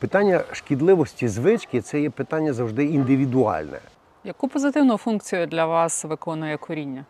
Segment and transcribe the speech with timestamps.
[0.00, 3.78] Питання шкідливості звички це є питання завжди індивідуальне.
[4.24, 7.04] Яку позитивну функцію для вас виконує коріння?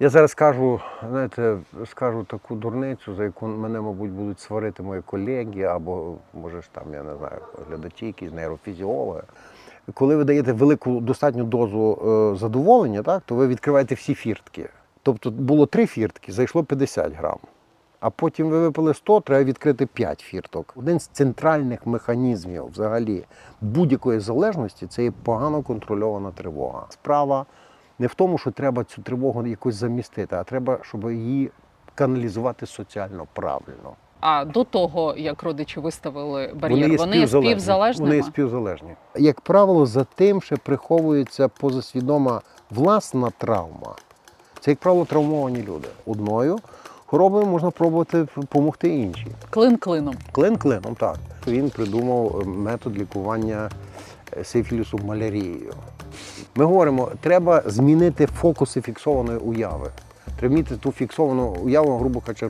[0.00, 0.80] Я зараз скажу,
[1.10, 6.68] знаєте, скажу таку дурницю, за яку мене, мабуть, будуть сварити мої колеги, або, може ж
[6.72, 9.22] там, я не знаю, глядачі, якісь нейрофізіологи.
[9.94, 11.98] Коли ви даєте велику достатню дозу
[12.34, 14.68] е, задоволення, так, то ви відкриваєте всі фіртки.
[15.02, 17.38] Тобто було три фіртки, зайшло 50 грам.
[18.00, 20.74] А потім ви випили 100, треба відкрити 5 фірток.
[20.76, 23.24] Один з центральних механізмів взагалі
[23.60, 26.86] будь-якої залежності це є погано контрольована тривога.
[26.88, 27.46] Справа
[27.98, 31.50] не в тому, що треба цю тривогу якось замістити, а треба, щоб її
[31.94, 33.96] каналізувати соціально правильно.
[34.20, 38.04] А до того, як родичі виставили бар'єр, вони є співзалежні.
[38.04, 38.90] Вони є співзалежні.
[39.16, 43.94] Як правило, за тим ще приховується позасвідома власна травма.
[44.60, 45.88] Це, як правило, травмовані люди.
[46.06, 46.58] Одною
[47.08, 49.26] хворобою можна пробувати допомогти іншій.
[49.50, 50.14] Клин клином.
[50.32, 51.16] Клин клином, так.
[51.46, 53.70] Він придумав е, метод лікування
[54.36, 55.74] е, сифілісу малярією.
[56.54, 59.90] Ми говоримо, треба змінити фокуси фіксованої уяви.
[60.38, 62.48] Треба вміти ту фіксовану уяву, грубо кажучи,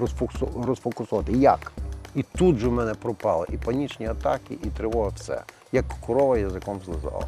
[0.66, 1.33] розфокусувати.
[1.33, 1.72] Як?
[2.14, 5.42] І тут же в мене пропали і панічні атаки, і тривога, все.
[5.72, 7.24] Як корова язиком злизала.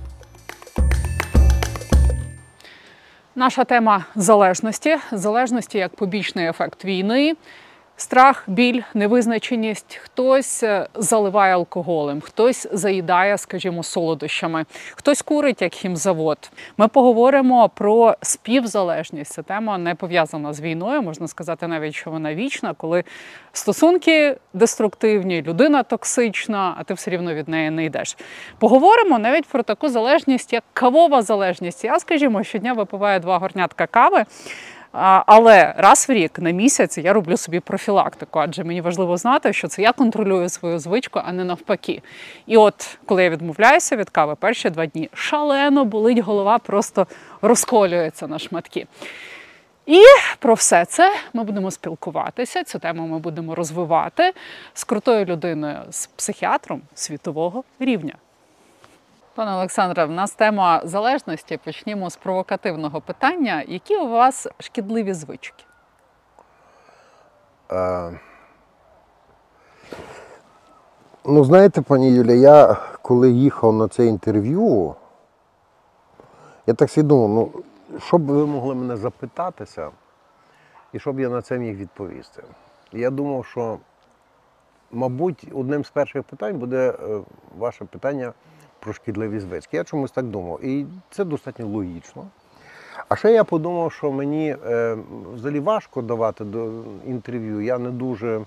[3.35, 4.97] Наша тема залежності.
[5.13, 7.37] Залежності як побічний ефект війни.
[8.01, 10.01] Страх, біль, невизначеність.
[10.03, 16.51] Хтось е, заливає алкоголем, хтось заїдає, скажімо, солодощами, хтось курить як хімзавод.
[16.77, 19.33] Ми поговоримо про співзалежність.
[19.33, 21.03] Ця тема не пов'язана з війною.
[21.03, 23.05] Можна сказати навіть, що вона вічна, коли
[23.53, 28.17] стосунки деструктивні, людина токсична, а ти все рівно від неї не йдеш.
[28.59, 31.85] Поговоримо навіть про таку залежність, як кавова залежність.
[31.85, 34.25] Я, скажімо, щодня випиваю два горнятка кави.
[34.93, 39.69] Але раз в рік на місяць я роблю собі профілактику, адже мені важливо знати, що
[39.69, 42.03] це я контролюю свою звичку, а не навпаки.
[42.47, 47.07] І от коли я відмовляюся від кави, перші два дні шалено болить голова, просто
[47.43, 48.87] розколюється на шматки.
[49.87, 50.03] І
[50.39, 52.65] про все це ми будемо спілкуватися.
[52.65, 54.33] Цю тему ми будемо розвивати
[54.75, 58.15] з крутою людиною, з психіатром світового рівня.
[59.35, 61.57] Пане Олександре, в нас тема залежності.
[61.57, 63.65] Почнімо з провокативного питання.
[63.69, 65.65] Які у вас шкідливі звички?
[67.73, 68.21] Е,
[71.25, 74.95] Ну, знаєте, пані Юля, я коли їхав на це інтерв'ю,
[76.67, 77.63] я так собі думав, ну,
[78.01, 79.91] що б ви могли мене запитатися,
[80.93, 82.43] і що б я на це міг відповісти.
[82.93, 83.79] Я думав, що,
[84.91, 87.21] мабуть, одним з перших питань буде е,
[87.59, 88.33] ваше питання
[88.81, 89.77] про шкідливі звички.
[89.77, 90.65] Я чомусь так думав.
[90.65, 92.27] І це достатньо логічно.
[93.09, 94.97] А ще я подумав, що мені е,
[95.35, 96.71] взагалі важко давати до
[97.07, 97.61] інтерв'ю.
[97.61, 98.41] Я не дуже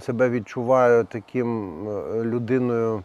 [0.00, 3.02] себе відчуваю таким е, людиною,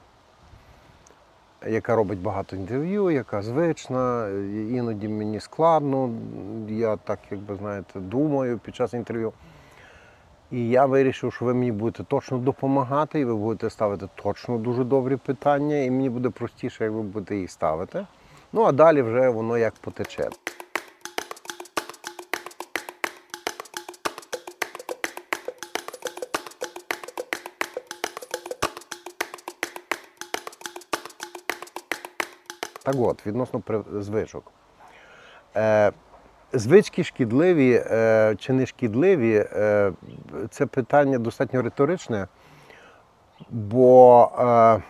[1.68, 4.30] яка робить багато інтерв'ю, яка звична.
[4.72, 6.10] Іноді мені складно.
[6.68, 9.34] Я так, як би знаєте, думаю під час інтерв'ю.
[10.52, 14.84] І я вирішив, що ви мені будете точно допомагати, і ви будете ставити точно дуже
[14.84, 18.06] добрі питання, і мені буде простіше, як ви будете їх ставити.
[18.54, 20.30] Ну а далі вже воно як потече.
[32.84, 33.62] Так от, відносно
[34.00, 34.52] звичок.
[35.56, 35.92] Е,
[36.54, 39.92] звички шкідливі е, чи не шкідливі, е,
[40.50, 42.28] це питання достатньо риторичне,
[43.50, 44.82] бо е,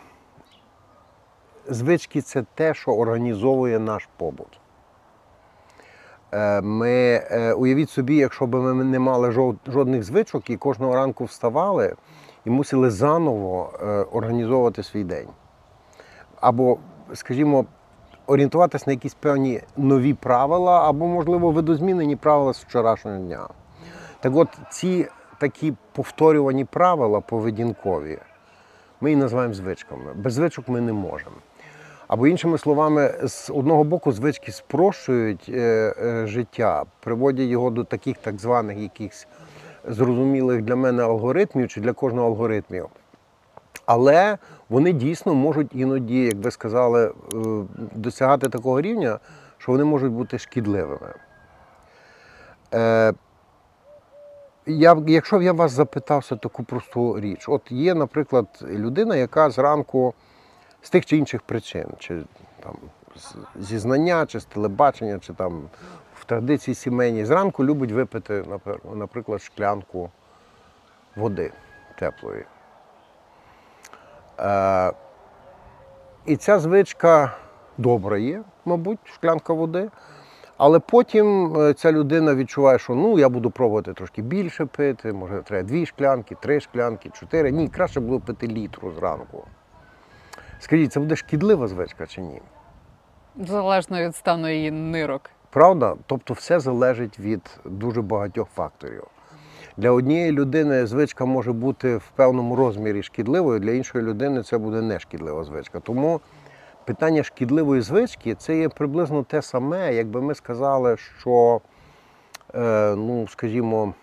[1.68, 4.60] звички це те, що організовує наш побут.
[6.62, 7.22] Ми,
[7.58, 9.32] уявіть собі, якщо б ми не мали
[9.68, 11.96] жодних звичок і кожного ранку вставали
[12.46, 13.74] і мусили заново
[14.12, 15.28] організовувати свій день.
[16.42, 16.78] Або,
[17.14, 17.66] скажімо,
[18.30, 23.48] орієнтуватися на якісь певні нові правила, або, можливо, видозмінені правила з вчорашнього дня.
[24.20, 25.08] Так от ці
[25.40, 28.20] такі повторювані правила поведінкові,
[29.02, 30.14] ми їх називаємо звичками.
[30.16, 31.36] Без звичок ми не можемо.
[32.08, 38.18] Або іншими словами, з одного боку, звички спрощують е, е, життя, приводять його до таких
[38.18, 39.28] так званих якихось
[39.88, 42.86] зрозумілих для мене алгоритмів чи для кожного алгоритмів.
[43.90, 44.38] Але
[44.70, 47.14] вони дійсно можуть іноді, як ви сказали, е,
[47.96, 49.20] досягати такого рівня,
[49.58, 51.14] що вони можуть бути шкідливими.
[52.74, 53.14] Е,
[54.66, 60.14] я, якщо б я вас запитався таку просту річ, от є, наприклад, людина, яка зранку
[60.82, 62.22] з тих чи інших причин, чи
[62.60, 62.76] там
[63.60, 65.70] зі знання, чи з телебачення, чи там
[66.16, 68.46] в традиції сімейній, зранку любить випити,
[68.96, 70.10] наприклад, шклянку
[71.16, 71.52] води
[72.00, 72.46] теплої.
[74.40, 74.92] Е,
[76.26, 77.38] і ця звичка
[77.78, 79.90] добра є, мабуть, шклянка води.
[80.58, 85.42] Але потім е, ця людина відчуває, що ну я буду пробувати трошки більше пити, може
[85.42, 87.52] треба дві шклянки, три шклянки, чотири.
[87.52, 89.48] Ні, краще було пити літру зранку.
[90.60, 92.42] Скажіть, це буде шкідлива звичка чи ні?
[93.36, 95.30] Залежно від стану її нирок.
[95.50, 95.96] Правда?
[96.06, 99.04] Тобто все залежить від дуже багатьох факторів.
[99.78, 104.82] Для однієї людини звичка може бути в певному розмірі шкідливою, для іншої людини це буде
[104.82, 105.80] не шкідлива звичка.
[105.80, 106.22] Тому
[106.86, 111.62] питання шкідливої звички це є приблизно те саме, якби ми сказали, що,
[112.56, 113.94] е, ну, скажімо,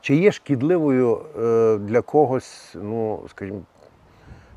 [0.00, 3.60] чи є шкідливою е, для когось, ну, скажімо,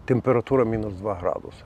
[0.05, 1.63] температура мінус 2 градуси.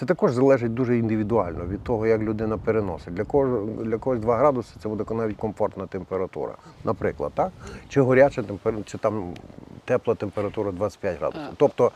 [0.00, 3.14] Це також залежить дуже індивідуально від того, як людина переносить.
[3.14, 6.52] Для кого для когось 2 градуси це буде навіть комфортна температура,
[6.84, 7.50] наприклад, так?
[7.88, 9.34] Чи гаряча температура, чи там
[9.84, 11.48] тепла температура 25 градусів.
[11.56, 11.92] Тобто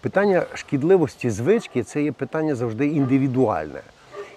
[0.00, 3.80] питання шкідливості звички це є питання завжди індивідуальне.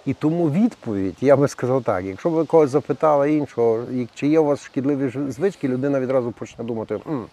[0.06, 3.82] І тому відповідь, я би сказав так, якщо б ви когось запитали іншого,
[4.14, 7.24] чи є у вас шкідливі звички, людина відразу почне думати, «М,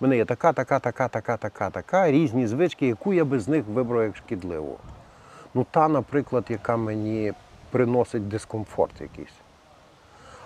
[0.00, 3.48] в мене є така, така, така, така, така, така, різні звички, яку я би з
[3.48, 4.78] них вибрав як шкідливу.
[5.54, 7.32] Ну, та, наприклад, яка мені
[7.70, 9.34] приносить дискомфорт якийсь.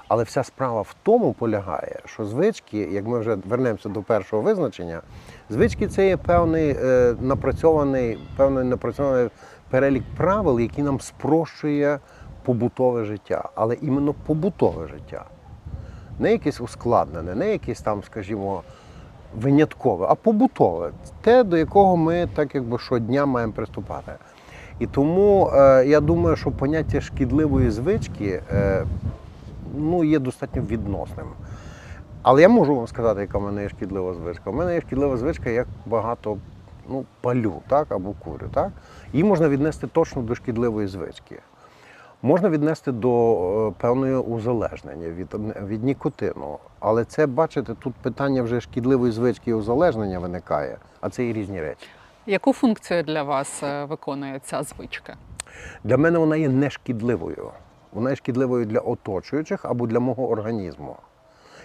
[0.09, 5.01] Але вся справа в тому полягає, що звички, як ми вже вернемося до першого визначення,
[5.51, 9.31] звички це є певний е, напрацьований, певний напрацьований
[9.71, 11.99] перелік правил, який нам спрощує
[12.45, 15.25] побутове життя, але іменно побутове життя.
[16.19, 18.63] Не якесь ускладнене, не якесь там, скажімо,
[19.37, 24.13] виняткове, а побутове, те, до якого ми так якби щодня маємо приступати.
[24.79, 28.85] І тому е, я думаю, що поняття шкідливої звички е,
[29.77, 31.27] ну, є достатньо відносним.
[32.23, 34.51] Але я можу вам сказати, яка в мене є шкідлива звичка.
[34.51, 36.37] У мене є шкідлива звичка, як багато
[36.89, 38.49] ну, палю так, або курю.
[38.55, 38.71] Так?
[39.13, 41.39] Її можна віднести точно до шкідливої звички.
[42.23, 45.35] Можна віднести до е, певного узалежнення від,
[45.67, 46.59] від нікотину.
[46.81, 51.61] Але це, бачите, тут питання вже шкідливої звички і узалежнення виникає, а це і різні
[51.61, 51.87] речі.
[52.27, 55.17] Яку функцію для вас е, виконує ця звичка?
[55.85, 57.51] Для мене вона є не шкідливою.
[57.93, 60.97] Вона є шкідливою для оточуючих або для мого організму.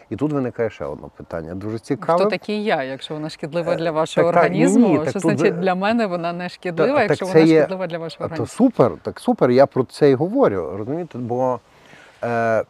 [0.10, 1.56] І тут виникає ще одне питання.
[1.56, 2.20] Дуже цікаве.
[2.20, 4.88] Хто такий я, якщо вона шкідлива Е, для вашого так, організму?
[4.88, 7.88] ні, що так тут значить для мене вона не шкідлива, так якщо вона є- шкідлива
[7.88, 8.48] для вашого А то організму?
[8.58, 10.74] супер, так супер, я про це і говорю.
[10.78, 11.60] Розумієте, бо
[12.24, 12.64] е,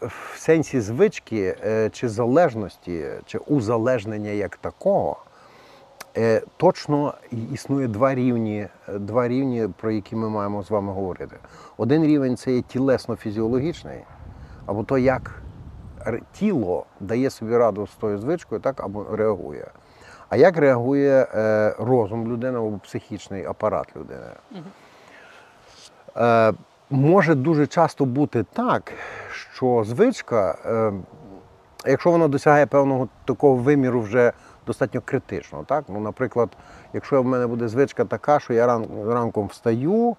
[0.00, 5.28] в сенсі звички е, чи залежності, чи узалежнення як такого, е,
[6.56, 7.14] точно
[7.52, 11.36] існує два рівні, е, два рівні, про які ми маємо з вами говорити.
[11.76, 13.98] Один рівень це є тілесно-фізіологічний,
[14.66, 15.42] або то, як
[16.32, 19.66] тіло дає собі раду з тою звичкою, так або реагує.
[20.28, 24.26] А як реагує е, розум людини або психічний апарат людини?
[26.16, 26.52] Е,
[26.90, 28.92] може дуже часто бути так,
[29.54, 30.92] що звичка, е,
[31.90, 34.32] якщо вона досягає певного такого виміру вже
[34.66, 35.84] достатньо критичного, так?
[35.88, 36.48] Ну, наприклад,
[36.92, 40.16] якщо в мене буде звичка така, що я ран, ранком встаю,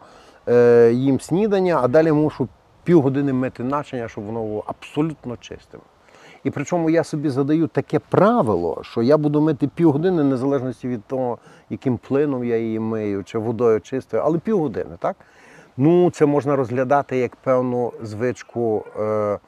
[0.50, 2.48] е, їм снідання, а далі мушу
[2.84, 5.80] півгодини мити начиня, щоб воно було абсолютно чистим.
[6.44, 11.38] І причому я собі задаю таке правило, що я буду мити півгодини, незалежно від того,
[11.70, 15.16] яким плином я її мию, чи водою чистою, але півгодини, так?
[15.78, 19.40] Ну, це можна розглядати як певну звичку, е,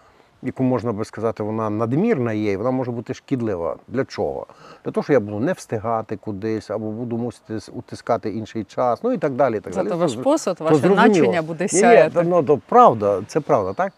[0.45, 3.75] яку можна би сказати, вона надмірна є, і вона може бути шкідлива.
[3.87, 4.47] Для чого?
[4.85, 9.11] Для того, що я буду не встигати кудись, або буду мусити утискати інший час, ну
[9.11, 9.57] і так далі.
[9.57, 9.87] і Так далі.
[9.87, 11.07] Зато ваш посуд, ваше зрозуміло.
[11.07, 13.93] начиня буде Ні, ні, ну, то правда, це правда, так?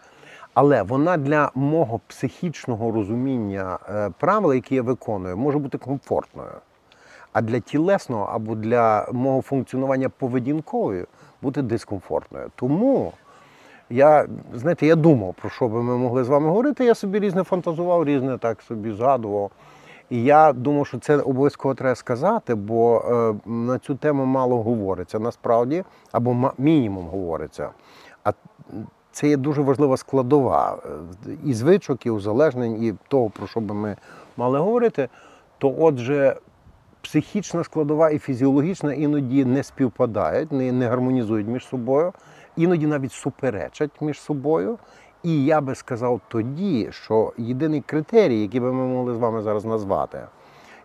[0.54, 6.50] Але вона для мого психічного розуміння е, правил, які я виконую, може бути комфортною.
[7.32, 11.06] А для тілесного або для мого функціонування поведінковою
[11.42, 12.50] бути дискомфортною.
[12.54, 13.12] Тому
[13.90, 16.84] я, знаєте, я думав, про що би ми могли з вами говорити.
[16.84, 19.50] Я собі різне фантазував, різне так собі згадував.
[20.10, 22.98] І я думав, що це обов'язково треба сказати, бо
[23.46, 27.70] е, на цю тему мало говориться насправді, або мінімум говориться.
[28.24, 28.32] А
[29.12, 30.78] це є дуже важлива складова
[31.26, 33.96] е, і звичок, і узалежнень, і того, про що би ми
[34.36, 35.08] мали говорити.
[35.58, 36.36] То отже,
[37.02, 42.12] психічна складова і фізіологічна іноді не співпадають, не, не гармонізують між собою,
[42.58, 44.78] іноді навіть суперечать між собою.
[45.22, 49.64] І я би сказав тоді, що єдиний критерій, який би ми могли з вами зараз
[49.64, 50.20] назвати,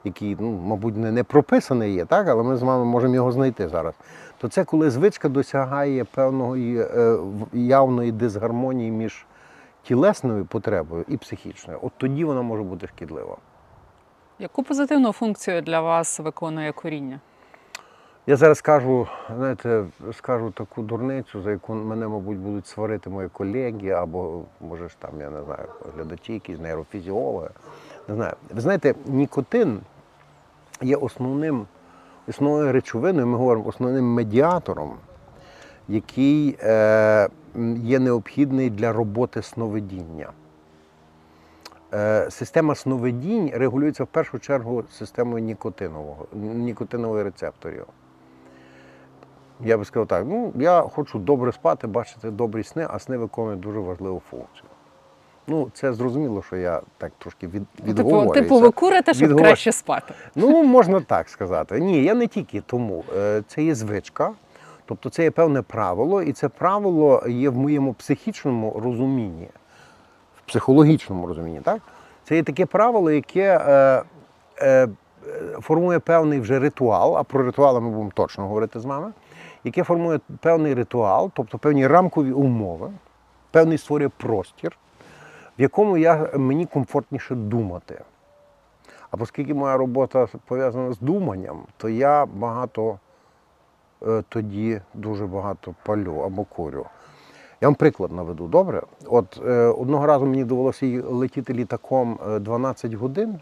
[0.03, 3.69] який, ну, мабуть, не, не прописаний є, так, але ми з вами можемо його знайти
[3.69, 3.93] зараз,
[4.37, 7.17] то це коли звичка досягає певної е,
[7.53, 9.25] явної дисгармонії між
[9.83, 11.79] тілесною потребою і психічною.
[11.81, 13.37] От тоді вона може бути шкідлива.
[14.39, 17.19] Яку позитивну функцію для вас виконує коріння?
[18.27, 23.89] Я зараз скажу, знаєте, скажу таку дурницю, за яку мене, мабуть, будуть сварити мої колеги,
[23.89, 27.49] або, може ж там, я не знаю, глядачі, якісь нейрофізіологи.
[28.07, 28.33] Не знаю.
[28.53, 29.79] Ви знаєте, нікотин
[30.81, 31.65] є основним,
[32.27, 34.93] основною речовиною, ми говоримо основним медіатором,
[35.87, 37.29] який е,
[37.75, 40.29] є необхідний для роботи сновидіння.
[41.93, 47.85] Е, Система сновидінь регулюється в першу чергу системою нікотинового, нікотинових рецепторів.
[49.59, 53.59] Я би сказав так: ну, я хочу добре спати, бачити добрі сни, а сни виконують
[53.59, 54.63] дуже важливу функцію.
[55.47, 58.41] Ну, це зрозуміло, що я так трошки від, Типу, відговорююся.
[58.41, 60.13] типу, ви курите, щоб Відговор- краще спати.
[60.35, 61.79] Ну, можна так сказати.
[61.79, 63.03] Ні, я не тільки тому.
[63.17, 64.31] Е, Це є звичка,
[64.85, 69.47] тобто це є певне правило, і це правило є в моєму психічному розумінні,
[70.37, 71.61] в психологічному розумінні.
[71.61, 71.81] Так?
[72.23, 74.03] Це є таке правило, яке е,
[74.61, 74.87] е,
[75.61, 79.11] формує певний вже ритуал, а про ритуали ми будемо точно говорити з вами,
[79.63, 82.91] яке формує певний ритуал, тобто певні рамкові умови,
[83.51, 84.77] певний створює простір,
[85.59, 88.01] в якому я, мені комфортніше думати.
[89.11, 92.99] А оскільки моя робота пов'язана з думанням, то я багато
[94.07, 96.85] е, тоді дуже багато палю або курю.
[97.61, 98.81] Я вам приклад наведу, добре?
[99.05, 103.39] От е, одного разу мені довелося летіти літаком е, 12 годин,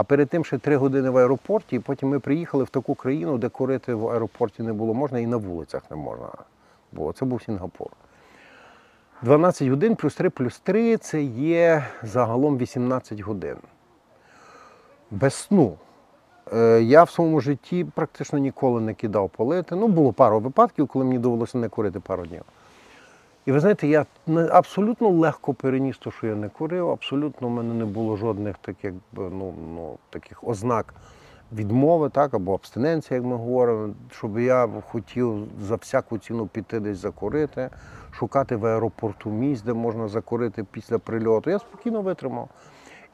[0.00, 3.38] а перед тим ще 3 години в аеропорті, і потім ми приїхали в таку країну,
[3.38, 6.28] де курити в аеропорті не було можна і на вулицях не можна
[6.92, 7.12] було.
[7.12, 7.88] Це був Сінгапур.
[9.22, 13.56] 12 годин плюс 3 плюс 3 це є загалом 18 годин
[15.10, 15.74] без сну.
[16.52, 19.76] Е, Я в своєму житті практично ніколи не кидав палити.
[19.76, 22.42] Ну, було пару випадків, коли мені довелося не курити пару днів.
[23.50, 24.06] І ви знаєте, я
[24.50, 28.92] абсолютно легко переніс те, що я не курив, абсолютно в мене не було жодних таких,
[29.12, 30.94] ну, ну, таких ознак
[31.52, 36.98] відмови, так, або абстиненції, як ми говоримо, щоб я хотів за всяку ціну піти десь
[36.98, 37.70] закурити,
[38.12, 41.50] шукати в аеропорту місць, де можна закурити після прильоту.
[41.50, 42.48] Я спокійно витримав.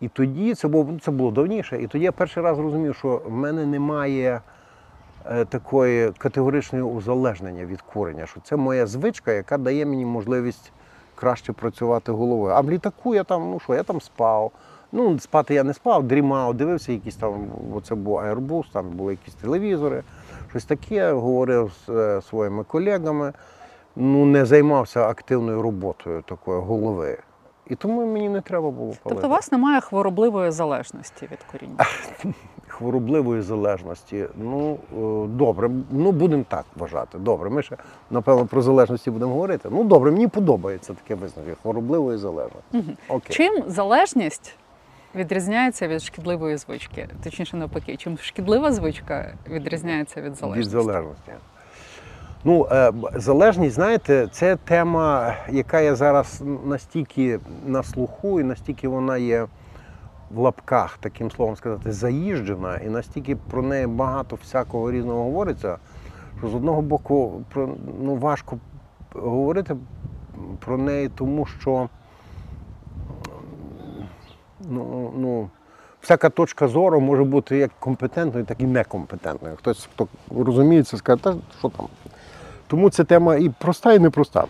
[0.00, 1.82] І тоді це було, це було давніше.
[1.82, 4.40] І тоді я перший раз зрозумів, що в мене немає
[5.48, 10.72] такої категоричної узалежнення від курення, що це моя звичка, яка дає мені можливість
[11.14, 12.54] краще працювати головою.
[12.54, 14.52] А в літаку я там, ну що, я там спав.
[14.92, 19.12] Ну, спати я не спав, дрімав, дивився якісь там, бо це був аербус, там були
[19.12, 20.02] якісь телевізори,
[20.50, 23.32] щось таке, говорив з е, своїми колегами.
[23.96, 27.18] Ну, не займався активною роботою такої голови.
[27.66, 29.00] І тому мені не треба було палити.
[29.04, 31.84] Тобто у вас немає хворобливої залежності від коріння.
[32.78, 34.26] хворобливої залежності.
[34.36, 37.18] Ну е, добре, ну будемо так вважати.
[37.18, 37.76] Добре, ми ще
[38.10, 39.68] напевно про залежності будемо говорити.
[39.72, 42.96] Ну добре, мені подобається таке визначення хворобливої залежності.
[43.08, 43.36] Окей.
[43.36, 44.56] Чим залежність
[45.14, 47.08] відрізняється від шкідливої звички?
[47.24, 50.76] Точніше, навпаки, чим шкідлива звичка відрізняється від залежності?
[50.76, 51.32] Від залежності.
[52.44, 59.18] Ну, е, залежність, знаєте, це тема, яка є зараз настільки на слуху, і настільки вона
[59.18, 59.46] є
[60.30, 65.78] в лапках, таким словом сказати, заїжджена, і настільки про неї багато всякого різного говориться,
[66.38, 67.68] що з одного боку про,
[68.00, 68.58] ну, важко
[69.12, 69.76] говорити
[70.58, 71.88] про неї, тому що
[74.60, 75.50] ну, ну,
[76.00, 79.56] всяка точка зору може бути як компетентною, так і некомпетентною.
[79.56, 81.88] Хтось, хто розуміється, скаже, що там.
[82.66, 84.44] Тому ця тема і проста, і непроста.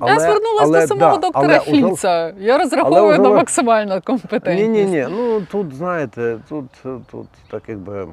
[0.00, 2.32] Я звернулася до самого доктора але Фільца.
[2.38, 4.70] Я розраховую але на максимальну Ні, компетентність.
[4.70, 5.06] ні, ні.
[5.10, 6.64] Ну тут знаєте, тут,
[7.10, 8.06] тут так якби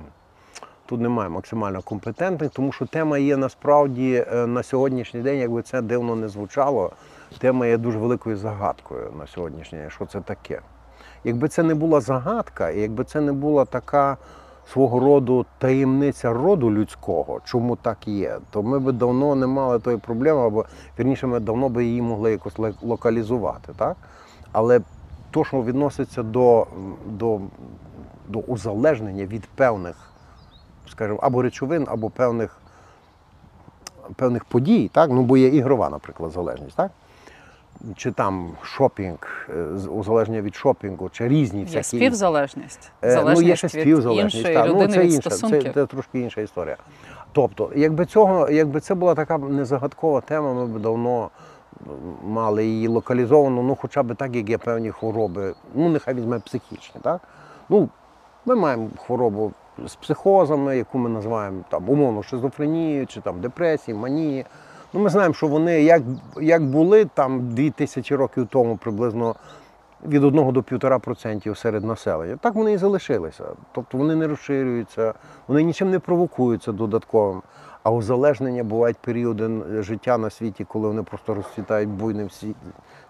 [0.85, 5.81] тут немає максимально компетентних, тому що тема є насправді е, на сьогоднішній день, якби це
[5.81, 6.91] дивно не звучало,
[7.39, 9.89] тема є дуже великою загадкою на сьогоднішній день.
[9.89, 10.61] Що це таке?
[11.23, 14.17] Якби це не була загадка, і якби це не була така
[14.71, 19.97] свого роду таємниця роду людського, чому так є, то ми б давно не мали тої
[19.97, 20.65] проблеми, або
[20.99, 23.73] вірніше, ми давно би її могли якось локалізувати.
[23.77, 23.97] Так?
[24.51, 24.81] Але
[25.31, 26.67] то, що відноситься до,
[27.05, 27.39] до,
[28.27, 29.95] до узалежнення від певних,
[30.87, 32.57] скажімо, або речовин, або певних,
[34.15, 35.09] певних подій, так?
[35.09, 36.91] ну, бо є ігрова, наприклад, залежність, так?
[37.95, 41.83] Чи там шопінг, е, узалежнення від шопінгу, чи різні Є всякі.
[41.83, 42.91] співзалежність.
[43.03, 44.53] Е, Залежність ну, є ще співзалежність.
[44.53, 44.67] так.
[44.67, 46.77] людини ну, це від інша, це, це трошки інша історія.
[47.31, 51.29] Тобто, якби цього, якби це була така незагадкова тема, ми б давно
[52.23, 57.01] мали її локалізовану, ну хоча б так, як є певні хвороби, ну нехай візьме психічні,
[57.03, 57.21] так?
[57.69, 57.89] Ну,
[58.45, 59.51] ми маємо хворобу
[59.85, 64.45] з психозами, яку ми називаємо там умовно шизофренією, чи там депресії, манії.
[64.95, 66.01] Ну, ми знаємо, що вони як,
[66.41, 69.35] як були там 2000 років тому приблизно
[70.07, 72.37] від 1 до 1,5% серед населення.
[72.41, 73.43] Так вони і залишилися.
[73.71, 75.13] Тобто вони не розширюються,
[75.47, 77.41] вони нічим не провокуються додатковим.
[77.83, 79.49] А узалежнення бувають періоди
[79.79, 82.29] життя на світі, коли вони просто розцвітають буйним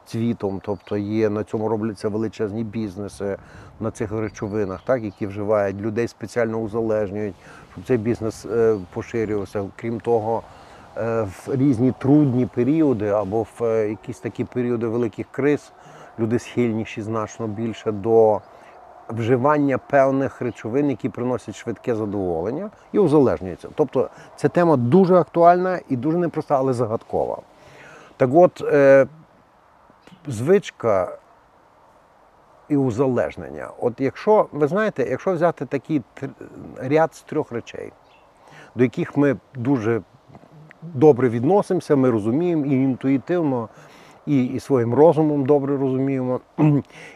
[0.05, 0.61] цвітом.
[0.63, 3.37] Тобто є на цьому робляться величезні бізнеси
[3.79, 7.35] на цих речовинах, так, які вживають, людей спеціально узалежнюють,
[7.71, 9.65] щоб цей бізнес е, поширювався.
[9.75, 10.43] Крім того,
[10.95, 15.71] в різні трудні періоди або в е, якісь такі періоди великих криз
[16.19, 18.41] люди схильніші значно більше до
[19.09, 23.69] вживання певних речовин, які приносять швидке задоволення і узалежнюються.
[23.75, 27.37] Тобто ця тема дуже актуальна і дуже непроста, але загадкова.
[28.17, 29.07] Так от, е,
[30.27, 31.17] звичка
[32.69, 33.69] і узалежнення.
[33.79, 36.01] От якщо, ви знаєте, якщо взяти такий
[36.77, 37.91] ряд з трьох речей,
[38.75, 40.01] до яких ми дуже
[40.93, 43.69] добре відносимося, ми розуміємо і інтуїтивно,
[44.25, 46.39] і, і своїм розумом добре розуміємо.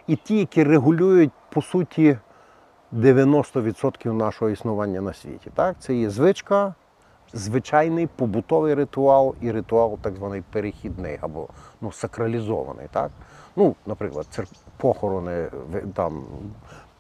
[0.08, 2.18] І ті, які регулюють, по суті,
[2.94, 5.52] 90% нашого існування на світі.
[5.56, 5.76] Так?
[5.80, 6.74] Це є звичка,
[7.34, 11.48] звичайний побутовий ритуал і ритуал так званий перехідний або
[11.82, 12.88] ну, сакралізований.
[12.92, 13.12] Так?
[13.56, 14.28] Ну, наприклад,
[14.78, 15.50] похорони,
[15.94, 16.24] там,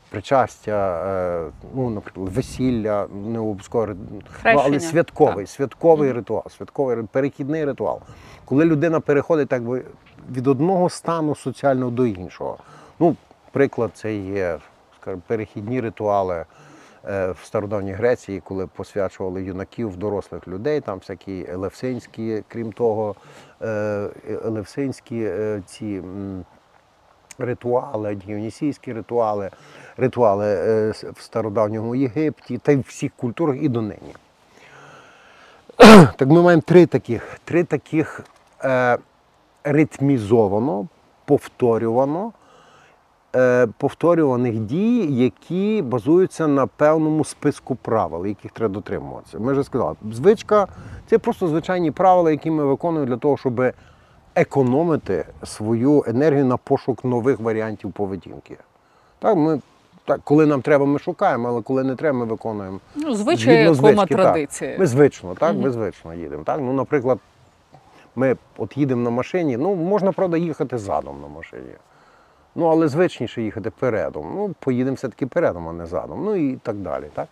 [0.10, 8.02] причастя, е, ну, наприклад, весілля, не обов'язково, ну, але святковий, святковий ритуал, святковий перехідний ритуал.
[8.46, 9.84] Коли людина переходить так би
[10.32, 12.58] від одного стану соціального до іншого.
[13.00, 13.16] Ну,
[13.52, 14.60] приклад, це є
[15.02, 16.46] скажімо, перехідні ритуали
[17.06, 23.16] е, в стародавній Греції, коли посвячували юнаків дорослих людей, там всякі елевсинські, крім того,
[23.62, 24.10] е,
[24.46, 25.30] елевсинські
[25.66, 26.02] ці.
[27.40, 29.50] Ритуали, діонісійські ритуали,
[29.98, 34.14] ритуали е, в стародавньому Єгипті та й в всіх культурах і донині.
[36.18, 38.22] Так ми маємо три таких, три таких
[38.64, 38.98] е,
[39.64, 40.88] ритмізовано,
[41.26, 42.32] повторювано,
[43.36, 49.40] е, повторюваних дій, які базуються на певному списку правил, яких треба дотримуватися.
[49.40, 50.68] Ми вже сказали, звичка
[51.10, 53.74] це просто звичайні правила, які ми виконуємо для того, щоб
[54.36, 58.58] економити свою енергію на пошук нових варіантів поведінки.
[59.20, 59.62] Так, ми,
[60.06, 62.80] так, коли нам треба, ми шукаємо, але коли не треба, ми виконуємо.
[62.96, 64.76] Ну, звичай, Згідно кома традиції.
[64.80, 66.44] Ми звично, так, ми звично їдемо.
[66.44, 66.60] Так?
[66.60, 67.20] Ну, наприклад,
[68.16, 71.74] ми от їдемо на машині, ну, можна, правда, їхати задом на машині.
[72.56, 74.32] Ну, але звичніше їхати передом.
[74.36, 76.26] Ну, поїдемо все-таки передом, а не задом.
[76.26, 77.06] Ну і так далі.
[77.14, 77.28] Так?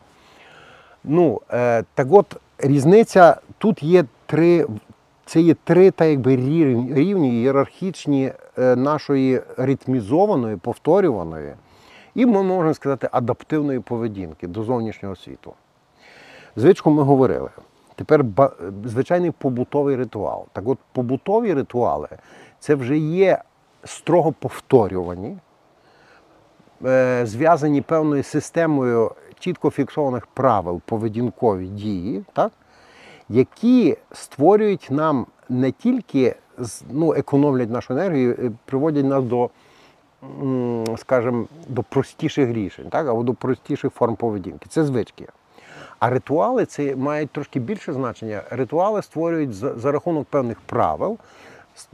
[1.04, 4.66] Ну, е, так от різниця тут є три.
[5.28, 11.54] Це є три так якби, рівні, ієрархічні е, нашої ритмізованої, повторюваної
[12.16, 15.54] і, ми можемо сказати, адаптивної поведінки до зовнішнього світу.
[16.56, 17.50] Звичку ми говорили.
[17.96, 18.26] Тепер
[18.86, 20.46] звичайний побутовий ритуал.
[20.54, 22.10] Так от побутові ритуали
[22.60, 23.42] це вже є
[23.84, 25.38] строго повторювані,
[26.86, 32.52] е, зв'язані певною системою чітко фіксованих правил поведінкові дії, так?
[33.30, 36.36] Які створюють нам не тільки
[36.90, 39.50] ну, економлять нашу енергію, е, приводять нас до,
[40.98, 43.08] скажімо, до простіших рішень, так?
[43.08, 44.66] або до простіших форм поведінки.
[44.70, 45.28] Це звички.
[46.00, 48.42] А ритуали це мають трошки більше значення.
[48.50, 51.18] Ритуали створюють за, за рахунок певних правил,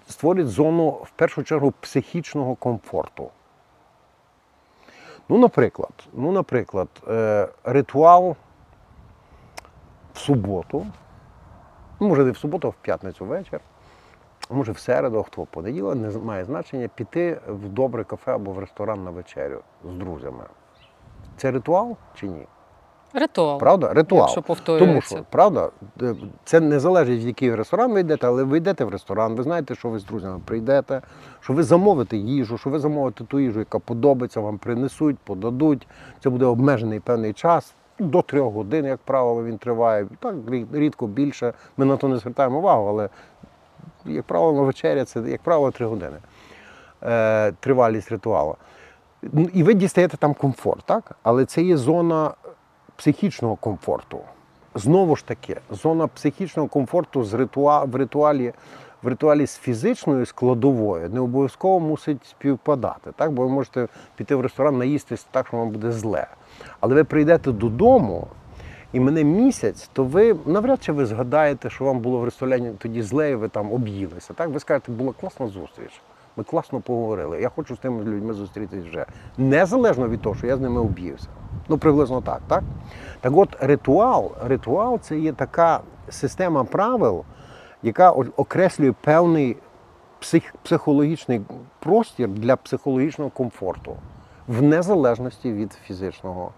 [0.07, 3.29] створюють зону в першу чергу психічного комфорту.
[5.29, 8.35] Ну, наприклад, ну, наприклад, е, ритуал
[10.13, 10.85] в суботу,
[12.03, 13.59] може не в суботу, а в п'ятницю вечір,
[14.49, 18.59] може в середу, хто в понеділок, не має значення піти в добре кафе або в
[18.59, 20.43] ресторан на вечерю з друзями.
[21.37, 22.47] Це ритуал чи ні?
[23.13, 23.59] Ритуал.
[23.59, 23.93] Правда?
[23.93, 24.21] Ритуал.
[24.21, 24.85] Якщо повторюється.
[24.85, 25.69] Тому що, правда,
[26.01, 29.43] е, це не залежить, в який ресторан ви йдете, але ви йдете в ресторан, ви
[29.43, 31.01] знаєте, що ви з друзями прийдете,
[31.39, 35.87] що ви замовите їжу, що ви замовите ту їжу, яка подобається, вам принесуть, подадуть.
[36.19, 37.75] Це буде обмежений певний час.
[37.99, 40.07] До трьох годин, як правило, він триває.
[40.19, 40.35] Так
[40.73, 41.53] рідко більше.
[41.77, 43.09] Ми на то не звертаємо увагу, але,
[44.05, 46.17] як правило, вечеря це, як правило, три години.
[47.03, 48.55] Е, тривалість ритуалу.
[49.53, 51.11] І ви дістаєте там комфорт, так?
[51.23, 52.31] Але це є зона
[52.95, 54.19] психічного комфорту.
[54.75, 57.83] Знову ж таки, зона психічного комфорту з ритуа...
[57.83, 58.53] в, ритуалі,
[59.03, 63.11] в ритуалі з фізичною складовою не обов'язково мусить співпадати.
[63.15, 63.31] Так?
[63.31, 66.27] Бо ви можете піти в ресторан, наїстись так, що вам буде зле.
[66.79, 68.27] Але ви прийдете додому,
[68.93, 73.01] і мене місяць, то ви навряд чи ви згадаєте, що вам було в ресторані тоді
[73.01, 74.33] зле, і ви там об'їлися.
[74.33, 74.49] Так?
[74.49, 76.01] Ви скажете, була класна зустріч.
[76.37, 77.41] Ми класно поговорили.
[77.41, 79.05] Я хочу з тими людьми зустрітись вже.
[79.37, 81.27] Незалежно від того, що я з ними об'ївся.
[81.69, 82.63] Ну, приблизно так, так?
[83.21, 87.23] Так от ритуал, ритуал це є така система правил,
[87.83, 89.57] яка окреслює певний
[90.19, 91.41] псих, психологічний
[91.79, 93.95] простір для психологічного комфорту,
[94.47, 96.51] в незалежності від фізичного,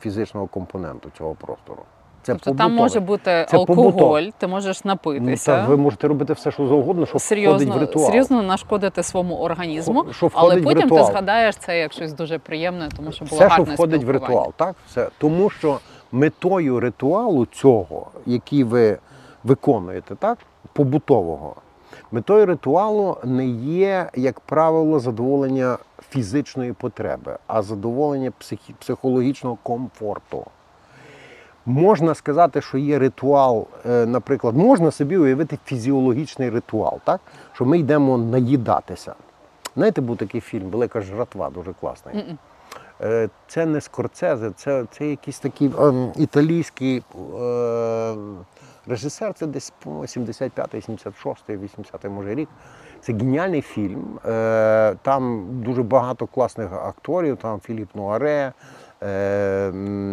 [0.00, 1.82] фізичного компоненту цього простору.
[2.22, 4.32] Це тобто там може бути Це алкоголь, побутове.
[4.38, 5.56] ти можеш напитися.
[5.56, 8.06] та ви можете робити все, що завгодно, що входить в Серйозно, ритуал.
[8.06, 13.12] серйозно нашкодити своєму організму, що але потім ти згадаєш це як щось дуже приємне, тому
[13.12, 14.76] що було все, що входить в ритуал, так?
[14.86, 15.08] Все.
[15.18, 15.78] Тому що
[16.12, 18.98] метою ритуалу цього, який ви
[19.44, 20.38] виконуєте, так?
[20.72, 21.54] побутового,
[22.12, 25.78] метою ритуалу не є, як правило, задоволення
[26.10, 30.44] фізичної потреби, а задоволення психі- психологічного комфорту.
[31.66, 37.20] Можна сказати, що є ритуал, е, наприклад, можна собі уявити фізіологічний ритуал, так?
[37.52, 39.14] що ми йдемо наїдатися.
[39.76, 42.14] Знаєте, був такий фільм Велика жратва, дуже класний.
[42.14, 42.38] Мгм.
[43.00, 47.02] Е, Це не Скорцезе, це, це якийсь такий ем, італійський
[47.40, 48.14] е,
[48.86, 52.48] режисер, це десь 75-й, 76-й, 80-й може рік.
[53.06, 54.18] Це геніальний фільм.
[54.26, 58.52] Е, Там дуже багато класних акторів, там Філіп Нуаре,
[59.02, 59.72] е,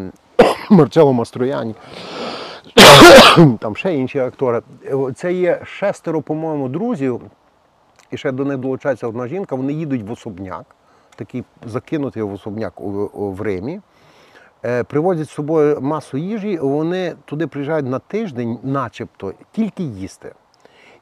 [0.69, 1.75] Марчело Мастрояні.
[3.60, 4.62] Там ще інші актори.
[4.86, 7.21] Е, Це є шестеро, по-моєму, друзів,
[8.12, 9.56] і ще до них долучається одна жінка.
[9.56, 10.65] Вони їдуть в особняк,
[11.15, 12.73] такий закинутий в особняк
[13.13, 13.82] в Римі.
[14.88, 20.34] Привозять з собою масу їжі, вони туди приїжджають на тиждень, начебто, тільки їсти.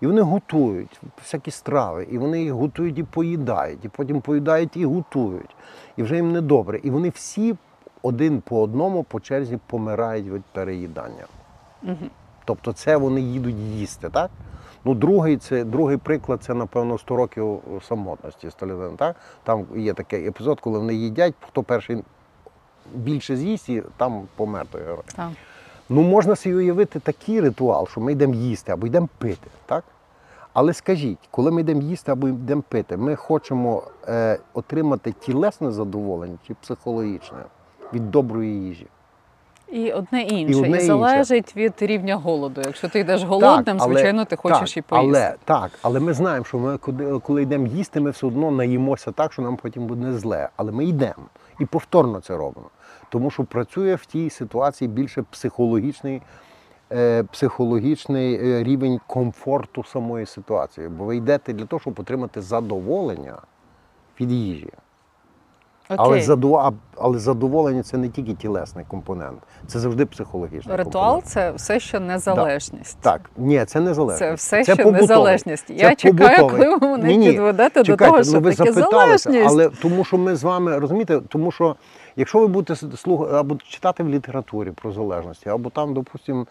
[0.02, 4.86] І вони готують всякі страви, і вони їх готують і поїдають, і потім поїдають і
[4.86, 5.56] готують.
[5.98, 6.80] І вже їм недобре.
[6.84, 7.56] І вони всі
[8.02, 11.26] один по одному по черзі помирають від переїдання.
[12.46, 14.32] Тобто це вони їдуть їсти, так?
[14.86, 18.90] Ну, другий, це, другий приклад це, напевно, 100 років самотності Сталіна.
[18.98, 19.16] Так?
[19.44, 22.04] Там є такий епізод, коли вони їдять, хто перший
[22.94, 25.04] більше з'їсть, і там помер той герой.
[25.16, 25.30] Так.
[25.94, 29.84] Ну, можна собі уявити такий ритуал, що ми йдемо їсти або йдемо пити, так?
[30.54, 36.38] Але скажіть, коли ми йдемо їсти або йдемо пити, ми хочемо е, отримати тілесне задоволення
[36.48, 37.38] чи психологічне
[37.94, 38.88] від доброї їжі.
[39.72, 40.86] І одне інше, і, одне інше.
[40.86, 42.62] залежить від рівня голоду.
[42.66, 45.20] Якщо ти йдеш голодним, але- звичайно, ти хочеш так, і поїсти.
[45.20, 46.78] Але, так, але ми знаємо, що ми
[47.20, 50.50] коли йдемо їсти, ми все одно наїмося так, що нам потім буде зле.
[50.56, 51.26] Але ми йдемо
[51.60, 52.70] і повторно це робимо.
[53.12, 56.22] Тому що працює в тій ситуації більше психологічний,
[56.92, 60.88] е, психологічний е, рівень комфорту самої ситуації.
[60.88, 63.38] Бо ви йдете для того, щоб отримати задоволення
[64.20, 64.70] від їжі.
[65.98, 66.74] Але, задов...
[66.98, 71.26] але задоволення це не тільки тілесний компонент, це завжди психологічний Ритуал компонент.
[71.28, 72.98] це все ще незалежність.
[73.02, 74.20] Так, ні, це незалежність.
[74.20, 75.02] Це все це ще побутовий.
[75.02, 75.68] незалежність.
[75.68, 76.66] Це Я чекаю, побутовий.
[76.66, 79.50] коли ви мене Ні-ні, підведете до того, що ну ви таке запиталися, залежність.
[79.52, 81.76] але тому, що ми з вами розумієте, тому що
[82.16, 86.46] якщо ви будете слухати або читати в літературі про залежності, або там, допустимо,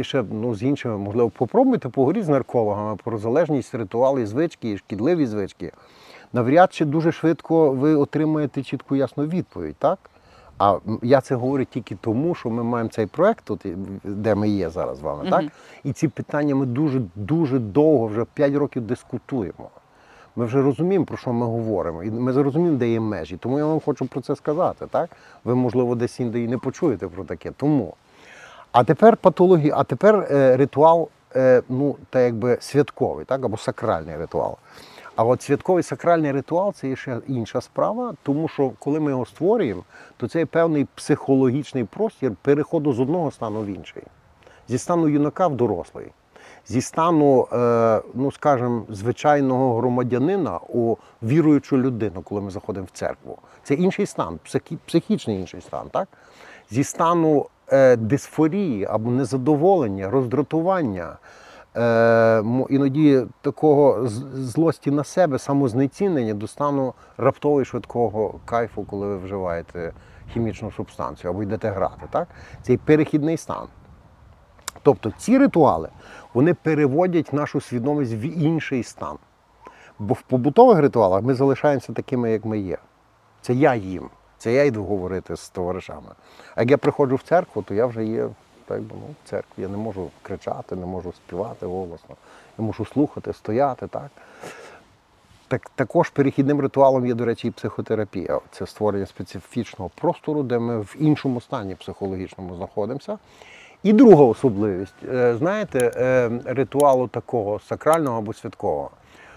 [0.00, 5.26] ще ну, з іншими, можливо, попробуйте поговорити з наркологами про залежність, ритуали, звички і шкідливі
[5.26, 5.72] звички.
[6.32, 9.98] Навряд чи дуже швидко ви отримаєте чітку ясну відповідь, так?
[10.58, 13.66] А я це говорю тільки тому, що ми маємо цей проект, тут,
[14.04, 15.44] де ми є зараз з вами, так?
[15.84, 19.70] І ці питання ми дуже дуже довго, вже 5 років дискутуємо.
[20.36, 23.36] Ми вже розуміємо, про що ми говоримо, і ми зрозуміємо, де є межі.
[23.36, 24.86] Тому я вам хочу про це сказати.
[24.90, 25.10] Так?
[25.44, 27.50] Ви, можливо, десь інде і не почуєте про таке.
[27.50, 27.94] Тому.
[28.72, 33.44] А тепер патологія, а тепер е, ритуал, е, ну, та якби святковий, так?
[33.44, 34.56] або сакральний ритуал.
[35.16, 39.26] А от святковий сакральний ритуал це є ще інша справа, тому що коли ми його
[39.26, 39.84] створюємо,
[40.16, 44.02] то це є певний психологічний простір переходу з одного стану в інший.
[44.68, 46.06] Зі стану юнака в дорослий,
[46.66, 53.38] зі стану, е, ну скажімо, звичайного громадянина у віруючу людину, коли ми заходимо в церкву.
[53.62, 54.38] Це інший стан,
[54.86, 56.08] психічний інший стан, так?
[56.70, 61.18] Зі стану е, дисфорії або незадоволення, роздратування,
[61.76, 69.16] е, іноді такого злості на себе, самознецінення до стану раптово і швидкого кайфу, коли ви
[69.16, 69.92] вживаєте
[70.32, 72.02] хімічну субстанцію або йдете грати.
[72.10, 72.28] Так?
[72.62, 73.66] Цей перехідний стан.
[74.82, 75.88] Тобто ці ритуали
[76.34, 79.16] вони переводять нашу свідомість в інший стан.
[79.98, 82.78] Бо в побутових ритуалах ми залишаємося такими, як ми є.
[83.40, 86.08] Це я їм, це я йду говорити з товаришами.
[86.54, 88.28] А як я приходжу в церкву, то я вже є
[88.66, 89.62] так, ну, в церкві.
[89.62, 92.16] Я не можу кричати, не можу співати голосно.
[92.58, 93.86] Я можу слухати, стояти.
[93.86, 94.10] Так?
[95.48, 98.40] Так, також перехідним ритуалом є, до речі, і психотерапія.
[98.50, 103.18] Це створення специфічного простору, де ми в іншому стані психологічному знаходимося.
[103.82, 108.90] І друга особливість, е, знаєте, е, ритуалу такого сакрального або святкового,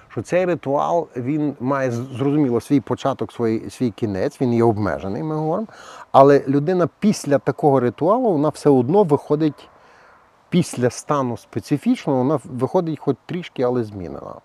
[0.10, 5.36] що цей ритуал він має зрозуміло свій початок, свій, свій кінець, він є обмежений, ми
[5.36, 5.68] говоримо.
[6.12, 9.70] Але людина після такого ритуалу вона все одно виходить
[10.50, 14.36] після стану специфічного, вона виходить хоч трішки, але змінена.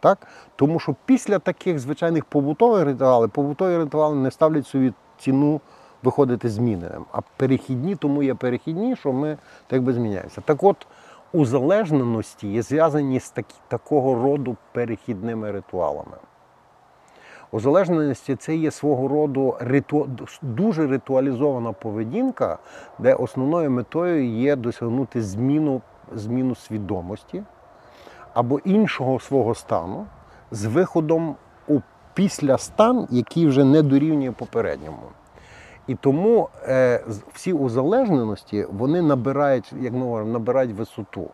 [0.00, 0.26] Так?
[0.56, 5.60] Тому що після таких звичайних побутових ритуалів, побутові ритуали не ставлять собі ціну
[6.06, 7.04] виходити зміненим.
[7.12, 10.40] А перехідні тому є перехідні, що ми так би зміняємося.
[10.40, 10.86] Так от,
[11.32, 16.16] узалежненості є зв'язані з такі, такого роду перехідними ритуалами.
[17.50, 20.08] Узалежненості це є свого роду риту...
[20.42, 22.58] дуже ритуалізована поведінка,
[22.98, 25.82] де основною метою є досягнути зміну,
[26.14, 27.42] зміну свідомості
[28.34, 30.06] або іншого свого стану
[30.50, 31.36] з виходом
[31.68, 31.80] у
[32.14, 35.02] після стан, який вже не дорівнює попередньому.
[35.86, 41.30] І тому е, всі узалежненості вони набирають, як ми говоримо, набирають висоту.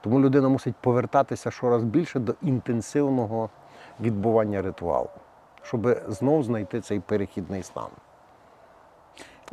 [0.00, 3.50] Тому людина мусить повертатися щораз більше до інтенсивного
[4.00, 5.08] відбування ритуалу,
[5.62, 7.88] щоб знов знайти цей перехідний стан.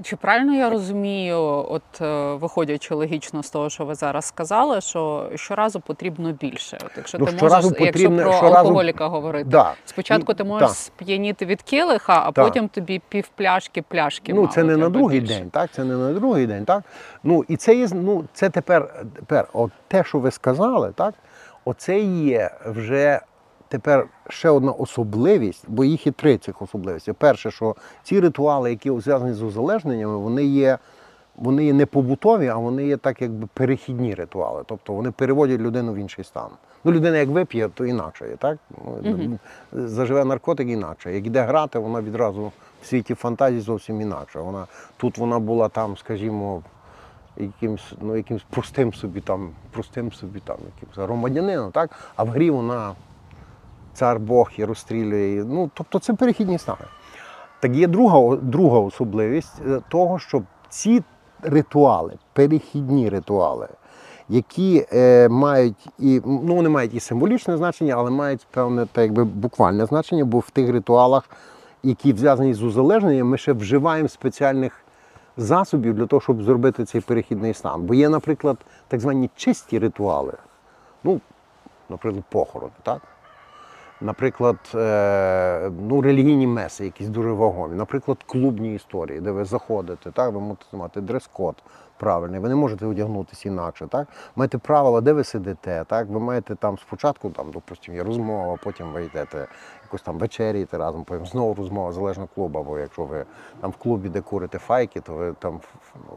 [0.03, 1.37] Чи правильно я розумію,
[1.69, 6.77] от е, виходячи логічно з того, що ви зараз сказали, що щоразу потрібно більше?
[6.85, 9.73] От якщо Ну, ти можеш, потрібно- якщо про щоразу- алкоголіка говорити, Да.
[9.85, 10.77] спочатку ти можеш так.
[10.77, 12.45] сп'яніти від килиха, а Так.
[12.45, 14.33] потім тобі півпляшки пляшки.
[14.33, 15.33] Ну, мало це не на другий більше.
[15.39, 15.69] день, так?
[15.71, 16.83] Це не на другий день, так?
[17.23, 21.13] Ну, і це є, ну, це тепер, тепер от те, що ви сказали, так?
[21.65, 23.19] Оце є вже
[23.69, 27.13] тепер ще одна особливість, бо їх є три цих особливості.
[27.13, 30.77] Перше, що ці ритуали, які зв'язані з узалежненнями, вони є.
[31.35, 34.63] Вони є не побутові, а вони є так, якби перехідні ритуали.
[34.65, 36.49] Тобто вони переводять людину в інший стан.
[36.83, 38.57] Ну, людина як вип'є, то інакше є, так?
[39.03, 39.39] Ну,
[39.71, 41.13] Заживе наркотик інакше.
[41.13, 42.51] Як іде грати, вона відразу
[42.81, 44.39] в світі фантазії зовсім інакше.
[44.39, 46.61] Вона, тут вона була там, скажімо,
[47.37, 51.91] якимсь, ну, якимсь простим собі там, простим собі там, якимсь громадянином, так?
[52.15, 52.95] а в грі вона
[53.99, 55.43] цар Бог і розстрілює.
[55.47, 56.85] Ну, тобто це перехідні стани.
[57.59, 61.03] Так є друга, друга особливість е, того, що ці
[61.41, 63.67] ритуали, перехідні ритуали,
[64.29, 69.23] які е, мають і ну, вони мають і символічне значення, але мають певне так, якби
[69.23, 71.29] буквальне значення, бо в тих ритуалах,
[71.83, 74.83] які зв'язані з узалежненням, ми ще вживаємо спеціальних
[75.37, 77.81] засобів для того, щоб зробити цей перехідний стан.
[77.81, 78.57] Бо є, наприклад,
[78.87, 80.33] так звані чисті ритуали.
[81.03, 81.21] Ну,
[81.89, 83.01] наприклад, похорон, так?
[84.01, 90.33] Наприклад, е, ну, релігійні меси, якісь дуже вагомі, наприклад, клубні історії, де ви заходите, так,
[90.33, 91.55] ви можете мати дрес-код
[91.99, 93.87] правильний, ви не можете одягнутися інакше.
[93.87, 94.07] Так?
[94.35, 96.07] Маєте правила, де ви сидите, так?
[96.07, 99.47] ви маєте там спочатку, там, допустимо, є розмова, потім ви йдете
[99.89, 103.25] якось там вечеряєте разом, потім знову розмова, залежно клубу, бо якщо ви
[103.61, 105.59] там в клубі, де курите файки, то ви там
[105.95, 106.13] ну,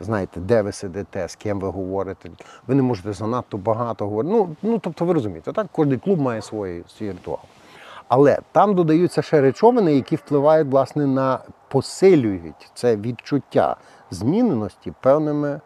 [0.00, 2.30] знаєте, де ви сидите, з ким ви говорите.
[2.66, 4.34] Ви не можете занадто багато говорити.
[4.34, 5.66] Ну, ну тобто ви розумієте, так?
[5.72, 7.38] Кожен клуб має свій, свій ритуал.
[8.08, 13.76] Але там додаються ще речовини, які впливають власне на посилюють це відчуття
[14.10, 15.60] зміненості певними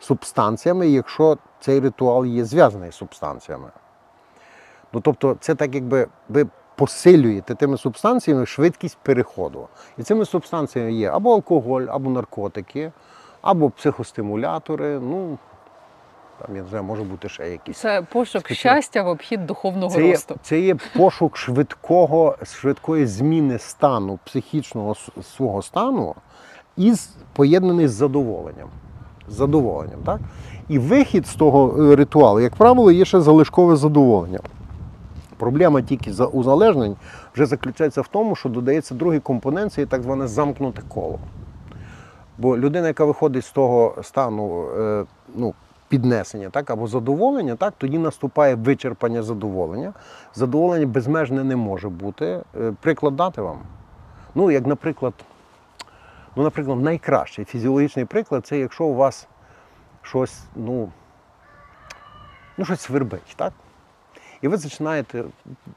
[0.00, 3.70] субстанціями, якщо цей ритуал є зв'язаний з субстанціями.
[4.92, 9.68] Ну, тобто, це так, якби ви посилюєте тими субстанціями швидкість переходу.
[9.98, 12.92] І цими субстанціями є або алкоголь, або наркотики,
[13.42, 15.00] або психостимулятори.
[15.00, 15.38] Ну,
[16.38, 17.78] там, я не знаю, може бути ще якісь.
[17.78, 18.58] Це пошук Скажіть.
[18.58, 20.34] щастя в обхід духовного Це є, росту.
[20.42, 26.14] це є пошук швидкого, швидкої зміни стану, психічного свого стану,
[26.76, 28.68] із поєднаний з задоволенням.
[29.28, 30.20] З задоволенням, так?
[30.68, 34.38] І вихід з того е, ритуалу, як правило, є ще залишкове задоволення.
[35.36, 36.96] Проблема тільки за узалежнень
[37.34, 41.18] вже заключається в тому, що додається другий компонент, це є так зване замкнуте коло.
[42.38, 45.54] Бо людина, яка виходить з того стану е, ну,
[45.88, 49.92] піднесення так, або задоволення, так, тоді наступає вичерпання задоволення.
[50.34, 52.40] Задоволення безмежне не може бути.
[52.60, 53.58] Е, Приклад дати вам.
[54.34, 55.14] Ну, як, наприклад,
[56.36, 59.28] ну, наприклад, найкращий фізіологічний приклад це якщо у вас
[60.02, 60.88] щось, ну,
[62.58, 63.52] ну щось свербить, так?
[64.46, 65.24] І ви починаєте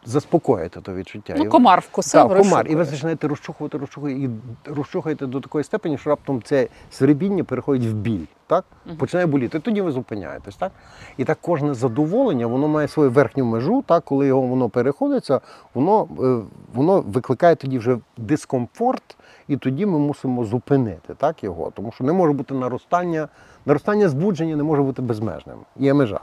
[0.06, 1.36] заспокоїти то відчуття.
[1.38, 2.68] Ну, комар вкусив, так, комар.
[2.70, 4.30] І ви починаєте розчухувати, розчухувати, і
[4.66, 8.26] розчухаєте до такої степені, що раптом це свербіння переходить в біль.
[8.48, 8.66] Так?
[8.98, 9.58] Починає боліти.
[9.58, 10.56] І Тоді ви зупиняєтесь.
[10.56, 10.72] Так?
[11.18, 14.04] І так кожне задоволення, воно має свою верхню межу, так?
[14.04, 15.42] коли його воно переходиться,
[15.74, 16.40] воно, е,
[16.74, 21.72] воно викликає тоді вже дискомфорт, і тоді ми мусимо зупинити так, його.
[21.76, 23.28] Тому що не може бути наростання,
[23.66, 25.58] наростання збудження не може бути безмежним.
[25.76, 26.20] Є межа.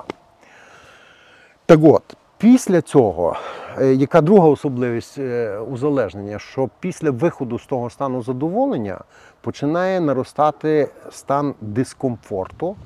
[1.66, 3.36] Так от, після цього,
[3.78, 8.98] е, яка друга особливість е, узалежнення, що після виходу з того стану задоволення
[9.40, 12.76] починає наростати стан дискомфорту.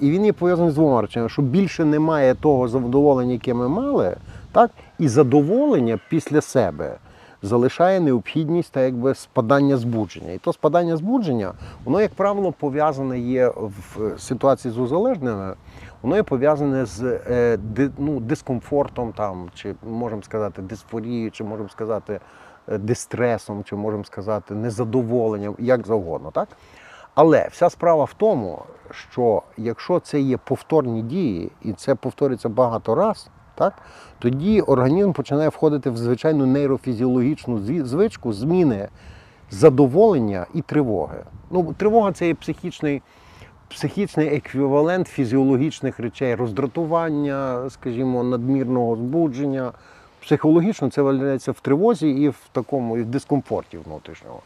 [0.00, 4.16] І він є пов'язаний з двома речами, що більше немає того задоволення, яке ми мали,
[4.52, 4.70] так?
[4.98, 6.98] і задоволення після себе
[7.42, 10.32] залишає необхідність та якби спадання збудження.
[10.32, 11.52] І то спадання збудження,
[11.84, 15.54] воно, як правило, пов'язане є в ситуації з узалежними,
[16.02, 17.58] воно є пов'язане з е,
[17.98, 22.20] ну, дискомфортом, там, чи можемо сказати, дисфорією, чи можемо сказати
[22.68, 26.30] е, дистресом, чи можемо сказати незадоволенням, як завгодно.
[26.30, 26.48] Так?
[27.14, 32.94] Але вся справа в тому, що якщо це є повторні дії, і це повторюється багато
[32.94, 33.74] раз, так,
[34.18, 38.88] тоді організм починає входити в звичайну нейрофізіологічну звичку зміни
[39.50, 41.24] задоволення і тривоги.
[41.50, 43.02] Ну, тривога це є психічний,
[43.76, 49.72] психічний еквівалент фізіологічних речей, роздратування, скажімо, надмірного збудження.
[50.22, 54.40] Психологічно це виявляється в тривозі і в такому і в дискомфорті внутрішнього.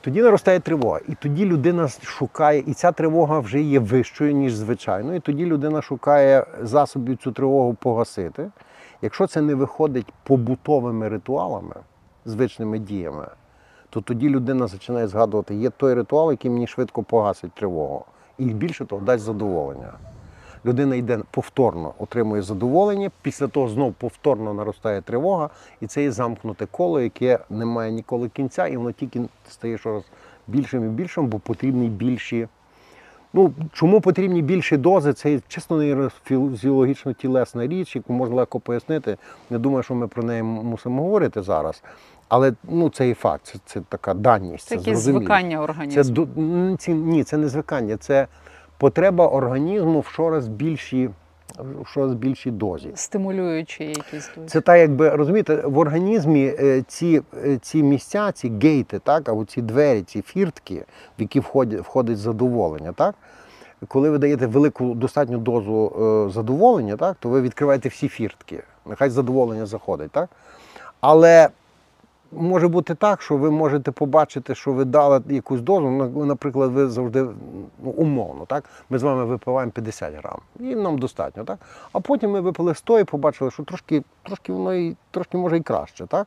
[0.00, 5.14] Тоді наростає тривога, і тоді людина шукає, і ця тривога вже є вищою, ніж звичайно.
[5.14, 8.50] І тоді людина шукає засобів цю тривогу погасити.
[9.02, 11.76] Якщо це не виходить побутовими ритуалами,
[12.24, 13.26] звичними діями,
[13.94, 18.04] то тоді людина починає згадувати, є той ритуал, який мені швидко погасить тривогу.
[18.38, 19.92] І більше того, дасть задоволення.
[20.66, 26.66] Людина йде повторно, отримує задоволення, після того знов повторно наростає тривога, і це є замкнуте
[26.66, 30.02] коло, яке не має ніколи кінця, і воно тільки стає щораз
[30.46, 32.48] більшим і більшим, бо потрібні більші.
[33.36, 35.12] Ну, чому потрібні більші дози?
[35.12, 39.16] Це чесно нейрофізіологічно тілесна річ, яку можна легко пояснити.
[39.50, 41.82] Не думаю, що ми про неї мусимо говорити зараз.
[42.34, 44.68] Але ну, це і факт, це, це така даність.
[44.68, 46.28] Це Це, якесь звикання організму.
[46.38, 48.26] м, ні, це не звикання, це
[48.78, 51.10] потреба організму в щораз більшій,
[51.58, 52.90] в щораз більшій дозі.
[52.94, 54.48] Стимулюючі якісь дуже.
[54.48, 59.44] Це так, якби розумієте, в організмі е, ці, е, ці місця, ці гейти, так, або
[59.44, 60.84] ці двері, ці фіртки,
[61.18, 63.14] в які входять, входить задоволення, так?
[63.88, 65.92] Коли ви даєте велику достатню дозу
[66.28, 68.62] е, задоволення, так, то ви відкриваєте всі фіртки.
[68.86, 70.28] Нехай задоволення заходить, так?
[71.00, 71.48] Але
[72.32, 75.90] може бути так, що ви можете побачити, що ви дали якусь дозу.
[75.90, 77.22] Ну, Наприклад, ви завжди
[77.84, 78.64] ну, умовно, так?
[78.90, 81.58] Ми з вами випиваємо 50 грам, і нам достатньо, так?
[81.92, 85.60] А потім ми випили 100 і побачили, що трошки, трошки воно і трошки може і
[85.60, 86.26] краще, так?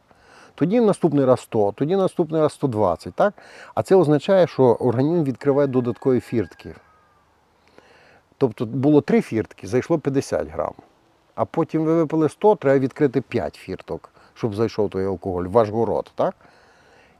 [0.55, 3.33] Тоді наступний раз 100, тоді наступний раз 120, так?
[3.75, 6.75] А це означає, що організм відкриває додаткові фіртки.
[8.37, 10.73] Тобто було 3 фіртки, зайшло 50 грам.
[11.35, 15.69] А потім ви випили 100, треба відкрити 5 фірток, щоб зайшов той алкоголь, в ваш
[15.69, 16.35] город, так?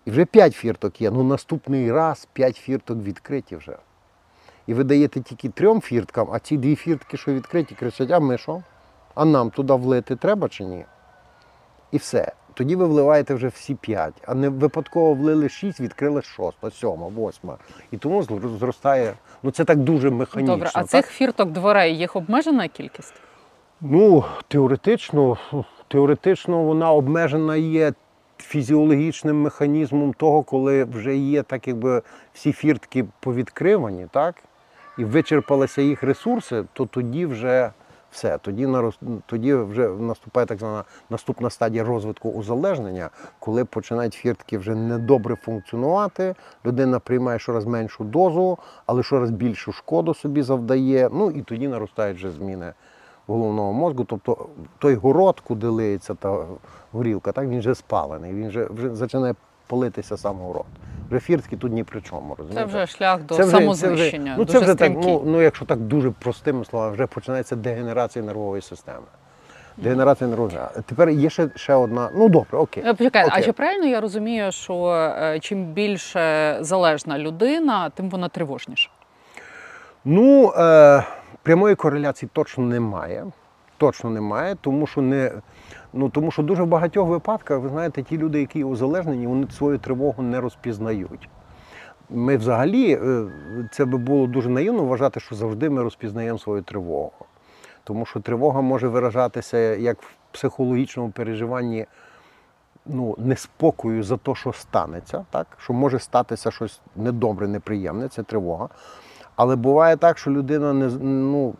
[0.05, 1.11] І вже 5 фірток є.
[1.11, 3.77] Ну наступний раз 5 фірток відкриті вже.
[4.67, 8.37] І ви даєте тільки трьом фірткам, а ці дві фіртки, що відкриті, кричать, а ми
[8.37, 8.63] що?
[9.15, 10.85] А нам туди влити треба чи ні?
[11.91, 12.31] І все.
[12.53, 17.57] Тоді ви вливаєте вже всі п'ять, а не випадково влили шість, відкрили шоста, сьома, восьма.
[17.91, 18.23] І тому
[18.59, 19.13] зростає.
[19.43, 20.53] Ну це так дуже механічно.
[20.53, 20.89] Добре, а так?
[20.89, 23.13] цих фірток дверей їх обмежена кількість?
[23.81, 25.37] Ну, теоретично,
[25.87, 27.93] теоретично вона обмежена є
[28.37, 32.01] фізіологічним механізмом того, коли вже є так, якби
[32.33, 34.35] всі фіртки повідкривані, так?
[34.97, 37.71] І вичерпалися їх ресурси, то тоді вже
[38.11, 38.37] все.
[38.37, 38.67] Тоді,
[39.25, 43.09] тоді вже наступає так звана наступна стадія розвитку узалежнення,
[43.39, 46.35] коли починають фіртки вже недобре функціонувати,
[46.65, 51.09] людина приймає щораз меншу дозу, але щораз більшу шкоду собі завдає.
[51.13, 52.73] Ну і тоді наростають вже зміни
[53.27, 54.03] головного мозку.
[54.03, 54.45] Тобто
[54.79, 56.45] той город, куди лиється та
[56.91, 59.35] горілка, так він вже спалений, він вже, вже починає
[59.67, 60.65] палитися сам город.
[61.09, 62.35] Вже фіртки тут ні при чому.
[62.37, 62.71] розумієте?
[62.71, 64.35] Це вже шлях до Це вже- це вже- самознищення.
[64.37, 68.61] ну, це вже так, ну, ну, якщо так дуже простими словами, вже починається дегенерація нервової
[68.61, 69.05] системи.
[69.77, 70.69] Дегенерація системи.
[70.85, 72.09] Тепер є ще, ще одна.
[72.15, 72.83] Ну добре, окей.
[72.87, 74.85] Е, Почекай, а чи правильно я розумію, що
[75.21, 78.89] е, чим більше залежна людина, тим вона тривожніша?
[80.05, 81.03] Ну, е,
[81.47, 83.25] прямої кореляції точно немає.
[83.77, 85.31] Точно немає, тому що не.
[85.93, 89.77] Ну, тому що дуже в багатьох випадках, ви знаєте, ті люди, які узалежнені, вони свою
[89.77, 91.29] тривогу не розпізнають.
[92.09, 93.25] Ми взагалі, е,
[93.71, 97.11] це би було дуже наївно вважати, що завжди ми розпізнаємо свою тривогу.
[97.83, 101.85] Тому що тривога може виражатися як в психологічному переживанні
[102.85, 105.47] ну, неспокою за те, що станеться, так?
[105.57, 108.69] що може статися щось недобре, неприємне, це тривога.
[109.37, 111.53] Але буває так, що людина не ну,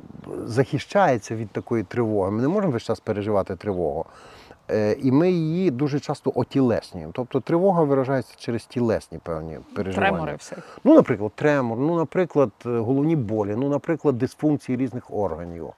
[0.46, 2.32] захищається від такої тривоги.
[2.32, 4.06] Ми не можемо весь час переживати тривогу.
[4.72, 7.12] Е, І ми її дуже часто отілеснюємо.
[7.16, 10.10] Тобто тривога виражається через тілесні певні переживання.
[10.12, 10.62] Тремори всякі.
[10.84, 15.70] Ну, наприклад, тремор, ну, наприклад, е, головні болі, ну, наприклад, дисфункції різних органів.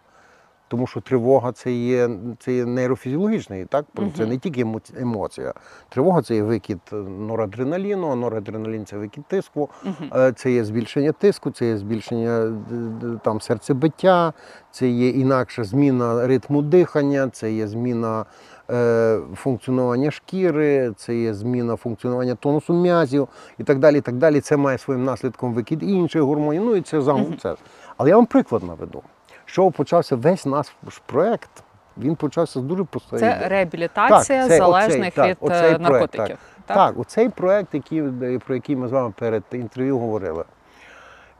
[0.70, 2.09] Тому що тривога це є,
[2.39, 3.86] це є нейрофізіологічний, так?
[4.17, 5.53] Це не тільки емо- емоція.
[5.89, 9.70] Тривога це є викид е, норадреналіну, а норадреналін це викид тиску,
[10.15, 14.34] Е, це є збільшення тиску, це є збільшення е, там, серцебиття,
[14.72, 18.26] це є інакша зміна ритму дихання, це є зміна
[18.72, 23.97] е, функціонування шкіри, це є зміна функціонування тонусу м'язів і так далі.
[23.97, 24.41] і так далі.
[24.41, 26.65] Це має своїм наслідком викид інших гормонів.
[26.65, 27.01] Ну і це
[27.41, 27.55] це.
[27.97, 29.01] Але я вам приклад наведу.
[29.50, 30.68] Що почався весь наш
[31.06, 31.50] проект,
[31.97, 33.20] він почався з дуже простої.
[33.20, 33.47] Це ідеї.
[33.50, 36.38] реабілітація Так, це залежних оцей, так, від оцей е, проект, наркотиків.
[36.66, 36.78] Так.
[36.78, 38.02] так, оцей проект, який,
[38.45, 40.45] про який ми з вами перед інтерв'ю говорили,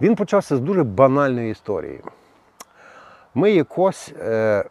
[0.02, 2.02] він почався з дуже банальної історії.
[3.36, 4.14] Ми якось.
[4.20, 4.66] Е,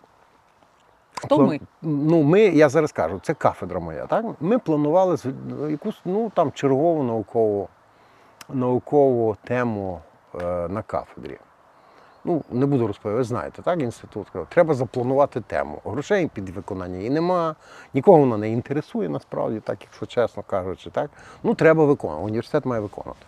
[1.14, 1.60] Хто план- ми?
[1.82, 4.06] Ну, ми, я зараз кажу, це кафедра моя.
[4.06, 4.24] Так?
[4.40, 5.16] Ми планували
[5.70, 7.68] якусь ну, там, чергову наукову,
[8.48, 10.00] наукову тему
[10.34, 11.38] е, на кафедрі.
[12.24, 15.80] Ну, не буду розповідати, знаєте, так, інститут треба запланувати тему.
[15.84, 17.54] Грошей під виконання її нема,
[17.94, 21.10] нікого вона не інтересує насправді, так, якщо чесно кажучи, так.
[21.42, 22.24] Ну, треба виконувати.
[22.24, 23.26] Університет має виконувати.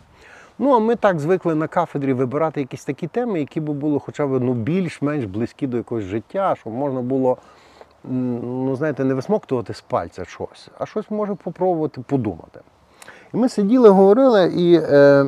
[0.58, 4.26] Ну, а ми так звикли на кафедрі вибирати якісь такі теми, які б були хоча
[4.26, 7.36] б ну, більш-менш близькі до якогось життя, щоб можна було,
[8.04, 12.60] ну, знаєте, не висмоктувати з пальця щось, а щось може попробувати подумати.
[13.34, 15.26] І ми сиділи, говорили, і е,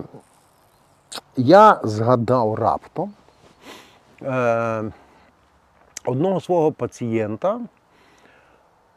[1.37, 3.13] я згадав раптом
[4.25, 4.93] е,
[6.05, 7.61] одного свого пацієнта,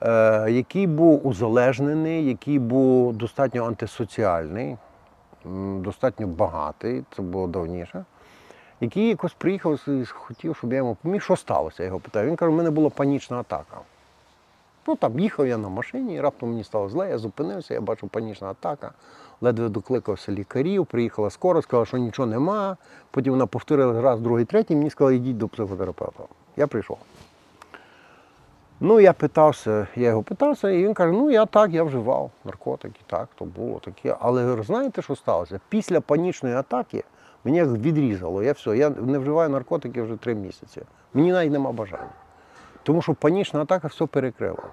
[0.02, 4.78] е, який був узалежнений, який був достатньо антисоціальний,
[5.80, 8.06] достатньо багатий, це було давніше,
[8.82, 11.84] який якось приїхав і хотів, щоб я йому поміг, що сталося.
[11.84, 12.28] Я його питаю.
[12.28, 13.78] Він каже, у мене була панічна атака.
[14.88, 18.08] Ну там їхав я на машині, і раптом мені стало зле, я зупинився, я бачу
[18.08, 18.92] панічна атака.
[19.42, 22.78] Ледве докликався лікарів, приїхала скоро, сказала, що нічого нема.
[23.12, 26.24] Потім вона повторила раз, другий, третій, мені сказали, йдіть до психотерапевта.
[26.58, 26.98] Я прийшов.
[28.80, 33.00] Ну, я питався, я його питався, і він каже: ну я так, я вживав наркотики,
[33.08, 34.18] так, то було таке.
[34.20, 35.60] Але знаєте, що сталося?
[35.70, 37.04] Після панічної атаки
[37.44, 38.44] мені як відрізало.
[38.44, 40.82] Я все, я не вживаю наркотики вже три місяці.
[41.14, 42.14] Мені навіть нема бажання.
[42.84, 44.64] Тому що панічна атака все перекрила.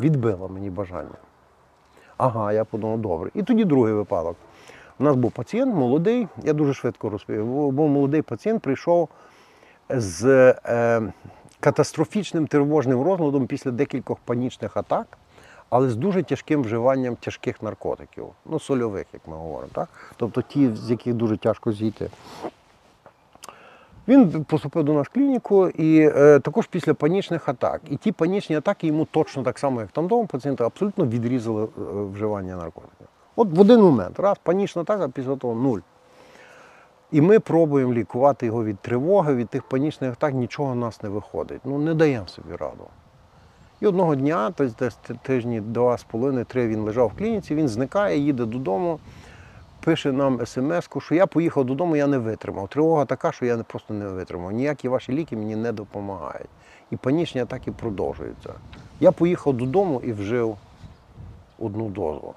[0.00, 1.18] Відбила мені бажання.
[2.16, 3.30] Ага, я подумав, добре.
[3.34, 4.36] І тоді другий випадок.
[4.98, 7.46] У нас був пацієнт молодий, я дуже швидко розповів.
[7.46, 9.08] Був молодий пацієнт, прийшов
[9.90, 10.24] з
[10.66, 11.12] е,
[11.60, 15.18] катастрофічним тривожним розладом після декількох панічних атак,
[15.70, 19.88] але з дуже тяжким вживанням тяжких наркотиків, ну, сольових, як ми говоримо, так?
[20.16, 22.10] тобто ті, з яких дуже тяжко зійти.
[24.08, 27.80] Він поступив до нас в клініку і е, також після панічних атак.
[27.90, 31.68] І ті панічні атаки йому точно так само, як там вдома пацієнта, абсолютно відрізали е,
[32.12, 33.06] вживання наркотиків.
[33.36, 35.80] От в один момент, раз, панічна атака, після того нуль.
[37.12, 41.08] І ми пробуємо лікувати його від тривоги, від тих панічних атак, нічого в нас не
[41.08, 41.60] виходить.
[41.64, 42.84] Ну, не даємо собі раду.
[43.80, 47.68] І одного дня, тобто десь тижні два з половиною, три він лежав в клініці, він
[47.68, 48.98] зникає, їде додому,
[49.84, 52.68] пише нам смс, що я поїхав додому, я не витримав.
[52.68, 54.52] Тривога така, що я просто не витримав.
[54.52, 56.50] Ніякі ваші ліки мені не допомагають.
[56.90, 58.54] І панічні атаки продовжуються.
[59.00, 60.56] Я поїхав додому і вжив
[61.58, 62.34] одну дозу.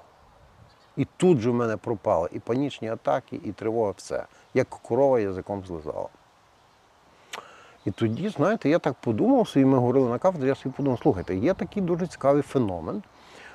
[0.96, 4.24] І тут же в мене пропали і панічні атаки, і тривога, все.
[4.54, 6.08] Як корова язиком злизала.
[7.84, 11.36] І тоді, знаєте, я так подумав, собі, ми говорили на кафедрі, я собі подумав, слухайте,
[11.36, 13.02] є такий дуже цікавий феномен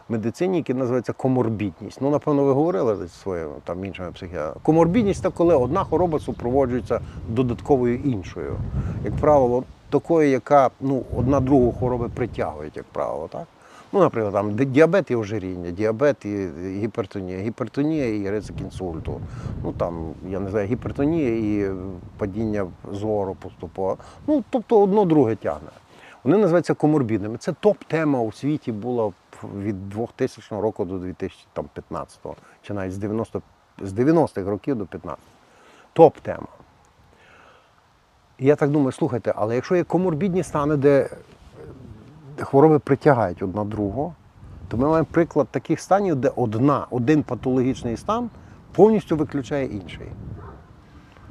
[0.09, 2.01] медицині, який називається коморбідність.
[2.01, 4.59] Ну, напевно, ви говорили зі своїми там іншими психіатрами.
[4.63, 6.99] Коморбідність це коли одна хвороба супроводжується
[7.29, 8.55] додатковою іншою.
[9.03, 13.47] Як правило, такою, яка ну, одна другу хвороби притягують, як правило, так?
[13.93, 16.47] Ну, наприклад, там діабет і ожиріння, діабет і
[16.79, 19.21] гіпертонія, гіпертонія і ризик інсульту.
[19.63, 21.71] Ну там, я не знаю, гіпертонія і
[22.17, 23.97] падіння зору поступово.
[24.27, 25.69] Ну, тобто одно друге тягне.
[26.23, 27.37] Вони називаються коморбідними.
[27.37, 29.11] Це топ-тема у світі була
[29.57, 32.19] від 2000 року до 2015,
[32.61, 33.41] чи навіть з 90
[33.81, 35.23] з 90-х років до 15.
[35.93, 36.47] Топ-тема.
[38.39, 41.09] Я так думаю, слухайте, але якщо є коморбідні стани, де
[42.39, 44.13] хвороби притягають одна другу,
[44.67, 48.29] то ми маємо приклад таких станів, де одна, один патологічний стан
[48.71, 50.07] повністю виключає інший.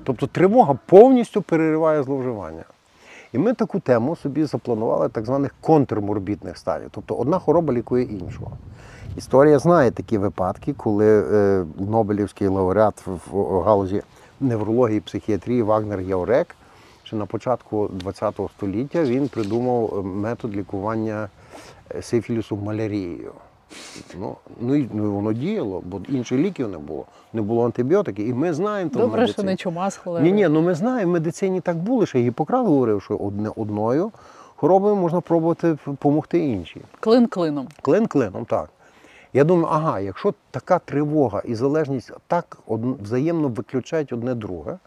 [0.04, 2.64] Тобто тривога повністю перериває зловживання.
[3.32, 6.88] І ми таку тему собі запланували так званих контрморбідних станів.
[6.90, 8.50] Тобто одна хвороба лікує іншу.
[9.16, 14.02] Історія знає такі випадки, коли е, Нобелівський лауреат в, в галузі
[14.40, 16.56] неврології і психіатрії Вагнер Яурек
[17.02, 21.28] ще на початку ХХ століття він придумав е, метод лікування
[21.94, 23.32] е, сифілісу малярією.
[24.18, 27.04] Ну, ну, ну, воно діяло, бо інших ліків не було.
[27.32, 28.26] Не було антибіотиків.
[28.26, 30.00] І ми знаємо то Добре, що не чума з.
[30.06, 34.12] Ні, ні, ну ми знаємо, в медицині так було, що Гіппократ говорив, що одне одною
[34.56, 36.82] хворобою можна пробувати допомогти іншій.
[37.00, 37.68] Клин клином.
[37.82, 38.70] Клин клином, так.
[39.32, 44.78] Я думаю, ага, якщо така тривога і залежність так од- взаємно виключають одне друге,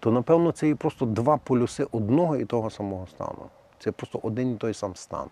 [0.00, 3.46] то напевно це і просто два полюси одного і того самого стану.
[3.78, 5.26] Це просто один і той сам стан.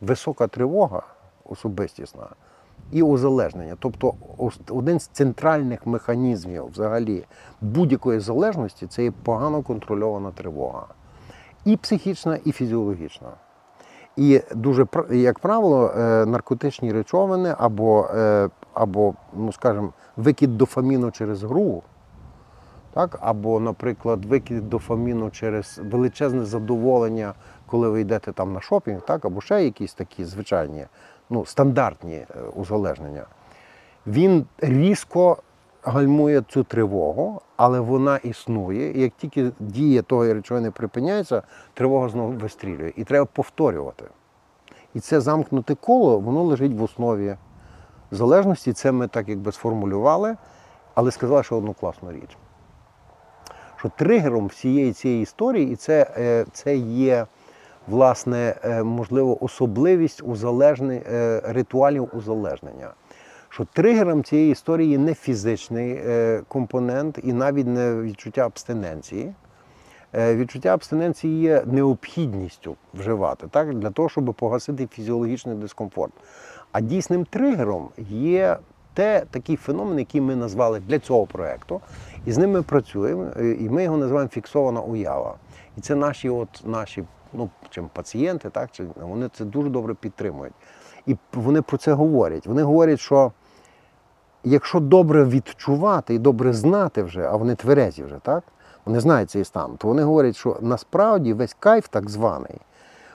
[0.00, 1.02] висока тривога
[1.50, 2.26] особистісна
[2.92, 3.76] і узалежнення.
[3.78, 4.14] Тобто
[4.70, 7.24] один з центральних механізмів взагалі
[7.60, 10.86] будь-якої залежності це є погано контрольована тривога.
[11.64, 13.28] І психічна, і фізіологічна.
[14.16, 21.42] І дуже як правило, е, наркотичні речовини або, е, або ну скажімо, викид дофаміну через
[21.42, 21.82] гру,
[22.92, 23.18] так?
[23.22, 27.34] або, наприклад, викид дофаміну через величезне задоволення,
[27.66, 29.24] коли ви йдете там на шопінг, так?
[29.24, 30.86] або ще якісь такі звичайні,
[31.30, 33.24] ну, стандартні е, узалежнення.
[34.06, 35.36] Він різко
[35.82, 38.92] гальмує цю тривогу, але вона існує.
[38.92, 41.42] І як тільки дія тої речовини припиняється,
[41.74, 42.92] тривога знову вистрілює.
[42.96, 44.04] І треба повторювати.
[44.94, 47.36] І це замкнуте коло, воно лежить в основі
[48.10, 48.72] залежності.
[48.72, 50.36] Це ми так якби сформулювали,
[50.94, 52.36] але сказали, що одну класну річ.
[53.76, 57.26] Що тригером всієї цієї історії, і це, е, це є,
[57.88, 62.90] власне, е, можливо, особливість узалежни, е, ритуалів узалежнення.
[63.48, 69.32] Що тригером цієї історії не фізичний е, компонент і навіть не відчуття абстиненції.
[70.14, 76.12] Е, Відчуття абстиненції є необхідністю вживати так, для того, щоб погасити фізіологічний дискомфорт.
[76.72, 78.56] А дійсним тригером є
[78.94, 81.80] те, такий феномен, який ми назвали для цього проєкту.
[82.26, 85.34] І з ним ми працюємо, і ми його називаємо фіксована уява.
[85.78, 90.54] І це наші, от, наші ну, чим пацієнти, так, чи, вони це дуже добре підтримують.
[91.06, 92.46] І вони про це говорять.
[92.46, 93.32] Вони говорять, що
[94.44, 98.44] якщо добре відчувати і добре знати вже, а вони тверезі вже, так?
[98.84, 102.60] Вони знають цей стан, то вони говорять, що насправді весь кайф, так званий,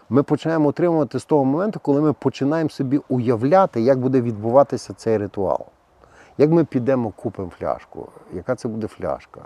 [0.10, 5.18] ми починаємо отримувати з того моменту, коли ми починаємо собі уявляти, як буде відбуватися цей
[5.18, 5.66] ритуал.
[6.38, 9.42] Як ми підемо, купимо фляжку, яка це буде фляжка,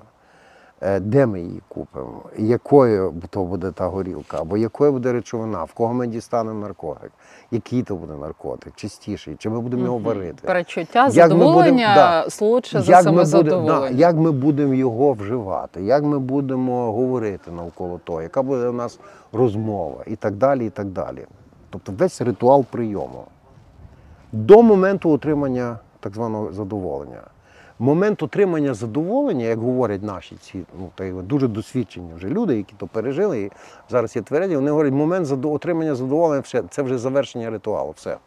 [1.01, 5.93] де ми її купимо, якою то буде та горілка, або якою буде речовина, в кого
[5.93, 7.11] ми дістанемо наркотик,
[7.51, 10.47] який то буде наркотик, чистіший, чи ми будемо його варити.
[10.47, 12.29] Перечуття, Як задоволення да.
[12.29, 13.89] солодше за саме ми, да, задоволення.
[13.97, 18.99] як ми будемо його вживати, як ми будемо говорити навколо того, яка буде у нас
[19.33, 20.65] розмова і так далі.
[20.65, 21.25] і так далі.
[21.69, 23.23] Тобто весь ритуал прийому
[24.31, 27.21] до моменту отримання так званого задоволення.
[27.79, 32.87] Момент отримання задоволення, як говорять наші ці ну, та дуже досвідчені вже люди, які то
[32.87, 33.51] пережили, і
[33.89, 37.93] зараз є тверезі, вони говорять, момент отримання задоволення все, це вже завершення ритуалу.
[37.97, 38.17] Все.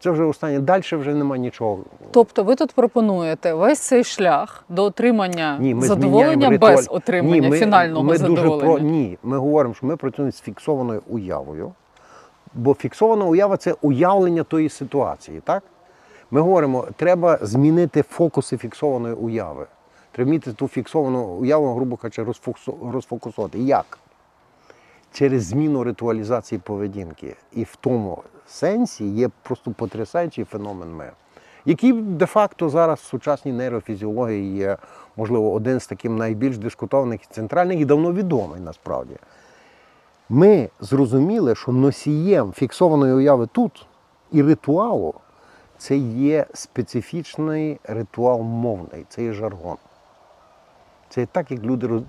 [0.00, 0.60] Це вже останнє.
[0.60, 1.78] Далі вже немає нічого.
[2.10, 7.48] Тобто ви тут пропонуєте весь цей шлях до отримання Ні, ми задоволення без отримання Ні,
[7.48, 8.52] ми, фінального ми задоволення.
[8.52, 8.78] Дуже про...
[8.78, 11.72] Ні, ми говоримо, що ми працюємо з фіксованою уявою.
[12.54, 15.62] Бо фіксована уява це уявлення тої ситуації, так?
[16.30, 19.66] Ми говоримо, треба змінити фокуси фіксованої уяви.
[20.12, 22.26] Треба вміти ту фіксовану уяву, грубо кажучи,
[22.92, 23.58] розфокусувати.
[23.58, 23.98] Як?
[25.12, 27.36] Через зміну ритуалізації поведінки.
[27.52, 31.10] І в тому сенсі є просто потрясаючий феномен ми,
[31.64, 34.76] який де-факто зараз в сучасній нейрофізіології є,
[35.16, 39.16] можливо, один з таких найбільш дискутованих і центральних і давно відомий насправді.
[40.28, 43.86] Ми зрозуміли, що носієм фіксованої уяви тут
[44.32, 45.14] і ритуалу
[45.78, 49.76] це є специфічний ритуал мовний, це є жаргон.
[51.08, 52.02] Це так, як люди,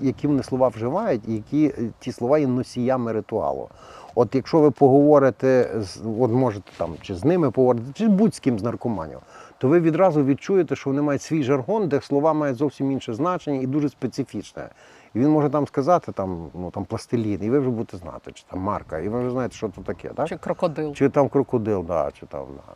[0.00, 3.68] які вони слова вживають, і які е, ті слова є носіями ритуалу.
[4.14, 5.80] От якщо ви поговорите,
[6.20, 9.18] от можете там чи з ними поговорити, чи будь з ким з наркоманів,
[9.58, 13.60] то ви відразу відчуєте, що вони мають свій жаргон, де слова мають зовсім інше значення
[13.60, 14.68] і дуже специфічне.
[15.14, 18.44] І він може там сказати там, ну, там пластилін, і ви вже будете знати, чи
[18.50, 20.08] там марка, і ви вже знаєте, що це таке.
[20.08, 20.28] Так?
[20.28, 20.94] Чи крокодил.
[20.94, 22.72] Чи там крокодил, да, чи там, да,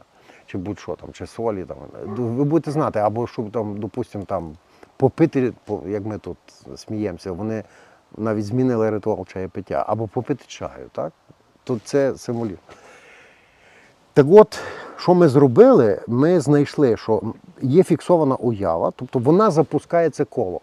[0.50, 1.64] чи будь-що там, чи солі.
[1.64, 1.76] Там.
[2.16, 4.56] Ви будете знати, або щоб там, допустимо, там
[4.96, 5.52] попити,
[5.86, 6.36] як ми тут
[6.76, 7.64] сміємося, вони
[8.16, 11.12] навіть змінили ритуал чаєпиття, або попити чаю, так?
[11.64, 12.58] То це символізм.
[14.12, 14.60] Так от,
[14.96, 16.00] що ми зробили?
[16.06, 17.22] Ми знайшли, що
[17.62, 20.60] є фіксована уява, тобто вона запускає це коло.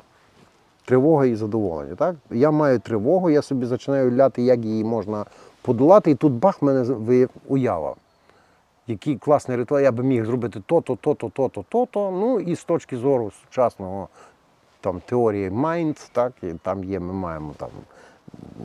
[0.86, 1.96] Тривога і задоволення.
[1.96, 2.16] Так?
[2.32, 5.26] Я маю тривогу, я собі починаю уявляти, як її можна
[5.62, 7.96] подолати, і тут бах, в мене уява.
[8.88, 12.12] Який класний ритуал, я би міг зробити то-то, то-то, то-то, то-то.
[12.12, 14.10] Ну і з точки зору сучасного
[14.82, 17.70] там, теорії Mind, так, і там є, ми маємо там,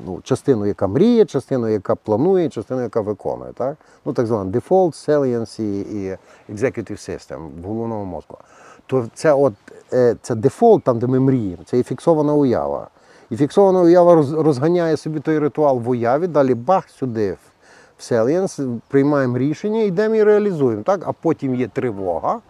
[0.06, 3.52] ну, частину, яка мріє, частину, яка планує, частину, яка виконує.
[3.52, 3.76] Так?
[4.04, 6.16] Ну, так звана default, salience і, і
[6.52, 8.38] executive system в головному мозку.
[8.86, 9.54] То це от
[9.92, 12.88] е, це дефолт, там, де ми мріємо, це і фіксована уява.
[13.30, 17.36] І фіксована уява розганяє собі той ритуал в уяві, далі бах сюди
[18.10, 20.82] в- в приймаємо рішення, йдемо і реалізуємо.
[20.82, 21.00] Так?
[21.06, 22.40] А потім є тривога.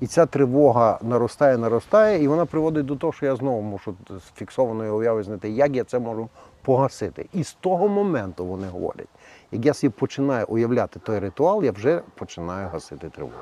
[0.00, 4.38] І ця тривога наростає, наростає, і вона приводить до того, що я знову мушу з
[4.38, 6.28] фіксованої уяви знайти, як я це можу
[6.62, 7.26] погасити.
[7.32, 9.08] І з того моменту вони говорять,
[9.52, 13.34] Як я собі починаю уявляти той ритуал, я вже починаю гасити тривогу.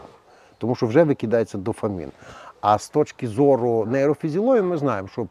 [0.58, 2.10] Тому що вже викидається дофамін.
[2.60, 5.26] А з точки зору нейрофізіології ми знаємо, що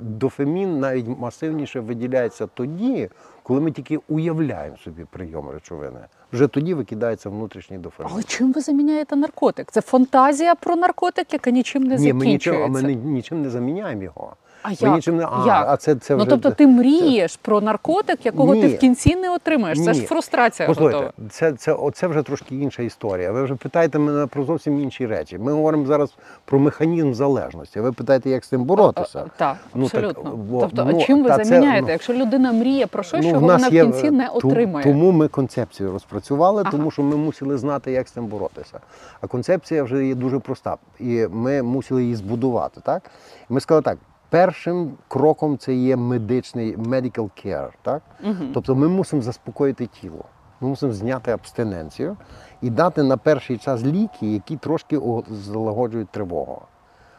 [0.00, 3.08] дофамін навіть масивніше виділяється тоді,
[3.50, 6.00] коли ми тільки уявляємо собі прийом речовини.
[6.32, 8.12] Вже тоді викидається внутрішній дофамін.
[8.14, 9.72] Але чим ви заміняєте наркотик?
[9.72, 14.36] Це фантазія про наркотик, яка нічим не Ні, ми нічим, ми нічим не заміняємо його.
[14.62, 14.94] А як?
[14.94, 15.66] нічим не а, Як?
[15.68, 19.84] а це, це ну тобто ти мрієш про наркотик, якого ти в кінці не отримаєш.
[19.84, 21.28] Це ж фрустрація Послухайте, готова.
[21.30, 23.32] це, це, оце вже трошки інша історія.
[23.32, 25.38] Ви вже питаєте мене про зовсім інші речі.
[25.38, 27.80] Ми говоримо зараз про механізм залежності.
[27.80, 29.24] Ви питаєте, як з цим боротися?
[29.26, 31.82] А, Так, Ну, так, бо- тобто, ну, а чим ви та це, заміняєте?
[31.86, 34.86] ну, Якщо людина мріє про щось, Ну, нас вона в є, кінці не отримає.
[34.86, 36.70] Тому ми концепцію розпрацювали, Ага.
[36.70, 38.80] тому що ми мусили знати, як з цим боротися.
[39.20, 40.76] А концепція вже є дуже проста.
[41.00, 42.80] І ми мусили її збудувати.
[42.84, 43.02] Так?
[43.48, 43.98] Ми сказали так.
[44.30, 48.02] Першим кроком це є медичний medical care, так?
[48.22, 48.50] Мгм.
[48.54, 50.24] Тобто ми мусимо заспокоїти тіло.
[50.60, 52.16] Ми мусимо зняти абстиненцію
[52.62, 55.00] і дати на перший час ліки, які трошки
[55.30, 56.62] залагоджують тривогу.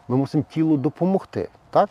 [0.07, 1.49] Ми мусимо тілу допомогти.
[1.69, 1.89] Так?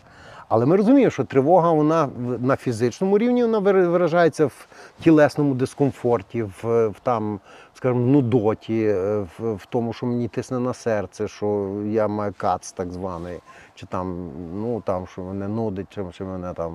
[0.51, 2.09] Але ми розуміємо, що тривога вона
[2.41, 4.67] на фізичному рівні вона вир- виражається в
[5.03, 7.41] тілесному дискомфорті, в, в там,
[7.75, 12.73] скажімо, нудоті, е, в, в тому, що мені тисне на серце, що я маю кац
[12.73, 13.39] так званий,
[13.75, 16.73] чи там, ну, там, що мене нудить, чи, чи мене там,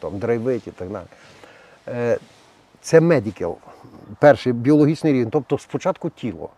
[0.00, 1.06] там драйвить і так далі.
[1.88, 2.18] Е,
[2.80, 3.56] Це медикал,
[4.20, 6.48] перший біологічний рівень, тобто спочатку тіло.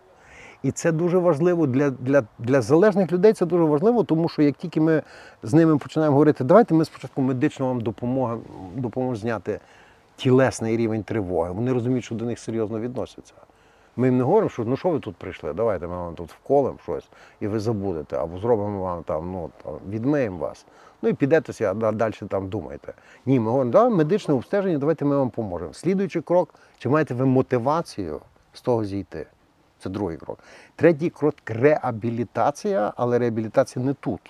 [0.62, 3.32] І це дуже важливо для, для, для залежних людей.
[3.32, 5.02] Це дуже важливо, тому що як тільки ми
[5.42, 8.42] з ними починаємо говорити, давайте ми спочатку медично вам допоможемо
[8.76, 9.60] допоможемо зняти
[10.16, 11.50] тілесний рівень тривоги.
[11.50, 13.34] Вони розуміють, що до них серйозно відносяться.
[13.96, 16.78] Ми їм не говоримо, що ну що ви тут прийшли, давайте ми вам тут вколемо
[16.82, 17.08] щось,
[17.40, 20.66] і ви забудете, або зробимо вам там, ну там, відмиємо вас.
[21.02, 22.92] Ну і підете, а далі там думайте.
[23.26, 25.72] Ні, ми говоримо, да, медичне обстеження, давайте ми вам поможемо.
[25.72, 28.20] Слідуючий крок, чи маєте ви мотивацію
[28.52, 29.26] з того зійти?
[29.82, 30.38] Це другий крок.
[30.76, 34.20] Третій крок реабілітація, але реабілітація не тут.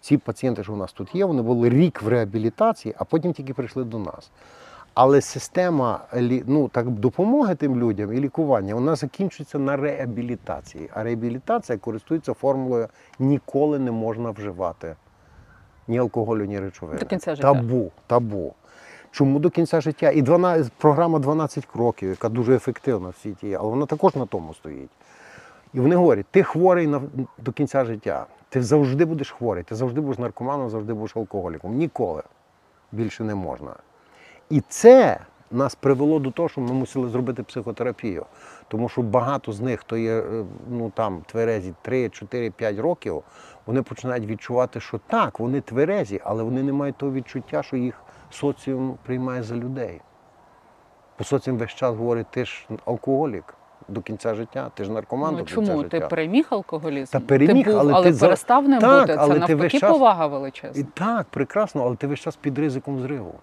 [0.00, 3.54] Ці пацієнти, що у нас тут є, вони були рік в реабілітації, а потім тільки
[3.54, 4.30] прийшли до нас.
[4.94, 6.00] Але система
[6.46, 10.90] ну, так, допомоги тим людям і лікування вона закінчується на реабілітації.
[10.94, 12.88] А реабілітація користується формулою
[13.18, 14.96] ніколи не можна вживати
[15.88, 16.98] ні алкоголю, ні речовини.
[16.98, 17.54] До кінця життя.
[17.54, 17.90] Табу.
[18.06, 18.54] Табу.
[19.12, 20.10] Чому до кінця життя?
[20.10, 24.54] І 12, програма 12 кроків, яка дуже ефективна в світі але вона також на тому
[24.54, 24.90] стоїть.
[25.74, 27.02] І вони говорять, ти хворий на,
[27.38, 31.74] до кінця життя, ти завжди будеш хворий, ти завжди будеш наркоманом, завжди будеш алкоголіком.
[31.74, 32.22] Ніколи
[32.92, 33.74] більше не можна.
[34.50, 35.18] І це
[35.52, 38.26] нас привело до того, що ми мусили зробити психотерапію.
[38.68, 43.22] Тому що багато з них, хто є е, ну, там, тверезі 3, 4, 5 років,
[43.66, 47.94] вони починають відчувати, що так, вони тверезі, але вони не мають того відчуття, що їх
[48.30, 50.00] соціум приймає за людей.
[51.18, 53.54] Бо соціум весь час говорить, ти ж алкоголік
[53.88, 56.00] до кінця життя, ти ж наркоман Ну, до кінця чому життя.
[56.00, 57.12] ти переміг алкоголізм?
[57.12, 59.14] Та переміг, ти був, але але ти перестав ним Так, бути.
[59.14, 60.84] Це але ти весь час- повага І величезна.
[60.94, 63.34] так, прекрасно, але ти весь час під ризиком зриву.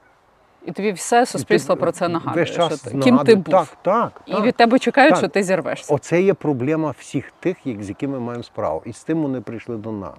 [0.65, 2.45] І тобі все суспільство ти про це нагадує.
[2.45, 3.53] Весь час що ти, ким ти був.
[3.53, 4.21] Так, так.
[4.25, 4.43] І так.
[4.43, 5.19] від тебе чекають, Так.
[5.19, 5.93] що ти зірвешся.
[5.93, 8.81] Оце є проблема всіх тих, з якими ми маємо справу.
[8.85, 10.17] І з тим вони прийшли до нас.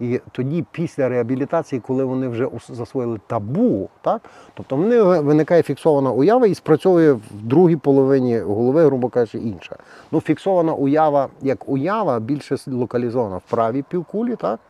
[0.00, 4.22] І тоді, після реабілітації, коли вони вже засвоїли табу, так?
[4.54, 9.76] тобто в них виникає фіксована уява і спрацьовує в другій половині голови, грубо кажучи, інша.
[10.12, 14.60] Ну, фіксована уява, як уява, більше локалізована в правій півкулі, так?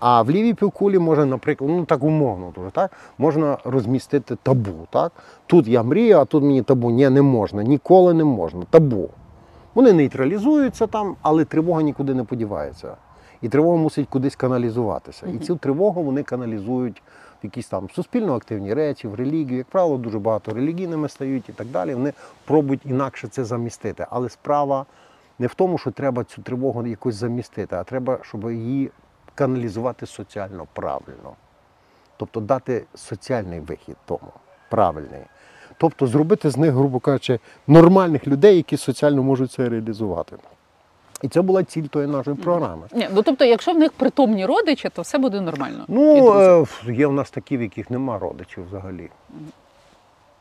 [0.00, 2.90] А в лівій півкулі може, наприклад, ну так умовно дуже, так?
[3.18, 4.86] можна розмістити табу.
[4.90, 5.12] Так?
[5.46, 6.90] Тут я мрію, а тут мені табу.
[6.90, 8.62] Ні, не можна, ніколи не можна.
[8.70, 9.08] Табу.
[9.74, 12.96] Вони нейтралізуються там, але тривога нікуди не подівається.
[13.42, 15.26] І тривога мусить кудись каналізуватися.
[15.26, 17.02] І цю тривогу вони каналізують
[17.42, 19.58] в якісь там суспільно активні речі, в релігію.
[19.58, 21.94] Як правило, дуже багато релігійними стають і так далі.
[21.94, 22.12] Вони
[22.44, 24.06] пробують інакше це замістити.
[24.10, 24.86] Але справа
[25.38, 28.90] не в тому, що треба цю тривогу якось замістити, а треба, щоб її
[29.40, 31.32] каналізувати соціально правильно.
[32.16, 34.32] Тобто дати соціальний вихід тому,
[34.70, 35.22] правильний.
[35.78, 40.36] Тобто зробити з них, грубо кажучи, нормальних людей, які соціально можуть це реалізувати.
[41.22, 42.82] І це була ціль тої нашої програми.
[42.92, 45.84] Ні, ну тобто, якщо в них притомні родичі, то все буде нормально.
[45.88, 49.10] Ну, е, є в нас такі, в яких нема родичів взагалі.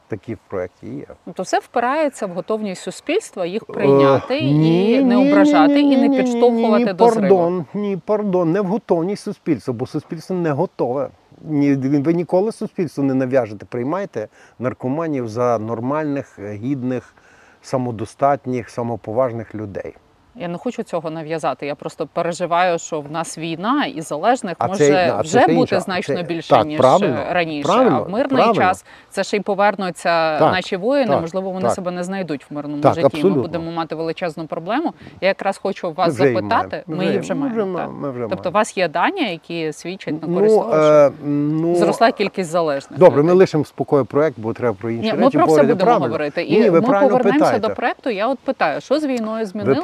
[0.10, 1.06] Такі в проєкті є.
[1.26, 5.94] Тобто все впирається в готовність суспільства їх прийняти Е, ні, і не ні, ображати, ні,
[5.94, 7.20] і не ні, ні, підштовхувати ні, до зриву.
[7.38, 11.10] пардон, Ні, пардон, не в готовність суспільства, бо суспільство не готове.
[11.42, 14.28] Ні, ви ніколи суспільству не нав'яжете, приймайте
[14.60, 17.14] наркоманів за нормальних, е, гідних,
[17.62, 19.96] самодостатніх, самоповажних людей.
[20.42, 21.66] Я не хочу цього нав'язати.
[21.66, 25.42] Я просто переживаю, що в нас війна і залежних А може це- а це вже
[25.42, 27.68] ще бути інша- значно це- більше так, ніж правильно, раніше.
[27.70, 28.54] правильно, а в мирний правильно.
[28.62, 31.08] час це ще й повернуться Так, наші воїни.
[31.12, 31.72] так, можливо, вони так.
[31.72, 33.20] себе не знайдуть в мирному Так, житті.
[33.20, 34.94] і Ми будемо мати величезну проблему.
[35.22, 36.84] Я якраз хочу вас вже її запитати.
[36.88, 37.04] маємо.
[37.04, 37.66] Ми її вже ми маємо.
[37.66, 40.82] маємо, ми вже Тобто, у вас є дані, які свідчать на Ну, користь того, що
[40.84, 43.00] е, ну, зросла кількість залежних.
[43.00, 45.92] Добре, ми лишимо спокою проект, бо треба про інші Ні, речі ми про все будемо
[45.92, 46.44] говорити.
[46.44, 48.10] І ми повернемося до проекту.
[48.10, 49.82] Я от питаю, що з війною змінилося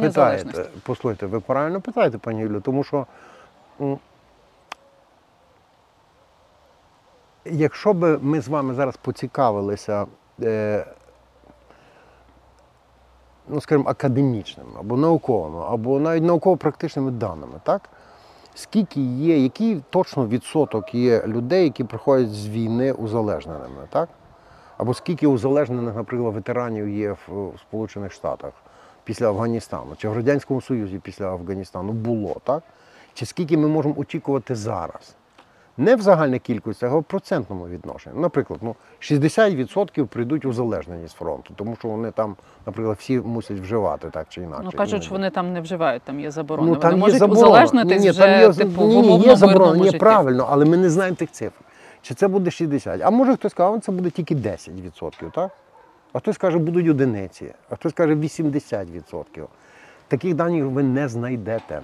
[0.00, 0.66] питаєте.
[0.82, 3.06] Послухайте, ви правильно питаєте, пані Юлю, тому що
[7.44, 10.06] якщо б ми з вами зараз поцікавилися,
[10.42, 10.86] е,
[13.48, 17.88] ну, скажімо, академічними або науковими, або навіть науково-практичними даними, так?
[18.54, 24.08] Скільки є, який точно відсоток є людей, які приходять з війни узалежненими, так?
[24.76, 28.52] Або скільки узалежнених, наприклад, ветеранів є в, в Сполучених Штатах
[29.08, 32.62] після Афганістану, чи в Радянському Союзі після Афганістану було, так?
[33.14, 35.14] Чи скільки ми можемо очікувати зараз?
[35.76, 38.20] Не в загальній кількості, а в процентному відношенні.
[38.20, 42.36] Наприклад, ну, 60% прийдуть узалежнені з фронту, тому що вони там,
[42.66, 44.62] наприклад, всі мусять вживати так чи інакше.
[44.64, 46.70] Ну кажуть, що вони там не вживають, там є заборони.
[46.70, 47.46] Ну, вони є можуть заборона.
[47.48, 51.16] узалежнитись Ні, вже там є, типу ні, є заборона, ні, правильно, але ми не знаємо
[51.16, 51.60] тих цифр.
[52.02, 53.00] Чи це буде 60%.
[53.02, 55.50] а може хтось каже, «А, це буде тільки 10%, так?
[56.12, 59.46] А хтось каже, будуть одиниці, а хтось каже 80%.
[60.08, 61.80] Таких даних ви не знайдете.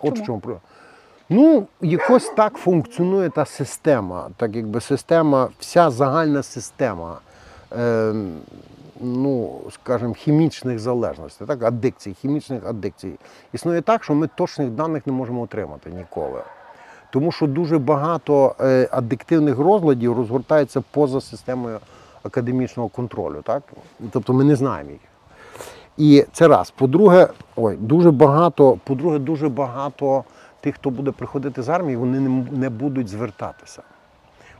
[0.00, 0.22] От Чому?
[0.22, 0.60] в чому про-
[1.30, 7.18] Ну, якось так функціонує та система, так якби система, вся загальна система,
[7.78, 8.14] е,
[9.00, 13.12] ну, скажімо, хімічних залежностей, так, адикцій, хімічних адикцій.
[13.52, 16.40] Існує так, що ми точних даних не можемо отримати ніколи.
[17.10, 21.78] Тому що дуже багато е, адиктивних розладів розгортається поза системою
[22.28, 23.42] академічного контролю.
[23.42, 23.62] Так?
[24.10, 25.00] Тобто ми не знаємо їх.
[25.96, 26.70] І це раз.
[26.70, 30.24] По-друге, ой, дуже багато, по-друге, дуже багато
[30.60, 32.20] тих, хто буде приходити з армії, вони
[32.52, 33.82] не, будуть звертатися.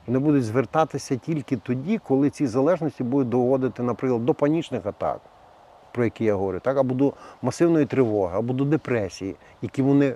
[0.06, 5.20] Вони будуть звертатися тільки тоді, коли ці залежності будуть доводити, наприклад, до панічних атак,
[5.92, 6.76] про які я говорю, так?
[6.76, 7.12] або до
[7.42, 10.14] масивної тривоги, або до депресії, які вони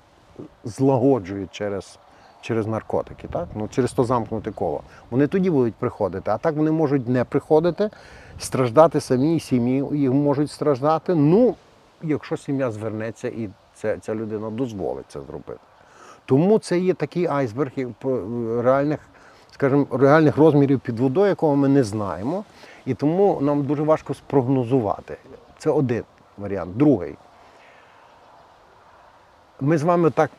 [0.64, 1.98] злагоджують через,
[2.42, 3.48] через наркотики, так?
[3.54, 4.80] ну, через то замкнуте коло.
[5.10, 7.90] Вони тоді будуть приходити, а так вони можуть не приходити,
[8.38, 11.14] страждати самі, сім'ї їх можуть страждати.
[11.14, 11.54] Ну,
[12.02, 15.60] якщо сім'я звернеться і ця, ця людина дозволить це зробити.
[16.26, 17.70] Тому це є такий айсберг
[18.58, 19.00] реальних,
[19.50, 22.44] скажімо, реальних розмірів під водою, якого ми не знаємо.
[22.86, 25.16] І тому нам дуже важко спрогнозувати.
[25.58, 26.04] Це один
[26.38, 26.76] варіант.
[26.76, 27.16] Другий.
[29.64, 30.30] Ми з вами так,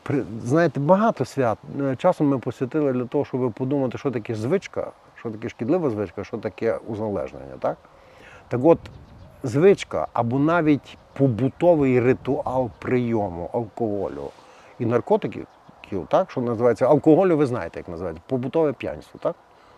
[0.43, 1.57] знаєте, багато свят.
[1.82, 6.24] е, Часом ми посвятили для того, щоб подумати, що таке звичка, що таке шкідлива звичка,
[6.24, 7.53] що таке узалежнення.
[7.59, 7.78] Так,
[8.47, 8.80] так от,
[9.43, 14.30] звичка або навіть побутовий ритуал прийому алкоголю
[14.80, 15.47] і наркотиків,
[16.07, 19.19] так, що називається алкоголю, ви знаєте, як називається, побутове п'янство.
[19.24, 19.36] Так?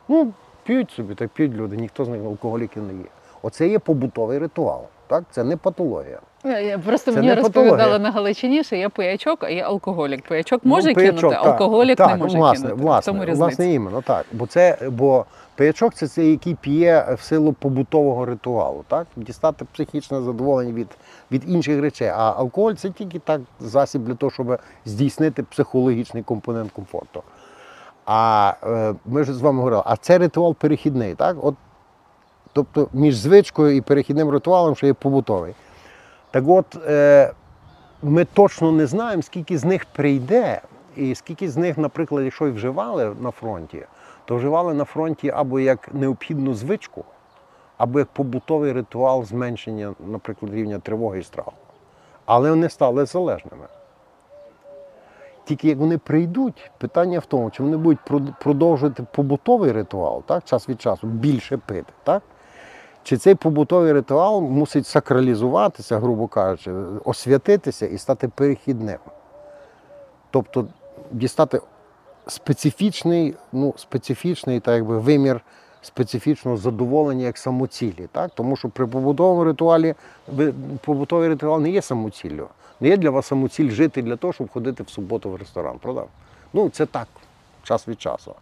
[0.07, 0.33] Ну,
[0.63, 3.09] п'ють собі, так п'ють люди, ніхто з них алкоголіків не є.
[3.41, 4.81] Оце є побутовий ритуал.
[5.07, 5.23] Так?
[5.31, 6.19] Це не патологія.
[6.45, 7.99] Я- я- Просто Це мені розповідали патологія.
[7.99, 10.27] на Галичині, що є пиячок, а є алкоголік.
[10.27, 11.45] Пиячок Ну, може пиячок, кинути, так.
[11.45, 12.83] алкоголік так, не може власне, кинути.
[12.83, 14.25] Власне, в тому власне, іменно так.
[14.31, 15.25] Бо це, бо
[15.55, 19.07] пиячок це, це який п'є в силу побутового ритуалу, так?
[19.15, 20.87] Дістати психічне задоволення від,
[21.31, 22.07] від інших речей.
[22.07, 27.23] А алкоголь це тільки так засіб для того, щоб здійснити психологічний компонент комфорту.
[28.05, 31.37] А е, ми ж з вами говорили, а це ритуал перехідний, так?
[31.41, 31.55] От,
[32.53, 35.53] тобто між звичкою і перехідним ритуалом, що є побутовий.
[36.35, 37.31] Так от, е,
[38.03, 40.61] ми точно не знаємо, скільки з них прийде,
[40.95, 43.85] і скільки з них, наприклад, якщо й вживали на фронті,
[44.25, 47.05] то вживали на фронті або як необхідну звичку,
[47.77, 51.53] або як побутовий ритуал зменшення, наприклад, рівня тривоги і страху.
[52.25, 53.65] Але вони стали залежними.
[55.45, 57.99] Тільки як вони прийдуть, питання в тому, чи вони будуть
[58.39, 62.23] продовжувати побутовий ритуал, так, час від часу більше пити, так?
[63.05, 66.71] Чи цей побутовий ритуал мусить сакралізуватися, грубо кажучи,
[67.03, 68.97] освятитися і стати перехідним.
[70.31, 70.67] Тобто
[71.11, 71.61] дістати
[72.27, 75.41] специфічний, ну, специфічний так якби, вимір
[75.81, 78.07] специфічного задоволення як самоцілі.
[78.11, 78.31] Так?
[78.35, 79.95] Тому що при побутовому ритуалі
[80.81, 82.47] побутовий ритуал не є самоціллю.
[82.79, 86.03] Не є для вас самоціль жити для того, щоб ходити в суботу в ресторан, правда?
[86.53, 87.07] Ну, це так,
[87.63, 88.33] час від часу.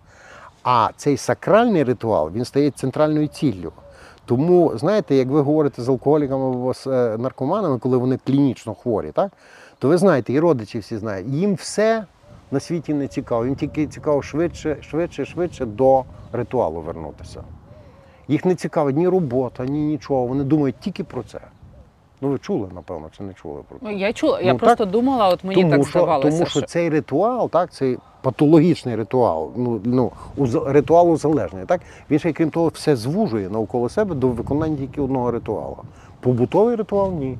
[0.63, 3.71] А цей сакральний ритуал він стає центральною ціллю.
[4.25, 9.11] Тому, знаєте, як ви говорите з алкоголіками або з е, наркоманами, коли вони клінічно хворі,
[9.11, 9.31] так?
[9.79, 12.05] то ви знаєте, і родичі всі знають, їм все
[12.51, 13.45] на світі не цікаво.
[13.45, 17.43] Їм тільки цікаво швидше, швидше, швидше до ритуалу вернутися.
[18.27, 20.25] Їх не цікавить ні робота, ні нічого.
[20.25, 21.39] Вони думають тільки про це.
[22.23, 23.93] Ну ви чули, напевно, чи не чули про це?
[23.95, 26.29] Я чула, я Ну, просто думала, от мені так що, здавалося.
[26.29, 26.67] тому що що...
[26.67, 32.49] цей ритуал, так, цей патологічний ритуал, ну, ну, уз- ритуал узалежнення, так, він ще, крім
[32.49, 35.77] того, все звужує навколо себе до виконання тільки одного ритуалу.
[36.19, 37.37] Побутовий ритуал ні.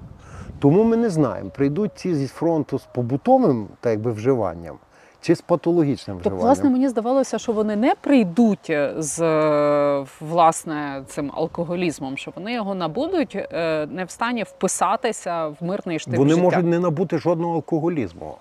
[0.60, 4.76] Тому ми не знаємо, прийдуть ці зі фронту з побутовим так якби, вживанням
[5.24, 6.48] чи з патологічним Тобто, вживанням.
[6.48, 12.76] власне, мені здавалося, що вони не прийдуть з е, власне цим алкоголізмом, що вони його
[12.76, 16.42] набудуть, е, не в стані вписатися в мирний штиль Вони життя.
[16.44, 18.36] можуть не набути жодного алкоголізму.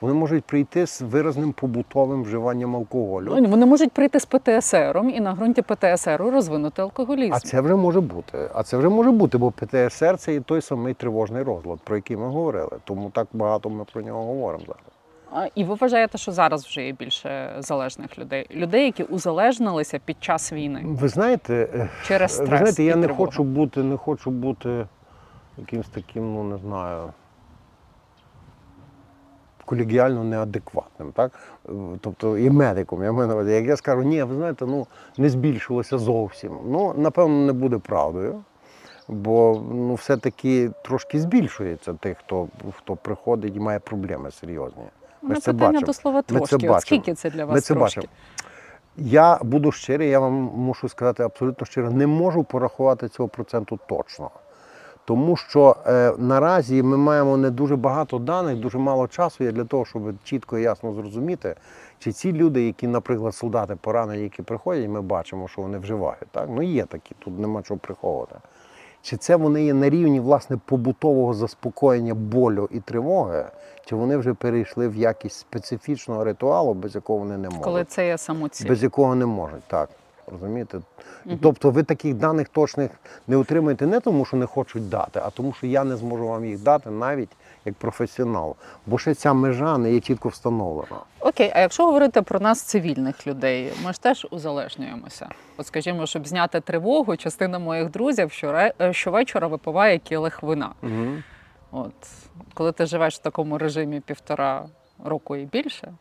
[0.00, 3.32] Вони можуть прийти з виразним побутовим вживанням алкоголю.
[3.36, 7.34] Ну, Вони можуть прийти з ПТСРом і на ґрунті ПТСРу розвинути алкоголізм.
[7.34, 8.50] А це вже може бути.
[8.54, 12.16] А це вже може бути, бо ПТСР це і той самий тривожний розлад, про який
[12.16, 12.70] ми говорили.
[12.84, 14.93] Тому так багато ми про нього говоримо зараз.
[15.54, 18.46] І ви вважаєте, що зараз вже є більше залежних людей?
[18.50, 22.50] Людей, які узалежнилися під час війни Ви знаєте, е, через стрес.
[22.50, 23.26] ви знаєте, я і не тривогу?
[23.26, 24.86] хочу бути, не хочу бути
[25.58, 27.12] якимось таким, ну не знаю.
[29.64, 31.32] Колегіально неадекватним, так?
[32.00, 33.02] Тобто і медиком.
[33.02, 33.52] Я маю на увазі.
[33.52, 34.86] Як я скажу, ні, ви знаєте, ну
[35.18, 36.58] не збільшилося зовсім.
[36.66, 38.42] Ну, напевно, не буде правдою.
[39.08, 44.84] Бо ну, все-таки трошки збільшується тих, хто, хто приходить і має проблеми серйозні.
[45.28, 45.86] Ми це питання бачимо.
[45.86, 46.68] до слова Ми це трошки.
[46.68, 48.00] От скільки це для вас Ми це трошки?
[48.00, 48.12] бачимо.
[48.96, 54.30] Я буду щирий, я вам мушу сказати абсолютно щиро, не можу порахувати цього проценту точно.
[55.04, 59.64] Тому що е, наразі ми маємо не дуже багато даних, дуже мало часу є для
[59.64, 61.54] того, щоб чітко і ясно зрозуміти,
[61.98, 66.28] чи ці люди, які, наприклад, солдати поранені, які приходять, ми бачимо, що вони вживають.
[66.30, 66.48] Так?
[66.50, 68.36] Ну є такі, тут нема чого приховувати.
[69.04, 73.44] Чи це вони є на рівні власне побутового заспокоєння болю і тривоги,
[73.84, 77.64] чи вони вже перейшли в якість специфічного ритуалу, без якого вони не можуть?
[77.64, 78.68] Коли це є самоціль.
[78.68, 79.88] без якого не можуть, так.
[80.32, 80.80] Розумієте?
[81.42, 82.90] Тобто ви таких даних точних
[83.26, 86.44] не отримаєте не тому, що не хочуть дати, а тому, що я не зможу вам
[86.44, 87.30] їх дати навіть
[87.64, 88.56] як професіонал.
[88.86, 91.00] Бо ще ця межа не є чітко встановлена.
[91.20, 95.28] Окей, а якщо говорити про нас, цивільних людей, ми ж теж узалежнюємося.
[95.56, 98.32] От, скажімо, щоб зняти тривогу, частина моїх друзів
[98.80, 100.72] е, щовечора випиває кілих вина.
[100.82, 101.06] Угу.
[101.72, 101.94] От
[102.54, 104.66] коли ти живеш в такому режимі півтора
[105.04, 105.92] року і більше,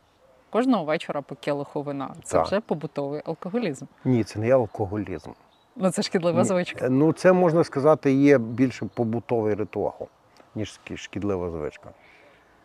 [0.49, 2.09] кожного вечора по келиху вина.
[2.23, 2.45] Це Так.
[2.47, 3.85] вже побутовий алкоголізм.
[4.05, 5.29] Ні, це не є алкоголізм.
[5.75, 6.85] Ну це шкідлива звичка.
[6.85, 10.07] Е, Ну, це можна сказати, є більше побутовий ритуал,
[10.55, 11.89] ніж шкідлива звичка.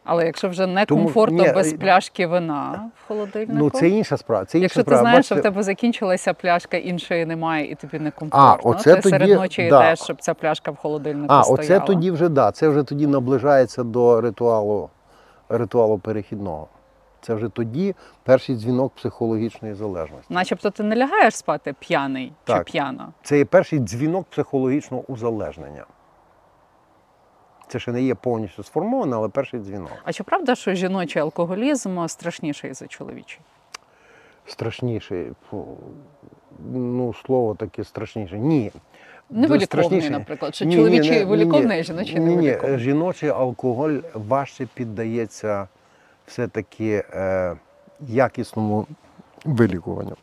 [0.04, 3.58] Але якщо вже не Тому- комфортно ні, без е, пляшки вина в холодильнику.
[3.58, 4.44] Ну, це інша справа.
[4.44, 8.10] Це інша Якщо ти знаєш, що в тебе закінчилася пляшка, іншої немає, і тобі не
[8.10, 9.84] комфортно, оце ти серед ночі да.
[9.84, 11.62] йдеш, щоб ця пляшка в холодильнику А, стояла.
[11.62, 14.90] оце тоді вже да, це вже тоді наближається до ритуалу,
[15.48, 16.68] ритуалу перехідного.
[17.20, 20.34] Це вже тоді перший дзвінок психологічної залежності.
[20.34, 22.58] Начебто ти не лягаєш спати п'яний Так.
[22.66, 23.08] чи п'яна.
[23.22, 25.84] Це є перший дзвінок психологічного узалежнення.
[27.68, 29.90] Це ще не є повністю сформоване, але перший дзвінок.
[30.04, 33.40] А чи правда, що жіночий алкоголізм страшніший за чоловічий?
[34.46, 35.32] Страшніший.
[36.72, 38.38] Ну, слово таке страшніше.
[38.38, 38.72] Ні.
[39.30, 45.68] Невиліковний, наприклад, що Ні, чоловічий виліковний, а жіночий Ні, ні, жіночий алкоголь важче піддається
[46.26, 47.56] все-таки е,
[48.00, 48.86] якісному
[49.44, 50.16] вилікуванню.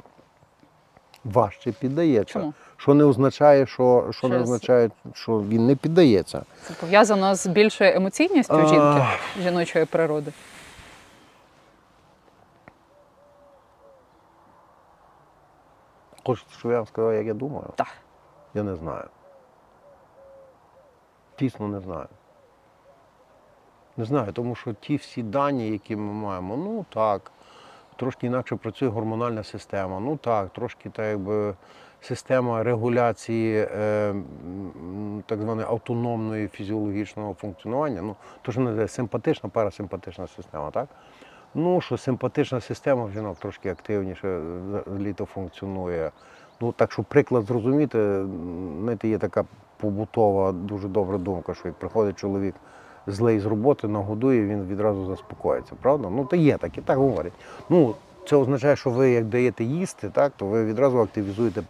[1.24, 2.34] Важче піддається.
[2.34, 2.54] Чому?
[2.78, 6.44] Що не означає, що, що не означає, що він не піддається.
[6.64, 8.66] Це пов'язано з більшою емоційністю А.
[8.68, 9.06] жінки
[9.44, 10.32] жіночої природи.
[16.26, 17.68] Хочете, щоб я вам сказав, як я думаю?
[17.76, 17.88] Так.
[18.54, 19.06] Я не знаю.
[21.40, 22.08] Дійсно не знаю.
[23.98, 27.32] Не знаю, тому що ті всі дані, які ми маємо, ну так,
[27.96, 31.56] трошки інакше працює гормональна система, ну так, трошки так якби
[32.06, 34.16] система регуляції е,
[35.26, 40.88] так званої автономної фізіологічного функціонування, ну, то, що називається симпатична, парасимпатична система, так?
[41.56, 44.42] Ну, що симпатична система в жінок трошки активніше
[45.00, 46.12] літо функціонує.
[46.62, 48.26] Ну, так що приклад зрозуміти,
[48.82, 49.46] знаєте, є така
[49.78, 52.56] побутова, дуже добра думка, що як приходить чоловік
[53.08, 56.10] злий з роботи, нагодує, він відразу заспокоїться, правда?
[56.10, 57.34] Ну, то є таке, так говорять.
[57.70, 57.96] Ну,
[58.28, 61.64] це означає, що ви як даєте їсти, так, то ви відразу активізуєте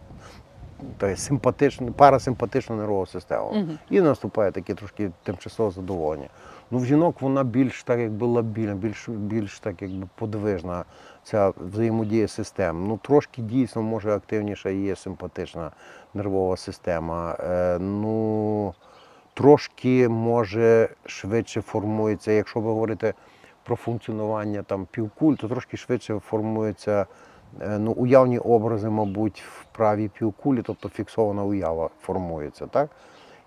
[0.98, 3.52] та, симпатичну, парасимпатичну нервову систему.
[3.54, 3.78] Мгм.
[3.90, 6.28] І наступає таке трошки тимчасове задоволення.
[6.70, 10.84] Ну, в жінок вона більш так якби лабільна, більш, більш так якби подвижна
[11.22, 12.86] ця взаємодія систем.
[12.88, 15.70] Ну, трошки дійсно може активніша є симпатична
[16.14, 17.36] нервова система.
[17.40, 18.74] Е, ну,
[19.34, 23.14] трошки може швидше формується, якщо ви говорите
[23.64, 27.06] про функціонування там півкуль, то трошки швидше формуються е,
[27.78, 32.90] ну, уявні образи, мабуть, в правій півкулі, тобто фіксована уява формується, так?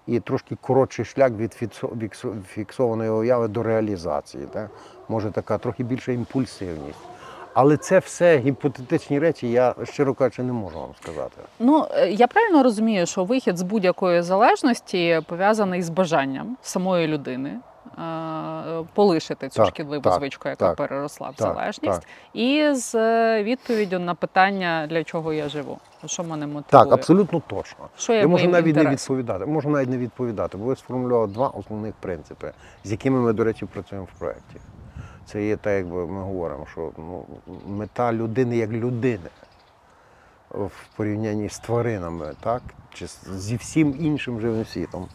[0.08, 4.46] і трошки коротший шлях від фіксо- фіксо- фіксованої уяви до реалізації.
[4.54, 4.70] Так?
[5.10, 7.00] Може така трохи більша імпульсивність.
[7.54, 11.42] Але це все гіпотетичні речі, я щиро кажучи, не можу вам сказати.
[11.60, 17.60] Ну е, я правильно розумію, що вихід з будь-якої залежності пов'язаний з бажанням самої людини.
[17.98, 22.04] Е, Полишити цю Так, шкідливу так, звичку, яка так, переросла в залежність, так.
[22.34, 26.86] і з е, відповіддю на питання, для чого я живу, що мене мотивує.
[26.86, 27.90] Так, абсолютно точно.
[27.98, 29.46] Що є Я можу навіть не відповідати.
[29.46, 32.52] Можу навіть не відповідати, бо ви сформулювали два основних принципи,
[32.84, 34.58] з якими ми, до речі, працюємо в проєкті.
[35.26, 37.26] Це є так, якби ми говоримо, що ну,
[37.68, 39.30] мета людини як людини
[40.52, 42.62] в порівнянні з тваринами, так?
[42.94, 45.08] чи зі всім іншим живим світом.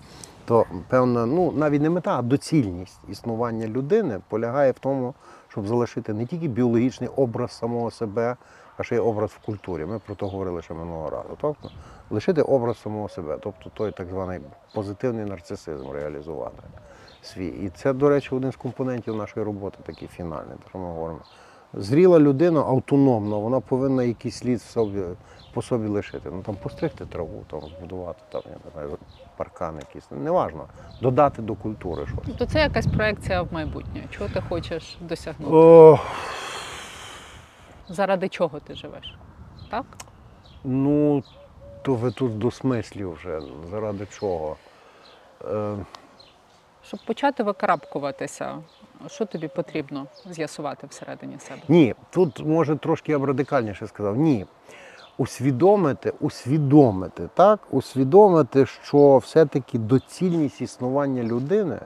[0.45, 5.15] То певна, ну навіть не мета, а доцільність існування людини полягає в тому,
[5.49, 8.37] щоб залишити не тільки біологічний образ самого себе,
[8.77, 9.85] а ще й образ в культурі.
[9.85, 11.39] Ми про це говорили ще минулого разу.
[11.41, 11.71] Тобто
[12.11, 14.41] лишити образ самого себе, тобто той так званий
[14.75, 16.63] позитивний нарцисизм реалізувати
[17.23, 17.49] свій.
[17.49, 21.21] І це, до речі, один з компонентів нашої роботи, такий фінальний, про ми говоримо.
[21.75, 25.01] Зріла людина автономно, вона повинна якийсь слід собі,
[25.55, 26.31] по собі лишити.
[26.33, 28.99] Ну там постригти траву, там збудувати там, я не знаю,
[29.37, 30.11] паркан якийсь.
[30.11, 30.65] Неважно.
[31.03, 32.19] Додати до культури щось.
[32.27, 34.05] Тобто це якась проекція в майбутнє.
[34.11, 35.55] Чого ти хочеш досягнути?
[35.55, 35.99] О,
[37.89, 39.15] Заради чого ти живеш?
[39.71, 39.85] Так?
[40.65, 41.23] ну,
[41.83, 43.41] то ви тут до смислів вже.
[43.71, 44.57] Заради чого?
[45.45, 45.77] Е,
[46.87, 48.59] Щоб почати викарабкуватися,
[49.07, 51.61] що тобі потрібно з'ясувати всередині себе?
[51.69, 54.17] Ні, тут може трошки я б радикальніше сказав.
[54.17, 54.47] Ні.
[55.19, 57.61] Усвідомити, усвідомити, так?
[57.71, 61.79] Усвідомити, що все-таки доцільність існування людини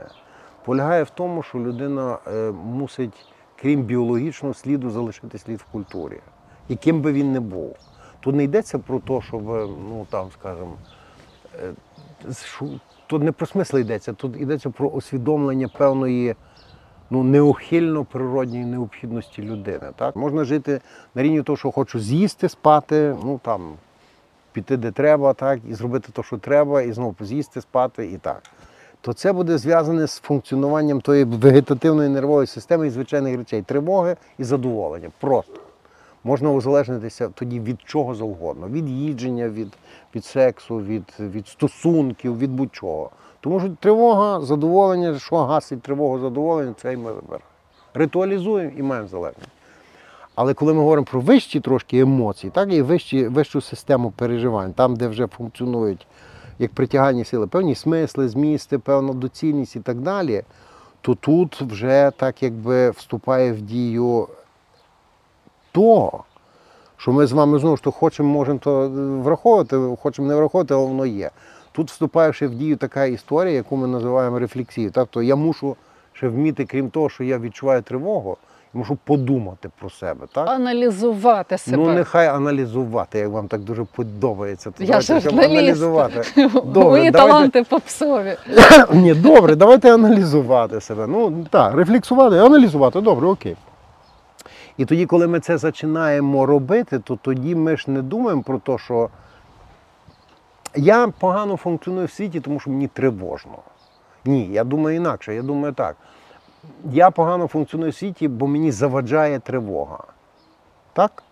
[0.64, 3.26] полягає в тому, що людина е, мусить,
[3.60, 6.20] крім біологічного сліду, залишити слід в культурі,
[6.68, 7.76] яким би він не був.
[8.20, 10.76] Тут не йдеться про те, щоб, е, ну там, скажімо,
[11.54, 11.72] е,
[13.06, 16.36] тут не про смисл йдеться, тут йдеться про усвідомлення певної
[17.10, 19.90] ну, неухильно природньої необхідності людини.
[19.96, 20.16] Так?
[20.16, 20.80] Можна жити
[21.14, 23.72] на рівні того, що хочу з'їсти, спати, ну там
[24.52, 28.42] піти де треба, так, і зробити те, що треба, і знову з'їсти, спати і так.
[29.00, 34.44] То це буде зв'язане з функціонуванням тої вегетативної нервової системи і звичайних речей тривоги і
[34.44, 35.10] задоволення.
[35.20, 35.60] Просто.
[36.24, 39.68] Можна узалежнитися тоді від чого завгодно, від їдження, від,
[40.14, 43.10] від сексу, від, від стосунків, від будь-чого.
[43.40, 47.12] Тому що тривога, задоволення, що гасить тривогу, задоволення, це і ми.
[47.94, 49.50] Ритуалізуємо і маємо залежність.
[50.34, 54.96] Але коли ми говоримо про вищі трошки емоції, так і вищі, вищу систему переживань, там,
[54.96, 56.06] де вже функціонують
[56.58, 60.42] як притягальні сили, певні смисли, змісти, певна доцільність і так далі,
[61.00, 64.28] то тут вже так якби вступає в дію
[65.72, 66.12] то,
[66.96, 68.88] що ми з вами знову ж то хочемо, можемо то
[69.22, 71.30] враховувати, хочемо не враховувати, але воно є.
[71.78, 74.92] Тут вступає ще в дію така історія, яку ми називаємо рефлексією.
[74.94, 75.76] Тобто я мушу
[76.12, 78.36] ще вміти, крім того, що я відчуваю тривогу,
[78.74, 80.26] я мушу подумати про себе.
[80.32, 80.48] Так?
[80.48, 81.76] Аналізувати себе.
[81.76, 84.70] Ну, нехай аналізувати, як вам так дуже подобається.
[84.70, 86.22] То Я давайте, щоб аналізувати.
[86.36, 87.12] Мої давайте.
[87.12, 88.36] таланти попсові.
[88.92, 91.06] Ні, добре, давайте аналізувати себе.
[91.06, 93.56] Ну так, рефлексувати, аналізувати, добре, окей.
[94.76, 98.78] І тоді, коли ми це починаємо робити, то тоді ми ж не думаємо про те,
[98.78, 99.08] що
[100.76, 103.58] я погано функціоную в світі, тому що мені тривожно.
[104.24, 105.34] Ні, я думаю інакше.
[105.34, 105.96] Я думаю так.
[106.90, 109.98] Я погано функціоную в світі, бо мені заваджає тривога.
[110.92, 111.22] Так?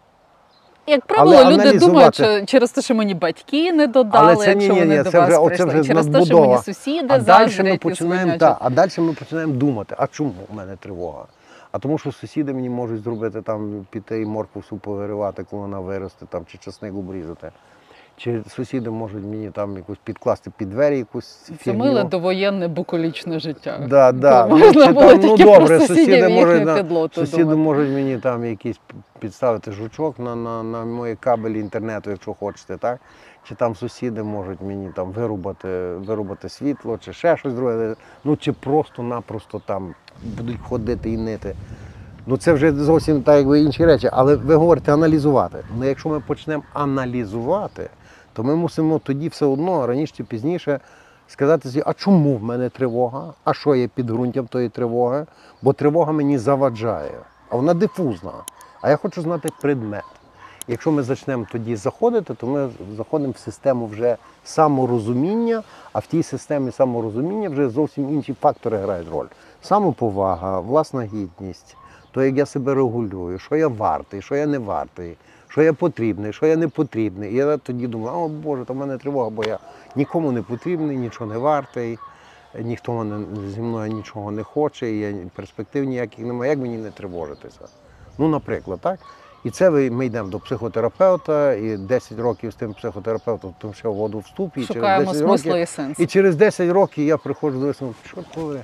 [0.87, 4.45] Як правило, Але люди аналізувати- думають, що через те, що мені батьки не додали, Але
[4.45, 6.13] це ні, якщо ні, вони ні, до це вас вже, оце прийшли, вже через те,
[6.13, 6.47] що надбудова.
[6.47, 8.59] мені сусіди А далі ми заздрять і починаємо, свинячать.
[8.59, 11.25] та, а далі ми починаємо думати, а чому в мене тривога?
[11.73, 15.81] А тому, що сусіди мені можуть зробити там піти і моркву супу виривати, коли вона
[15.81, 17.51] виросте, там, чи часник обрізати.
[18.19, 23.87] Чи сусіди можуть мені там якусь підкласти під двері якусь Це миле довоєнне буколічне життя.
[23.89, 24.45] Да, да.
[24.45, 27.61] Коли можна було там, тільки про сусідів і їхню можуть, підлоту сусіди думати.
[27.61, 28.81] можуть мені там якийсь
[29.19, 33.01] підставити жучок на, на, на мої кабелі інтернету, якщо хочете, так?
[33.49, 37.95] Чи там сусіди можуть мені там вирубати, вирубати світло, чи ще щось друге.
[38.25, 41.55] Ну чи просто-напросто там будуть ходити і нити.
[42.27, 44.11] Ну це вже зовсім так, якби інші речі.
[44.13, 45.59] Але ви говорите аналізувати.
[45.79, 47.91] Ну якщо ми почнемо аналізувати,
[48.37, 50.81] то ми мусимо тоді все одно раніше чи пізніше
[51.29, 53.33] сказати собі, а чому в мене тривога?
[53.45, 55.27] А що є підґрунтям тої тривоги?
[55.63, 57.19] Бо тривога мені заваджає,
[57.49, 58.33] а вона дифузна.
[58.81, 60.05] А я хочу знати предмет.
[60.69, 65.63] Якщо ми почнемо тоді заходити, то ми заходимо в систему вже саморозуміння,
[65.93, 69.27] а в тій системі саморозуміння вже зовсім інші фактори грають роль.
[69.63, 71.77] Самоповага, власна гідність,
[72.11, 75.17] то як я себе регулюю, що я вартий, що я не вартий,
[75.57, 77.33] що я потрібний, що я не потрібний.
[77.33, 79.59] І я тоді думав, о Боже, то в мене тривога, бо я
[79.95, 81.99] нікому не потрібний, нічого не вартий,
[82.61, 86.51] ніхто мене зі мною нічого не хоче, і я перспектив ніяких немає.
[86.51, 87.61] Як мені не тривожитися?
[88.19, 89.01] Ну, наприклад, так?
[89.45, 94.19] І це ми йдемо до психотерапевта, і 10 років з тим психотерапевтом ще в воду
[94.19, 97.97] вступ, і Шукаємо через 10 років, і і через 10 років я приходжу до висновку,
[98.05, 98.61] що коли.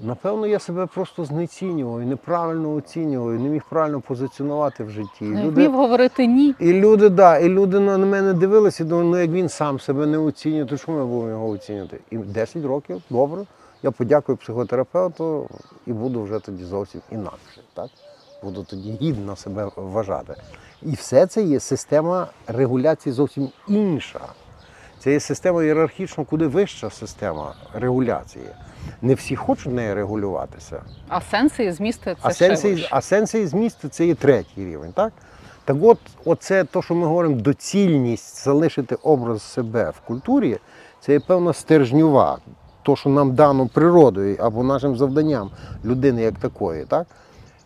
[0.00, 5.24] Напевно, я себе просто знецінював, і неправильно оцінював, і не міг правильно позиціонувати в житті.
[5.24, 6.54] Не люди, вмів говорити ні.
[6.60, 9.80] і люди, да, і люди на на мене дивилися і думали, ну як він сам
[9.80, 11.98] себе не оцінює, то чому ми будемо його оцінювати?
[12.10, 13.42] І 10 років, добре,
[13.82, 15.48] я подякую психотерапевту
[15.86, 17.60] і буду вже тоді зовсім інакше.
[17.74, 17.90] Так?
[18.42, 20.34] Буду тоді гідно себе вважати.
[20.82, 24.20] І все це є система регуляції зовсім інша.
[24.98, 28.44] Це є система ієрархічно, куди вища система регуляції.
[29.02, 30.82] Не всі хочуть нею регулюватися.
[31.08, 32.88] А сенси і змісти це А ще сенси, вище.
[32.90, 35.12] а сенси і змісти це є третій рівень, так?
[35.64, 40.58] Так от, оце то, що ми говоримо, доцільність залишити образ себе в культурі,
[41.00, 42.38] це є певна стержнюва,
[42.82, 45.50] то, що нам дано природою або нашим завданням
[45.84, 47.06] людини як такої, так?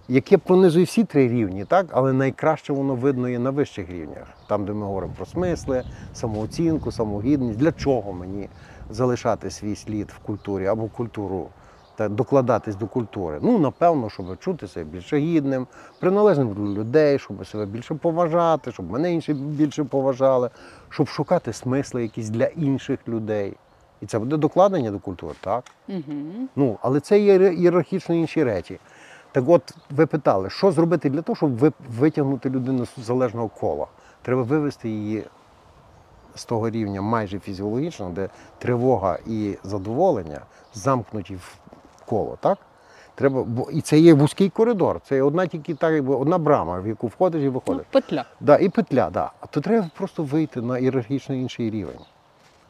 [0.09, 1.87] яке пронизує всі три рівні, так?
[1.91, 5.83] але найкраще воно видно є на вищих рівнях, там, де ми говоримо про смисли,
[6.15, 7.59] самооцінку, самогідність.
[7.59, 8.49] Для чого мені
[8.93, 11.49] залишати свій слід в культурі або культуру
[11.97, 13.39] та докладатись до культури?
[13.43, 15.67] Ну, напевно, щоб чути себе більше гідним,
[16.01, 20.51] приналежним до людей, щоб себе більше поважати, щоб мене інші більше поважали,
[20.89, 23.57] щоб шукати смисли якісь для інших людей.
[24.01, 25.65] І це буде докладення до культури, так?
[25.89, 26.49] Угу.
[26.57, 28.79] Ну, але це є ієрархічно інші речі.
[29.33, 33.87] Так от ви питали, що зробити для того, щоб витягнути людину з залежного кола?
[34.23, 35.25] Треба вивести її
[36.35, 38.29] з того рівня майже фізіологічного, де
[38.59, 40.41] тривога і задоволення
[40.75, 41.57] замкнуті в
[42.07, 42.59] коло, так?
[43.15, 46.81] Треба, бо, і це є вузький коридор, це є одна тільки так, якби одна брама,
[46.81, 48.25] в яку входиш і Ну, петля.
[48.41, 49.31] Да, і петля, да.
[49.41, 52.01] А то треба просто вийти на ієрархічно інший рівень.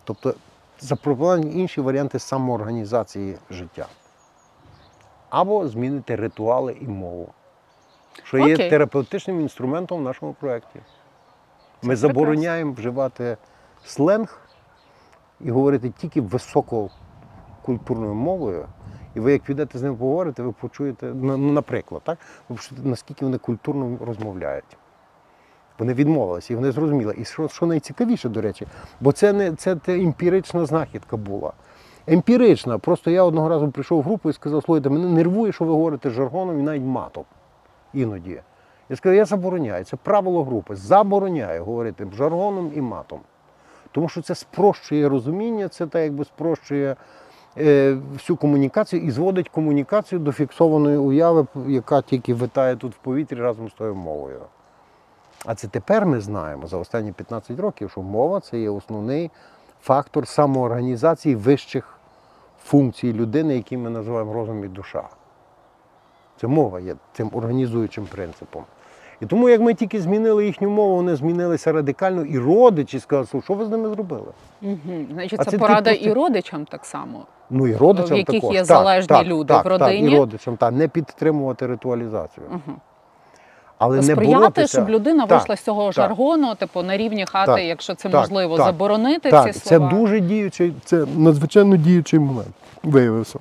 [0.05, 0.35] Тобто
[0.81, 3.87] запропонувати інші варіанти самоорганізації життя.
[5.31, 7.29] Або змінити ритуали і мову,
[8.23, 10.81] що є терапевтичним інструментом в нашому проєкті.
[11.83, 13.37] Ми забороняємо вживати
[13.85, 14.41] сленг
[15.41, 18.67] і говорити тільки висококультурною мовою.
[19.15, 22.19] І ви, як підете з ним поговорити, ви почуєте, ну, ну, наприклад, так?
[22.49, 24.77] ви почуєте, наскільки вони культурно розмовляють.
[25.79, 27.15] Вони відмовилися і вони зрозуміли.
[27.19, 28.67] І що, що найцікавіше, до речі,
[29.01, 31.53] бо це не це емпірична знахідка була.
[32.07, 32.79] Емпірична.
[32.79, 36.11] Просто я одного разу прийшов в групу і сказав, слухайте, мене нервує, що ви говорите
[36.11, 37.25] жаргоном і навіть матом.
[37.93, 38.43] Іноді.
[38.89, 39.85] Я сказав, я забороняю.
[39.85, 40.77] Це правило групи.
[40.77, 43.21] Забороняю говорити жаргоном і матом.
[43.93, 46.97] Тому що це спрощує розуміння, це так якби спрощує
[47.59, 53.41] е, всю комунікацію і зводить комунікацію до фіксованої уяви, яка тільки витає тут в повітрі
[53.41, 54.41] разом з тою мовою.
[55.45, 59.31] А це тепер ми знаємо за останні 15 років, що мова це є основний
[59.83, 61.99] фактор самоорганізації вищих
[62.65, 65.09] функцій людини, які ми називаємо розум і душа.
[66.41, 68.65] Це мова є цим організуючим принципом.
[69.23, 73.45] І тому, як ми тільки змінили їхню мову, вони змінилися радикально, і родичі сказали, «Слухай,
[73.45, 74.27] що ви з ними зробили?
[74.63, 74.79] Угу.
[75.13, 77.27] Значить, А це, порада просто- і родичам так само.
[77.51, 78.55] Ну і родичам В яких також.
[78.55, 80.03] є залежні так, люди так, в родині?
[80.03, 82.47] Так, і родичам, так, не підтримувати ритуалізацію.
[82.51, 82.77] Угу.
[83.79, 84.79] Але не Сприяти, боротися.
[84.79, 85.93] щоб людина Так, вийшла з цього так.
[85.93, 91.07] жаргону, типу на рівні хати, Так, якщо це можливо, заборонити ці це дуже діючий, це
[91.17, 92.55] надзвичайно діючий момент.
[92.83, 93.39] Виявився.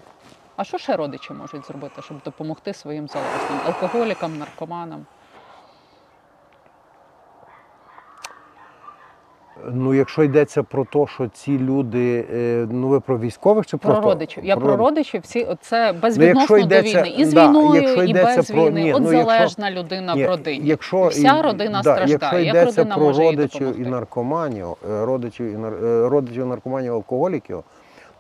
[0.56, 5.06] А що ще родичі можуть зробити, щоб допомогти своїм залежним алкоголікам, наркоманам?
[9.74, 13.92] Ну, якщо йдеться про те, що ці люди, е, ну ви про військових чи Про
[13.94, 14.46] просто родичів.
[14.46, 17.16] Я про родичів, всі це безвідносно якщо йдеться- до війни.
[17.18, 18.84] І з да, війною, якщо і без про- війни.
[18.84, 20.62] ні, От ну, якщо- залежна людина Ні, в родині.
[20.68, 22.10] Якщо, вся родина да, страждає.
[22.12, 25.56] Якщо Як йдеться родина про може родичів і наркоманів, е, родичів і
[25.86, 27.64] е, родичів наркоманів, алкоголіків,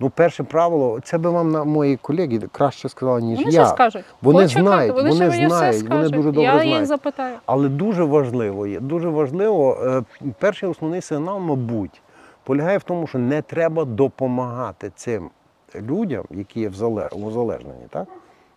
[0.01, 3.65] ну перше правило, це би вам на мої колеги краще сказали, ніж Вони я.
[3.65, 4.05] скажуть.
[4.21, 6.73] Вони Почекайте, знають, вони, вони знають, вони дуже добре Я знають.
[6.73, 7.37] їх запитаю.
[7.45, 10.03] Але дуже важливо є, дуже важливо, е,
[10.39, 12.01] перший основний сигнал, мабуть,
[12.43, 15.29] полягає в тому, що не треба допомагати цим
[15.75, 18.07] людям, які є в зале- узалежнені, так?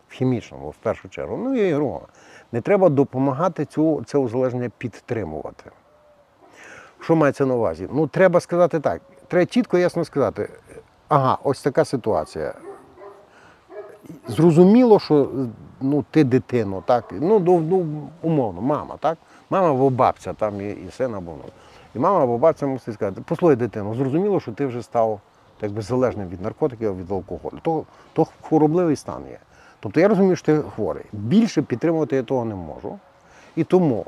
[0.08, 2.00] в хімічному, в першу чергу, ну і ігрова.
[2.52, 5.70] Не треба допомагати цю, це узалежнення підтримувати.
[7.00, 7.88] Що мається на увазі?
[7.92, 9.02] Ну, треба сказати так.
[9.28, 10.48] Треба чітко ясно сказати,
[11.09, 12.55] ага, ось така ситуація.
[14.28, 15.28] Зрозуміло, що
[15.81, 17.86] ну, ти дитину, так, ну, ну, ну,
[18.22, 19.18] умовно, мама, так?
[19.51, 21.51] Мама або бабця, там і, і син або внук.
[21.94, 25.20] І мама або бабця мусить сказати, послухай дитину, зрозуміло, що ти вже став
[25.60, 27.59] так би, залежним від наркотиків, від алкоголю.
[27.62, 29.39] То, то хворобливий стан є.
[29.81, 31.05] Тобто я розумію, що ти хворий.
[31.12, 32.98] Більше підтримувати я того не можу.
[33.56, 34.06] І тому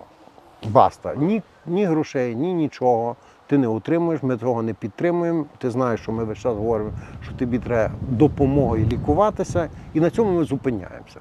[0.68, 3.16] баста, ні, ні грошей, ні нічого.
[3.46, 5.44] Ти не утримуєш, ми того не підтримуємо.
[5.58, 6.90] Ти знаєш, що ми весь час говоримо,
[7.22, 11.20] що тобі треба допомоги лікуватися, і на цьому ми зупиняємося.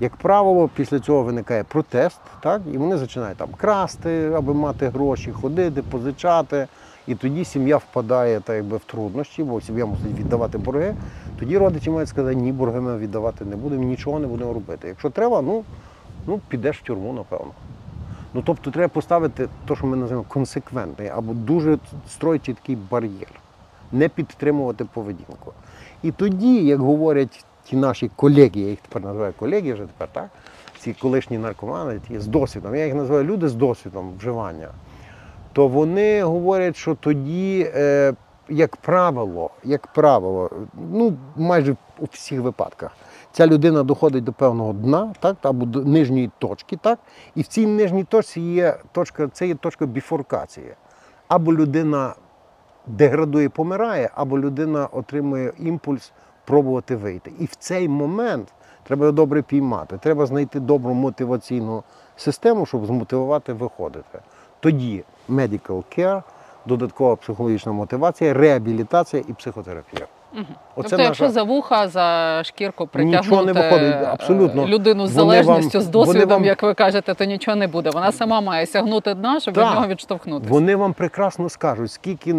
[0.00, 2.62] Як правило, після цього виникає протест, так?
[2.72, 6.66] і вони починають там красти, аби мати гроші, ходити, позичати.
[7.06, 10.94] І тоді сім'я впадає так, якби, в труднощі, бо сім'я мусить віддавати борги.
[11.38, 14.88] Тоді родичі мають сказати, ні, борги ми віддавати не будемо, нічого не будемо робити.
[14.88, 15.64] Якщо треба, ну,
[16.26, 17.52] ну підеш в тюрму, напевно.
[18.34, 21.78] Ну, тобто треба поставити те, що ми називаємо консеквентний, або дуже
[22.08, 23.30] строїти чіткий бар'єр,
[23.92, 25.52] не підтримувати поведінку.
[26.02, 30.28] І тоді, як говорять ті наші колеги, я їх тепер називаю колеги вже тепер, так?
[30.78, 34.68] Ці колишні наркомани, ті з досвідом, я їх називаю люди з досвідом вживання,
[35.52, 38.14] то вони говорять, що тоді, е,
[38.48, 40.50] як правило, як правило,
[40.92, 42.96] ну майже у всіх випадках,
[43.32, 46.98] ця людина доходить до певного дна, так, або до нижньої точки, так,
[47.34, 50.74] і в цій нижній точці є точка, це є точка біфуркації.
[51.28, 52.14] Або людина
[52.86, 56.12] деградує, помирає, або людина отримує імпульс
[56.44, 57.32] пробувати вийти.
[57.38, 58.48] І в цей момент
[58.82, 59.98] треба добре піймати.
[59.98, 61.82] Треба знайти добру мотиваційну
[62.16, 64.18] систему, щоб змотивувати виходити.
[64.60, 66.22] Тоді medical care,
[66.66, 70.06] додаткова психологічна мотивація, реабілітація і психотерапія.
[70.34, 70.44] Угу.
[70.76, 74.66] Оце тобто, якщо за вуха, за шкірку притягнути Нічого не виходить, е, абсолютно.
[74.66, 77.90] людину з Вони залежністю, вам- з досвідом, вам- як ви кажете, то нічого не буде.
[77.90, 80.52] Вона сама має сягнути дна, щоб від нього відштовхнутися.
[80.52, 82.34] Вони вам прекрасно скажуть, скільки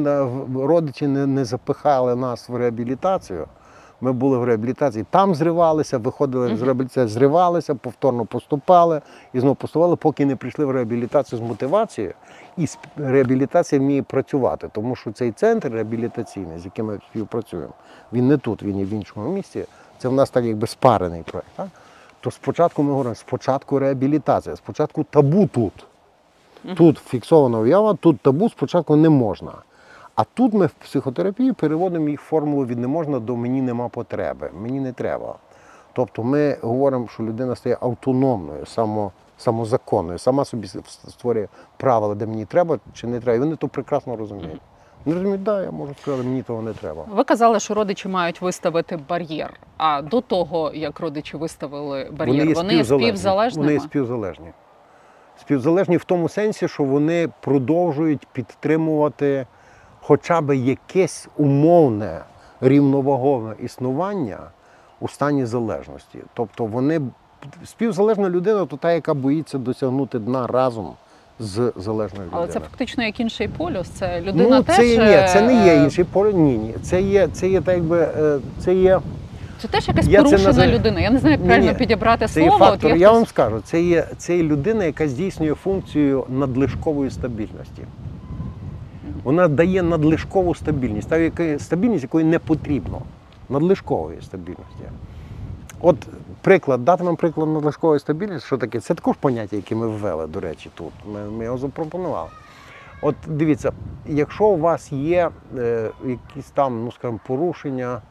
[0.56, 3.48] родичі не, не запихали нас в реабілітацію.
[4.02, 9.02] Ми були в реабілітації, там зривалися, виходили з реабілітації, зривалися, повторно поступали
[9.34, 12.14] і знову поступали, поки не прийшли в реабілітацію з мотивацією.
[12.58, 12.68] І
[12.98, 17.74] реабілітація вміє працювати, тому що цей центр реабілітаційний, з яким ми співпрацюємо,
[18.14, 19.66] він не тут, він є в іншому місці.
[19.98, 21.48] Це в нас так якби спарений проект.
[21.56, 21.68] Так?
[22.20, 25.86] То спочатку ми говоримо, спочатку реабілітація, спочатку табу тут.
[26.76, 29.52] Тут фіксована уява, тут табу спочатку не можна.
[30.16, 34.50] А тут ми в психотерапії переводимо їх формулу від не можна до мені нема потреби,
[34.62, 35.36] мені не треба.
[35.94, 39.12] Тобто ми говоримо, що людина стає автономною, само,
[39.44, 41.48] самозаконною, сама собі створює
[41.78, 43.36] правила, де мені треба чи не треба.
[43.36, 44.62] І вони то прекрасно розуміють.
[45.06, 47.06] Вони розуміють, да, я можу сказати, мені того не треба.
[47.10, 49.54] Ви казали, що родичі мають виставити бар'єр.
[49.78, 53.66] А до того, як родичі виставили бар'єр, є вони є співзалежними.
[53.66, 54.48] Вони є співзалежні.
[55.40, 59.46] Співзалежні в тому сенсі, що вони продовжують підтримувати
[60.02, 62.22] хоча б якесь умовне
[62.62, 64.40] рівновагове існування
[65.00, 66.20] у стані залежності.
[66.34, 67.02] Тобто вони
[67.66, 70.90] співзалежна людина то та, яка боїться досягнути дна разом
[71.40, 72.30] з залежною людиною.
[72.32, 73.88] Але це фактично як інший полюс.
[73.88, 76.34] Це людина ну, це, є- ні, це не є е, інший поле.
[76.34, 76.74] Ні, ні.
[76.82, 79.00] Це є, це є так якби е, це є.
[79.62, 81.00] Це теж якась Я порушена називаю- людина.
[81.00, 81.78] Я не знаю, як правильно ні.
[81.78, 82.66] підібрати Це є слово.
[82.66, 87.12] фактор, От я хтось- вам скажу, це є, це є людина, яка здійснює функцію надлишкової
[87.12, 87.82] стабільності.
[89.24, 93.02] Вона дає надлишкову стабільність, та стабільність, якої не потрібно.
[93.50, 94.84] Надлишкової стабільності.
[95.82, 95.98] От
[96.44, 98.80] приклад, дати вам приклад надлишкової стабільності, що таке?
[98.80, 100.92] Це також поняття, яке ми ввели, до речі, тут.
[101.06, 102.30] Ми, ми його запропонували.
[103.02, 103.72] От дивіться,
[104.06, 108.02] якщо у вас є е, якісь там, ну скажімо, порушення,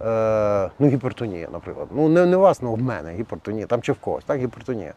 [0.00, 1.88] е, ну гіпертонія, наприклад.
[1.92, 4.94] Ну не, не у вас, ну в мене гіпертонія, там чи в когось, так, гіпертонія.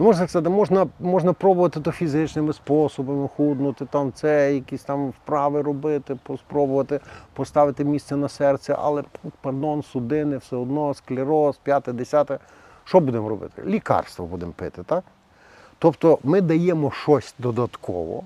[0.00, 5.62] Ну, можна сказати, можна, можна пробувати то фізичними способами худнути, там це, якісь там вправи
[5.62, 7.00] робити, спробувати
[7.32, 9.04] поставити місце на серце, але
[9.40, 12.38] пардон, судини, все одно, склероз, п'яте, десяте.
[12.84, 13.62] Що будемо робити?
[13.66, 15.04] Лікарство будемо пити, так?
[15.78, 18.24] Тобто ми даємо щось додатково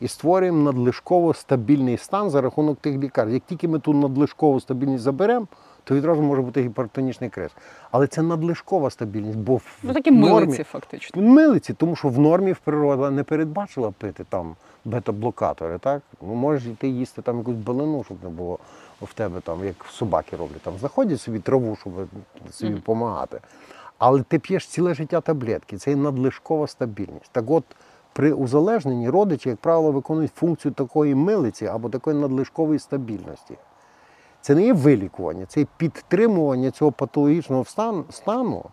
[0.00, 3.34] і створюємо надлишково стабільний стан за рахунок тих лікарств.
[3.34, 5.46] Як тільки ми ту надлишкову стабільність заберемо,
[5.84, 7.50] то відразу може бути гіпертонічний криз.
[7.90, 11.22] Але це надлишкова стабільність, бо в Ну, такі нормі, милиці, фактично.
[11.22, 16.02] Милиці, тому що в нормі в природа не передбачила пити там бета-блокатори, так?
[16.22, 18.58] Ну, можеш йти їсти там якусь балину, щоб не було
[19.02, 21.92] в тебе там, як собаки роблять, там знаходять собі траву, щоб
[22.50, 23.40] собі допомагати.
[23.98, 27.30] Але ти п'єш ціле життя таблетки, це є надлишкова стабільність.
[27.32, 27.64] Так от,
[28.12, 33.54] при узалежненні родичі, як правило, виконують функцію такої милиці або такої надлишкової стабільності.
[34.42, 37.64] Це не є вилікування, це є підтримування цього патологічного
[38.10, 38.64] стану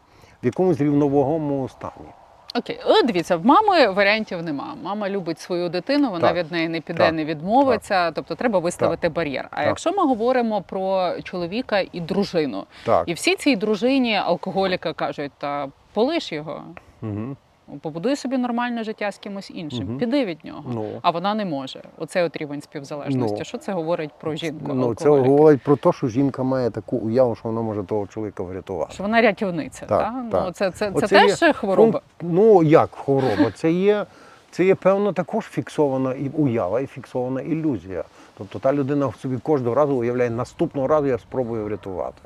[0.44, 2.10] в якомусь рівновагомому стані.
[2.56, 4.76] Окей, О, дивіться, в мами варіантів нема.
[4.84, 6.38] Мама любить свою дитину, вона Так.
[6.38, 7.14] від неї не піде, Так.
[7.14, 8.12] не відмовиться.
[8.12, 9.48] Тобто треба виставити бар'єр.
[9.52, 9.66] А Так.
[9.68, 13.04] якщо ми говоримо про чоловіка і дружину, Так.
[13.10, 16.64] і всі цій дружині алкоголіка кажуть, та полиш його.
[17.02, 17.36] Угу.
[17.78, 19.98] Побудуй собі нормальне життя з кимось іншим, Мгм.
[19.98, 20.64] піди від нього.
[20.74, 21.00] Ну.
[21.02, 21.82] А вона не може.
[21.98, 23.36] Оцей от рівень співзалежності.
[23.40, 23.46] Ну.
[23.46, 24.74] Що це говорить про жінку?
[24.74, 28.44] Ну, це говорить про те, що жінка має таку уяву, що вона може того чоловіка
[28.44, 28.94] врятувати.
[28.94, 30.32] Що вона рятівниця, Так, так?
[30.32, 30.44] так.
[30.46, 32.02] Ну, це, це, це Оце теж є хвороба.
[32.22, 33.52] Ну, ну як хвороба?
[33.56, 34.06] Це є,
[34.52, 38.04] це є певно також фіксована і уява, і фіксована ілюзія.
[38.38, 42.22] Тобто та людина в собі кожного разу уявляє, наступного разу я спробую врятувати.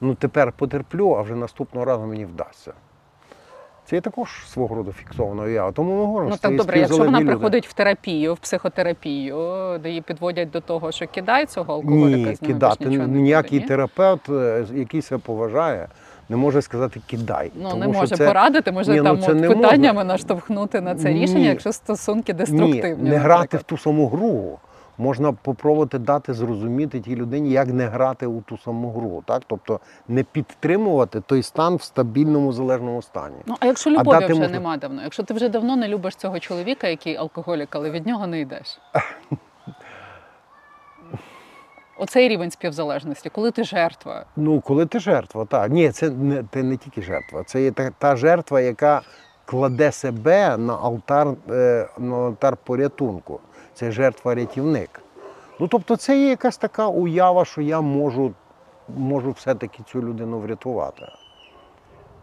[0.00, 2.72] Ну тепер потерплю, а вже наступного разу мені вдасться.
[3.92, 5.72] Це є також свого роду фіксована уява.
[5.72, 7.30] Тому ми говоримо, Ну що так добре, якщо вона люди.
[7.30, 9.36] приходить в терапію, в психотерапію,
[9.82, 12.84] де її підводять до того, що кидай цього алкоголіка, Ні, з ними кидати.
[12.86, 13.68] нічого не Ніякий буде, ні?
[13.68, 15.88] терапевт, е, який себе поважає,
[16.28, 17.50] не може сказати кидай.
[17.54, 18.26] Ну тому не що може це...
[18.26, 20.04] порадити, може Ні, ну, там це от не питаннями можна.
[20.04, 21.22] наштовхнути на це Ні.
[21.22, 23.10] рішення, якщо стосунки Ні, деструктивні.
[23.10, 24.58] не грати в ту саму гру.
[24.98, 29.22] Можна попробувати дати зрозуміти тій людині, як не грати у ту саму гру.
[29.26, 29.42] Так?
[29.46, 33.36] Тобто не підтримувати той стан в стабільному залежному стані.
[33.46, 35.88] Ну а якщо А любові дати вже можна- нема давно, якщо ти вже давно не
[35.88, 38.78] любиш цього чоловіка, який алкоголік, але від нього не йдеш.
[41.98, 44.24] Оцей рівень співзалежності, коли ти жертва.
[44.36, 45.70] Ну, коли ти жертва, так.
[45.70, 47.42] Ні, це не, ти не тільки жертва.
[47.44, 49.02] Це є та, та жертва, яка
[49.44, 53.40] кладе себе на алтар, е, на алтар порятунку.
[53.74, 55.00] Це жертва-рятівник.
[55.60, 58.32] Ну, тобто, це є якась така уява, що я можу,
[58.88, 61.06] можу все-таки цю людину врятувати.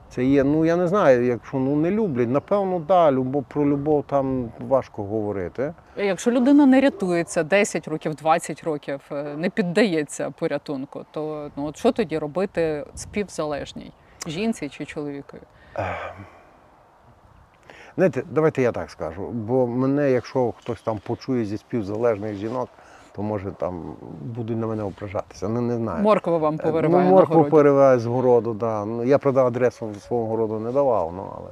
[0.09, 4.03] Це є, ну я не знаю, якщо ну, не люблять, напевно, да, любов, про любов
[4.07, 5.73] там важко говорити.
[5.97, 11.77] Якщо людина не рятується 10 років, 20 років, е, не піддається порятунку, то ну от
[11.77, 13.91] що тоді робити співзалежній
[14.27, 15.41] жінці чи чоловікові?
[17.99, 19.27] Знаєте, давайте я так скажу.
[19.31, 22.69] Бо мене, якщо хтось там почує зі співзалежних жінок,
[23.15, 25.49] то може там будуть на мене ображатися.
[25.49, 26.03] Ну не знаю.
[26.03, 28.85] Морква вам Е, повириває ну, на моркву пориває з городу, да.
[28.85, 31.49] Ну, я правда адресу свого городу не давав, ну але.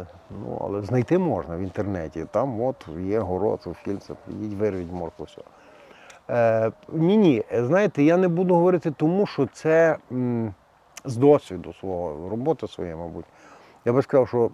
[0.00, 2.24] е, Ну, але знайти можна в інтернеті.
[2.30, 5.24] Там от є город Фільце, підіть вирвіть моркву.
[5.26, 5.42] Все.
[6.30, 7.44] Е, ні, ні.
[7.52, 10.54] Знаєте, я не буду говорити тому, що це м,
[11.04, 13.24] з досвіду свого роботи своєї, мабуть.
[13.84, 14.50] Я би сказав, що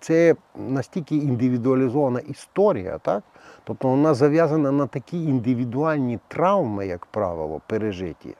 [0.00, 3.22] це настільки індивідуалізована історія, так?
[3.64, 8.34] Тобто вона зав'язана на такі індивідуальні травми, як правило, пережиті,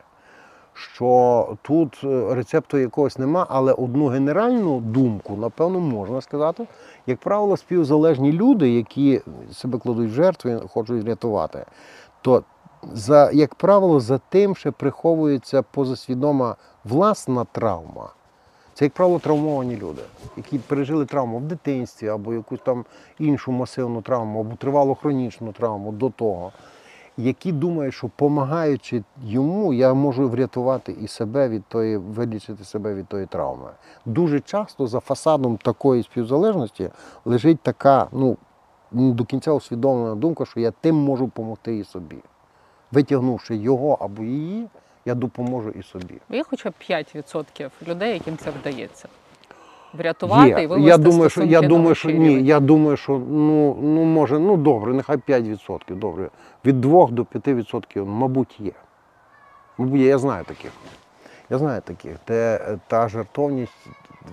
[0.74, 6.66] що тут е, рецепту якогось нема, але одну генеральну думку, напевно, можна сказати.
[7.06, 9.20] Як правило, співзалежні люди, які
[9.52, 11.64] себе кладуть в жертву і хочуть врятувати,
[12.22, 12.42] то
[12.92, 18.10] за, як правило, за тим ще приховується позасвідома власна травма.
[18.78, 20.02] Це, як правило, травмовані люди,
[20.36, 22.84] які пережили травму в дитинстві або якусь там
[23.18, 26.52] іншу масивну травму, або тривалу хронічну травму до того,
[27.16, 33.06] які думають, що допомагаючи йому, я можу врятувати і себе від тої, вилічити себе від
[33.06, 33.70] тої травми.
[34.06, 36.90] Дуже часто за фасадом такої співзалежності
[37.24, 38.36] лежить така, ну,
[38.92, 42.18] до кінця усвідомлена думка, що я тим можу допомогти і собі.
[42.92, 44.68] Витягнувши його або її,
[45.06, 46.14] я допоможу і собі.
[46.30, 49.08] Є хоча б 5% людей, яким це вдається.
[49.92, 52.28] Врятувати і вивести я думаю, що я думаю, що ні.
[52.28, 52.46] рівень.
[52.46, 55.94] Я думаю, що ну, ну може, ну добре, нехай 5%.
[55.94, 56.30] Добре.
[56.64, 58.72] Від 2 до 5%, мабуть, є.
[59.78, 60.70] Мабуть, є, я знаю таких.
[61.50, 63.86] Я знаю таких, де та жертовність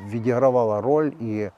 [0.10, 1.50] відігравала роль і,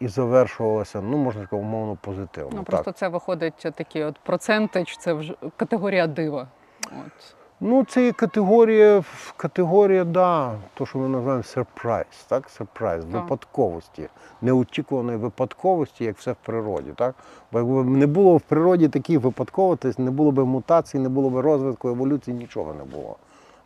[0.00, 2.50] і завершувалася, ну, можна сказати, умовно позитивно.
[2.52, 2.66] Ну так.
[2.66, 6.48] просто це виходить такий от процентич, це вже категорія дива.
[6.86, 7.36] От.
[7.60, 9.04] Ну, це є категорія,
[9.36, 12.50] категорія, да, то, що ми називаємо сюрприз, так?
[12.50, 14.08] Сюрприз, випадковості,
[14.42, 16.92] неочікуваної випадковості, як все в природі.
[16.96, 17.14] Так?
[17.52, 21.38] Бо якби не було в природі таких випадковостей, не було б мутацій, не було б
[21.38, 23.16] розвитку, еволюції, нічого не було.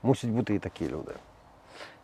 [0.03, 1.13] Мусять бути і такі люди.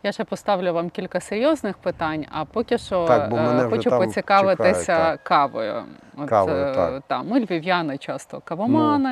[0.05, 3.89] Я ще поставлю вам кілька серйозних питань, а поки що Так, бо е, мене хочу
[3.89, 5.83] там поцікавитися чекають, кавою.
[6.17, 6.91] От, Кавою, е, так.
[6.93, 7.01] Ну.
[7.07, 9.11] та, ми львів'яни часто кавомани.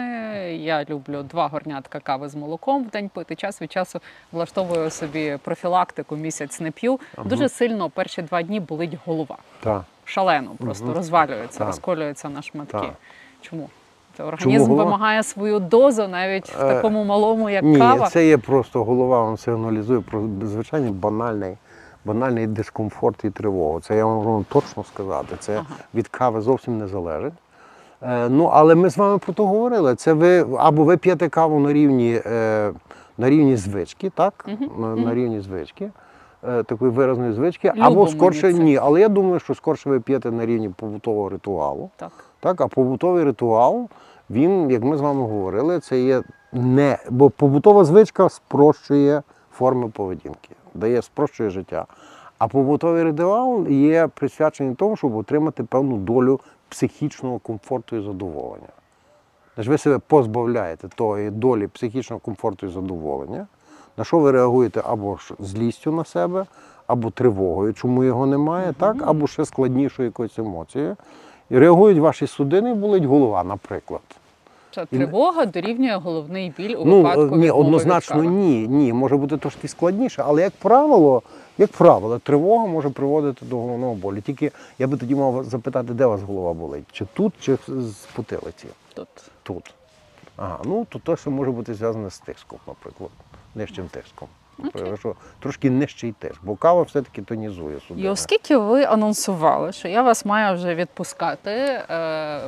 [0.57, 3.35] Я люблю два горнятка кави з молоком в день пити.
[3.35, 3.99] Час від часу
[4.31, 6.99] влаштовую собі профілактику, місяць не п'ю.
[7.25, 9.37] Дуже сильно перші два дні болить голова.
[9.59, 9.83] Так.
[10.05, 10.93] Шалено, просто Мгм.
[10.93, 11.67] розвалюється, Так.
[11.67, 12.77] розколюється на шматки.
[12.77, 12.93] Так.
[13.41, 13.69] Чому?
[14.17, 14.83] Це організм голова?
[14.83, 18.07] вимагає свою дозу навіть в Е, такому малому, як Ні, кава.
[18.07, 21.57] це є просто голова вам сигналізує про звичайний банальний,
[22.05, 23.79] банальний дискомфорт і тривогу.
[23.79, 25.35] Це я вам можу точно сказати.
[25.39, 25.65] Це Ага.
[25.95, 27.33] від кави зовсім не залежить.
[28.01, 29.95] Е, ну, але ми з вами про то говорили.
[29.95, 32.71] Це ви або ви п'єте каву на рівні, е,
[33.17, 34.45] на рівні звички, так?
[34.77, 35.89] На, на рівні звички.
[36.65, 38.77] Такої виразної звички, Любо або скорше ні.
[38.77, 41.89] Але я думаю, що скорше ви п'єте на рівні побутового ритуалу.
[41.95, 42.11] Так.
[42.43, 43.87] Так, а побутовий ритуал,
[44.29, 46.97] він, як ми з вами говорили, це є не.
[47.09, 49.21] Бо побутова звичка спрощує
[49.51, 51.85] форми поведінки, дає спрощує життя.
[52.37, 56.39] А побутовий ритуал є присвячений тому, щоб отримати певну долю
[56.69, 58.73] психічного комфорту і задоволення.
[59.55, 63.47] Тож ви себе позбавляєте тої долі психічного комфорту і задоволення,
[63.97, 66.45] на що ви реагуєте або ж злістю на себе,
[66.87, 70.95] або тривогою, чому його немає, так, або ще складнішою якоюсь емоцією.
[71.53, 74.01] І реагують ваші судини, болить голова, наприклад.
[74.71, 78.67] Це тривога дорівнює головний біль у Ну, випадку е, ні, від однозначно ні.
[78.67, 81.21] Ні, може бути трошки складніше, але як правило,
[81.57, 84.21] як правило, тривога може приводити до головного болю.
[84.21, 86.85] Тільки я би тоді мав запитати, де у вас голова болить?
[86.91, 88.67] Чи тут, чи з потилиці?
[88.93, 89.07] Тут.
[89.43, 89.73] Тут.
[90.35, 93.11] Ага, ну то що може бути зв'язане з тиском, наприклад,
[93.55, 94.27] нижчим тиском.
[94.57, 100.01] Наприклад, що трошки нижчий тиск, бо кава все-таки тонізує І оскільки ви анонсували, що я
[100.01, 102.41] вас маю вже відпускати, е,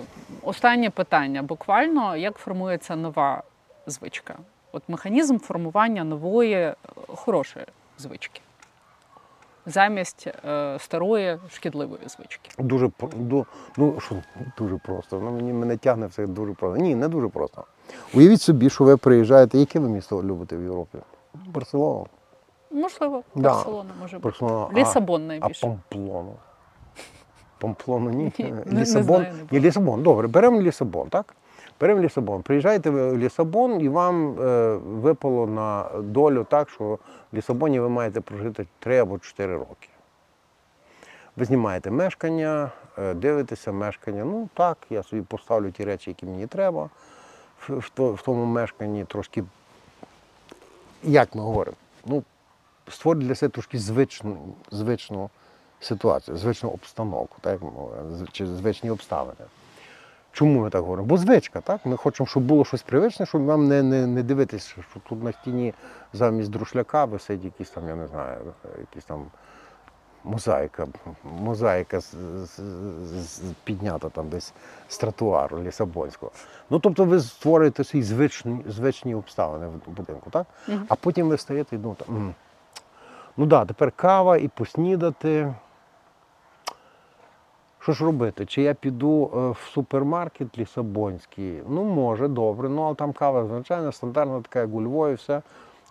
[0.44, 1.44] останнє питання.
[1.44, 3.44] Буквально як формується нова
[3.88, 4.36] звичка?
[4.72, 6.76] От механізм формування нової е,
[7.08, 7.66] хорошої
[7.98, 8.42] звички
[9.66, 12.50] замість е, старої шкідливої звички.
[12.58, 13.46] Дуже ду-
[13.78, 14.16] ну, що,
[14.58, 15.20] дуже просто.
[15.20, 16.82] Ну, мені мене тягне все дуже просто.
[16.82, 17.64] Ні, не дуже просто.
[18.14, 19.58] Уявіть собі, що ви приїжджаєте.
[19.58, 20.98] Яке ви місто любите в Європі?
[21.48, 22.08] Барселону.
[22.72, 23.50] Можливо, Да.
[23.54, 24.24] Барселона може бути.
[24.30, 24.68] Барселона.
[24.72, 25.68] а- Лісабон А найбільше.
[25.68, 26.34] Памплону.
[27.60, 28.32] Памплону ні.
[28.40, 29.06] Ні, не- не Лісабон.
[29.22, 30.04] знаю, не Ні, Лісабон.
[30.04, 31.36] Добре, беремо Лісабон, так?
[31.80, 32.42] Беремо Лісабон.
[32.42, 36.84] Приїжджаєте в Лісабон і вам е, випало на долю так, що
[37.32, 39.90] в Лісабоні ви маєте прожити 3 або 4 роки.
[41.36, 44.26] Ви знімаєте мешкання, е, дивитеся мешкання.
[44.26, 46.90] Ну так, я собі поставлю ті речі, які мені треба.
[47.68, 49.44] В, в, в тому мешканні трошки,
[51.12, 52.24] як ми говоримо, ну,
[52.90, 54.38] створити для себе трошки звичну,
[54.72, 55.30] звичну
[55.80, 57.60] ситуацію, звичну обстановку, так
[58.12, 59.38] з- чи звичні обставини.
[60.32, 61.08] Чому ми так говоримо?
[61.08, 61.86] Бо звичка, так?
[61.86, 65.32] Ми хочемо, щоб було щось привичне, щоб вам не, не, не дивитися, що тут на
[65.32, 65.74] стіні
[66.14, 68.38] замість друшляка висить якісь там, я не знаю,
[68.80, 69.26] якісь там
[70.26, 70.88] мозаїка,
[71.24, 72.00] мозаїка
[73.64, 74.54] піднята там десь
[74.88, 76.32] з тротуару Лісабонського.
[76.70, 80.46] Ну, тобто ви створюєте свої звичні, звичні обставини в будинку, так?
[80.88, 82.34] А потім ви стаєте і думаєте, «М,
[83.38, 85.54] ну так, да, тепер кава і поснідати.
[87.80, 88.46] Що ж робити?
[88.46, 91.62] Чи я піду е, в супермаркет Лісабонський?
[91.70, 92.70] Ну, може, добре.
[92.70, 95.42] Ну, але там кава звичайно, стандартна така, як у Львові, все.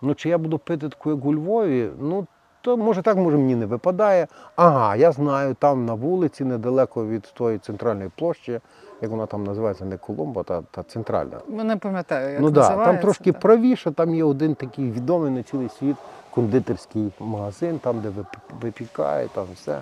[0.01, 1.89] Ну, чи я буду пити таку, як у Львові?
[1.99, 2.27] Ну,
[2.65, 4.27] то може так, може мені не випадає.
[4.55, 8.59] Ага, я знаю, там на вулиці, недалеко від тої центральної площі,
[9.01, 11.37] як вона там називається, не Колумба, та, та центральна.
[11.49, 12.85] Я Не пам'ятаю, як ну називається.
[12.85, 13.41] там трошки так.
[13.41, 15.95] правіше, там є один такий відомий на цілий світ
[16.29, 19.81] кондитерський магазин, там, де вип- випікають, там все.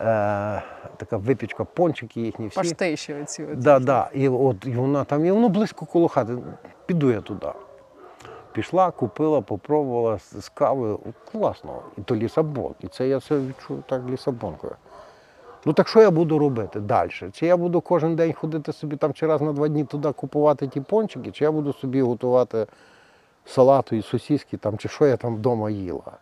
[0.00, 0.62] Е,
[0.96, 2.56] така випічка, пончики їхні всі.
[2.56, 3.44] Паштейші оці.
[3.44, 3.54] оці.
[3.56, 4.10] Да, да.
[4.14, 6.32] І от і вона там, і воно близько коло хати.
[6.86, 7.46] Піду я туди.
[8.54, 11.00] Пішла, купила, попробувала з, кавою.
[11.32, 11.82] Класно.
[11.98, 12.74] І то Лісабон.
[12.80, 14.76] І це я все відчув так Лісабонкою.
[15.64, 17.10] Ну так що я буду робити далі?
[17.32, 20.68] Чи я буду кожен день ходити собі там чи раз на два дні туди купувати
[20.68, 22.66] ті пончики, чи я буду собі готувати
[23.44, 26.12] салату і сосиски, там, чи що я там вдома їла?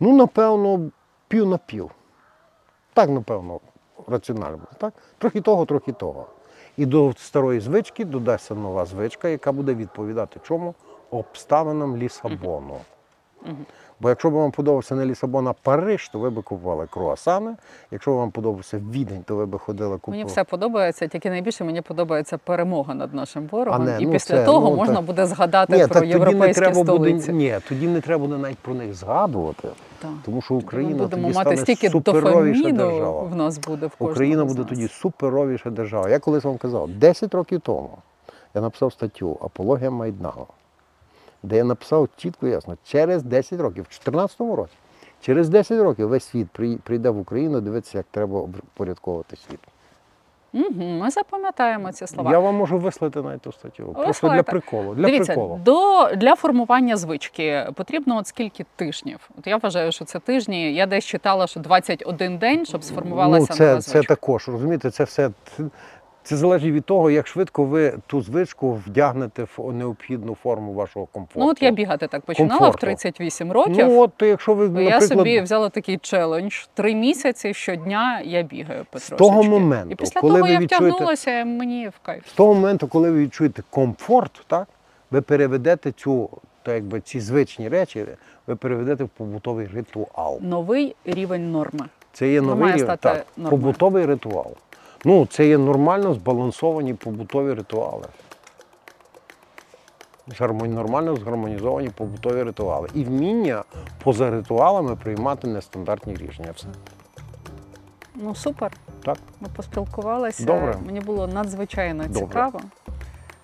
[0.00, 0.90] Ну, напевно,
[1.28, 1.90] пів на пів.
[2.94, 3.60] Так, напевно,
[4.06, 4.60] раціонально.
[4.78, 4.94] Так?
[5.18, 6.26] Трохи того, трохи того.
[6.76, 10.74] І до старої звички додасться нова звичка, яка буде відповідати чому?
[11.10, 12.74] Обставинам Лісабону.
[14.00, 17.56] Бо якщо б вам подобався не Лісабон, а Париж, то ви б купували круасани.
[17.90, 20.10] Якщо б вам подобався Відень, то ви б ходили купувати.
[20.10, 23.84] Мені все подобається, тільки найбільше мені подобається перемога над нашим ворогом.
[23.84, 25.04] Не, і ну, після це, того ну, можна так.
[25.04, 27.32] буде згадати Ні, про так тоді не європейські треба столиці.
[27.32, 27.44] буде.
[27.44, 29.68] Ні, тоді не треба буде навіть про них згадувати.
[29.98, 30.10] Так.
[30.24, 33.22] Тому що Ми Україна будемо тоді мати стане стільки суперовіша держава.
[33.22, 34.68] в нас буде в Україна буде нас.
[34.68, 36.08] тоді суперовіша держава.
[36.08, 37.90] Я колись вам казав, 10 років тому
[38.54, 40.46] я написав статтю Апологія Майдану,
[41.46, 44.74] де я написав чітко і ясно, через 10 років, в 2014 році,
[45.20, 46.48] через 10 років весь світ
[46.82, 49.60] прийде в Україну дивитися, як треба упорядковувати світ.
[50.52, 52.30] Угу, ми запам'ятаємо ці слова.
[52.30, 53.96] Я вам можу вислати навіть ту статтю.
[54.04, 54.94] Просто для приколу.
[54.94, 55.60] Для Дивіться, приколу.
[55.64, 59.30] до для формування звички потрібно от скільки тижнів.
[59.38, 60.74] От я вважаю, що це тижні.
[60.74, 65.04] Я десь читала, що 21 день, щоб сформувалася ну, це, нова це також, розумієте, це
[65.04, 65.30] все.
[66.26, 71.40] Це, залежить від того, як швидко ви ту звичку вдягнете в необхідну форму вашого комфорту.
[71.40, 72.78] Ну от я бігати так починала Комфорту.
[72.78, 73.86] в 38 років.
[73.88, 76.64] Ну, от якщо ви, то я собі взяла такий челендж.
[76.74, 79.16] Три місяці щодня я бігаю потрошечки.
[79.16, 82.26] того моменту, і після коли того ви я відчуєте- втягнулася, мені в кайф.
[82.28, 84.68] з того моменту, коли ви відчуєте комфорт, так,
[85.10, 86.30] ви переведете цю,
[86.62, 88.06] так якби, ці звичні речі,
[88.46, 90.38] ви переведете в побутовий ритуал.
[90.42, 91.86] Новий рівень норми.
[92.12, 94.50] Це є новий має стати так, побутовий ритуал.
[95.08, 98.04] Ну, це є нормально збалансовані побутові ритуали.
[100.68, 102.88] нормально згармонізовані побутові ритуали.
[102.94, 103.64] І вміння
[104.04, 106.48] поза ритуалами приймати нестандартні рішення.
[106.56, 106.66] Все.
[108.14, 108.72] Ну супер.
[109.04, 109.16] Так.
[109.40, 110.44] Ми поспілкувалися.
[110.44, 110.76] Добре.
[110.86, 112.20] Мені було надзвичайно Добре.
[112.20, 112.60] цікаво.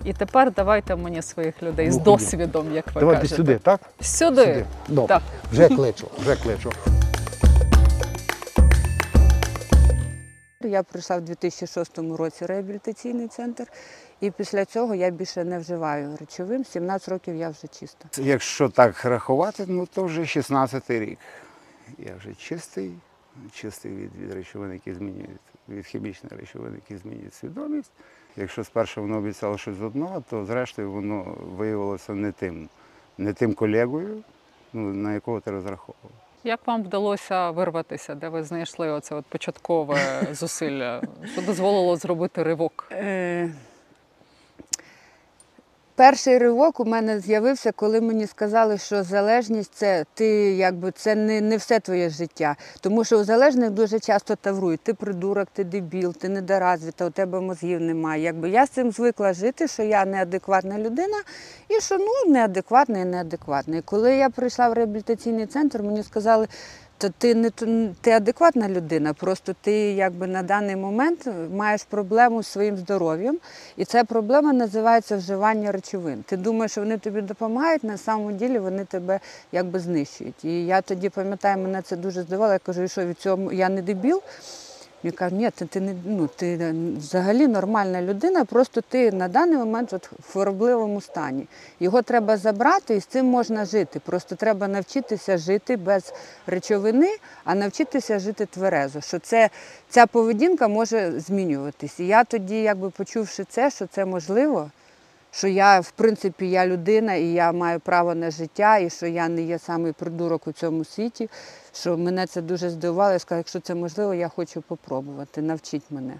[0.05, 3.37] І тепер давайте мені своїх людей Ну, з досвідом, як ви Давайте кажете.
[3.37, 3.81] сюди, так?
[4.01, 4.65] Сюди.
[4.89, 5.09] Добре.
[5.09, 5.23] Так.
[5.53, 6.71] Вже кличу, вже кличу.
[10.73, 13.67] Я прийшла в 2006 році реабілітаційний центр,
[14.21, 16.65] і після цього я більше не вживаю речовин.
[16.65, 18.09] 17 років я вже чиста.
[18.17, 21.19] Якщо так рахувати, ну то вже 16-й рік.
[21.99, 22.95] Я вже чистий,
[23.53, 27.91] чистий від, від речовин, які змінюють, від хімічних речовин, які змінюють свідомість.
[28.37, 32.69] Якщо спершу воно обіцяло щось одного, то зрештою воно виявилося не тим,
[33.19, 34.23] не тим колегою,
[34.73, 36.22] ну, на якого ти розраховував.
[36.45, 41.03] Як вам вдалося вирватися, де ви знайшли оце от початкове зусилля,
[41.33, 42.89] що дозволило зробити ривок?
[45.95, 51.41] Перший ривок у мене з'явився, коли мені сказали, що залежність це ти якби це не,
[51.41, 52.57] не все твоє життя.
[52.81, 54.81] Тому що у залежних дуже часто таврують.
[54.81, 58.23] Ти придурок, ти дебіл, ти недоразвіта, у тебе мозгів немає.
[58.23, 61.23] Якби я з цим звикла жити, що я неадекватна людина
[61.69, 63.77] і що ну неадекватна і неадекватна.
[63.77, 66.49] І коли я прийшла в реабілітаційний центр, мені сказали.
[67.03, 67.51] То ти не
[68.01, 73.39] ти адекватна людина, просто ти якби на даний момент маєш проблему з своїм здоров'ям,
[73.77, 76.23] і ця проблема називається вживання речовин.
[76.27, 79.21] Ти думаєш, що вони тобі допомагають, на самому ділі вони тебе
[79.53, 80.45] якби знищують.
[80.45, 82.53] І я тоді пам'ятаю, мене це дуже здивувало.
[82.53, 84.23] Я кажу, що від цього я не дебіл.
[85.05, 89.57] Він каже, ні, ти, ти не ну ти взагалі нормальна людина, просто ти на даний
[89.57, 91.47] момент от в хворобливому стані.
[91.81, 94.01] Його треба забрати і з цим можна жити.
[94.05, 96.15] Просто треба навчитися жити без
[96.47, 99.01] речовини, а навчитися жити тверезо.
[99.01, 99.51] Що це
[99.89, 102.01] ця поведінка може змінюватись.
[102.01, 104.71] І я тоді, якби почувши це, що це можливо,
[105.35, 109.29] що я, в принципі, я людина і я маю право на життя, і що я
[109.29, 111.31] не є самий придурок у цьому світі,
[111.75, 113.13] що мене це дуже здивувало.
[113.13, 116.15] Я сказала, якщо це можливо, я хочу попробувати, навчіть мене.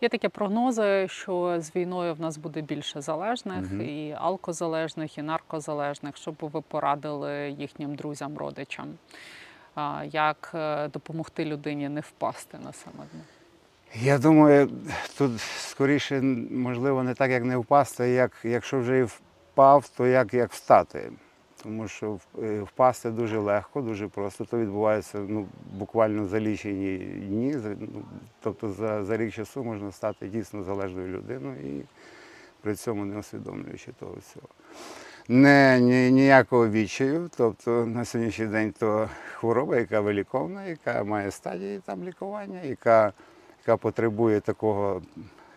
[0.00, 3.80] Є такі прогнози, що з війною в нас буде більше залежних, Мгм.
[3.80, 8.86] і алкозалежних, і наркозалежних, щоб ви порадили їхнім друзям, родичам,
[10.04, 13.20] як е, допомогти людині не впасти на саме дно.
[13.94, 14.70] Я думаю,
[15.18, 16.20] тут скоріше,
[16.50, 21.12] можливо, не так, як не впасти, як якщо вже і впав, то як, як встати.
[21.62, 24.44] Тому що е, впасти дуже легко, дуже просто.
[24.44, 27.56] То відбувається ну, буквально за лічені дні.
[27.80, 28.02] Ну,
[28.40, 31.84] Тобто за, за рік часу можна стати дійсно залежною людиною і
[32.60, 34.48] при цьому не усвідомлюючи того всього.
[35.28, 37.30] Не, ні, ніякого відчаю.
[37.36, 43.12] Тобто на сьогоднішній день то хвороба, яка виліковна, яка має стадії там лікування, яка,
[43.68, 45.02] яка потребує такого,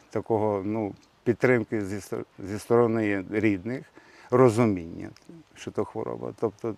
[0.09, 0.93] такого ну,
[1.23, 3.85] підтримки зі, зі сторони рідних,
[4.31, 5.09] розуміння,
[5.55, 6.33] що то хвороба.
[6.39, 6.75] Тобто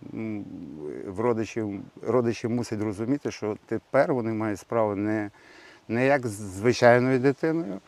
[1.07, 5.31] в родичів, родичі мусять розуміти, що тепер вони мають справу не,
[5.87, 7.79] не як з звичайною дитиною,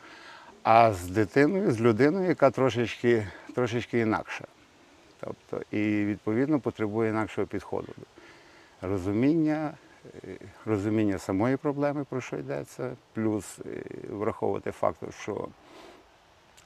[0.63, 4.45] а з дитиною, з людиною, яка трошечки, трошечки інакша.
[5.19, 7.93] Тобто, і відповідно потребує інакшого підходу.
[8.81, 9.73] Розуміння,
[10.65, 15.47] розуміння самої проблеми, про що йдеться, плюс е, враховувати фактор, що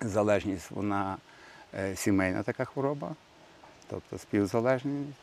[0.02, 1.18] залежність вона
[1.74, 3.16] е, сімейна така хвороба,
[3.90, 5.18] тобто співзалежність.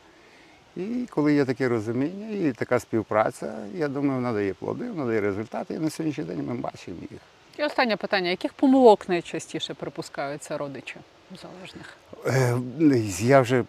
[0.75, 5.21] І коли є таке розуміння і така співпраця, я думаю, вона дає плоди, вона дає
[5.21, 5.73] результати.
[5.73, 7.19] І на сьогоднішній день ми бачимо їх.
[7.57, 10.95] І останнє питання: яких помилок найчастіше припускаються родичі
[11.41, 11.97] залежних?
[12.25, 12.57] Е,
[13.19, 13.63] Я вже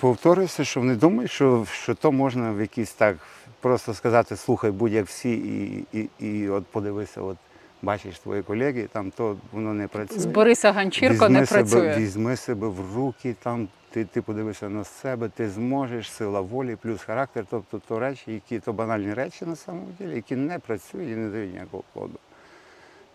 [0.00, 3.16] повторююся, що вони думають, що, що то можна в якийсь так
[3.64, 7.36] просто сказати, слухай, будь як всі, і, і, і от подивися, от
[7.82, 10.18] бачиш твої колеги, там то воно не працює.
[10.18, 11.96] Зберися ганчірко не себе, працює.
[11.98, 17.02] візьми себе в руки, там ти, ти подивишся на себе, ти зможеш, сила волі, плюс
[17.02, 21.16] характер, тобто то речі, які то банальні речі на самому ділі, які не працюють і
[21.16, 22.18] не дають ніякого плоду.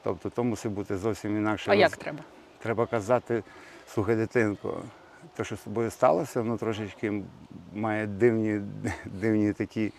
[0.03, 1.71] Тобто то мусить бути зовсім інакше.
[1.71, 2.19] А як треба?
[2.59, 3.43] треба казати,
[3.87, 4.81] слухай, дитинко,
[5.35, 7.21] те, що з тобою сталося, воно трошечки
[7.73, 8.61] має дивні,
[9.05, 9.91] дивні такі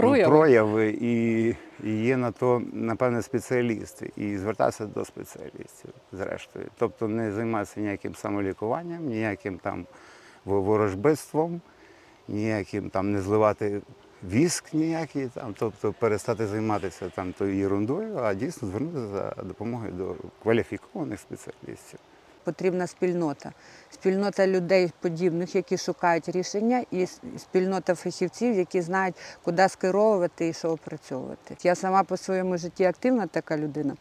[0.00, 0.36] Прояви.
[0.36, 1.54] прояви і,
[1.84, 4.10] є на то, напевне, спеціалісти.
[4.16, 6.66] І звертатися до спеціалістів, зрештою.
[6.78, 9.86] Тобто не займатися ніяким самолікуванням, ніяким там
[10.44, 11.60] во- ворожбитством,
[12.28, 13.80] ніяким там не зливати
[14.30, 20.14] віск ніякий, там, тобто перестати займатися там тою ерундою, а дійсно звернутися за допомогою до
[20.42, 21.98] кваліфікованих спеціалістів.
[22.44, 23.52] Потрібна спільнота.
[23.90, 27.06] Спільнота людей подібних, які шукають рішення, і
[27.38, 31.56] спільнота фахівців, які знають, куди скеровувати і що опрацьовувати.
[31.62, 33.96] Я сама по своєму житті активна така людина.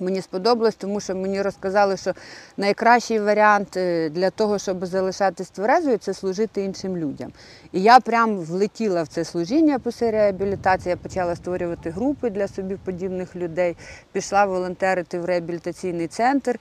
[0.00, 2.14] Мені сподобалось, тому що мені розказали, що
[2.56, 7.32] найкращий варіант е, для того, щоб залишатись тверезою, це служити іншим людям.
[7.72, 10.90] І я прям влетіла в це служіння після реабілітації.
[10.90, 13.76] Я почала створювати групи для собі подібних людей,
[14.12, 16.58] пішла волонтерити в реабілітаційний центр.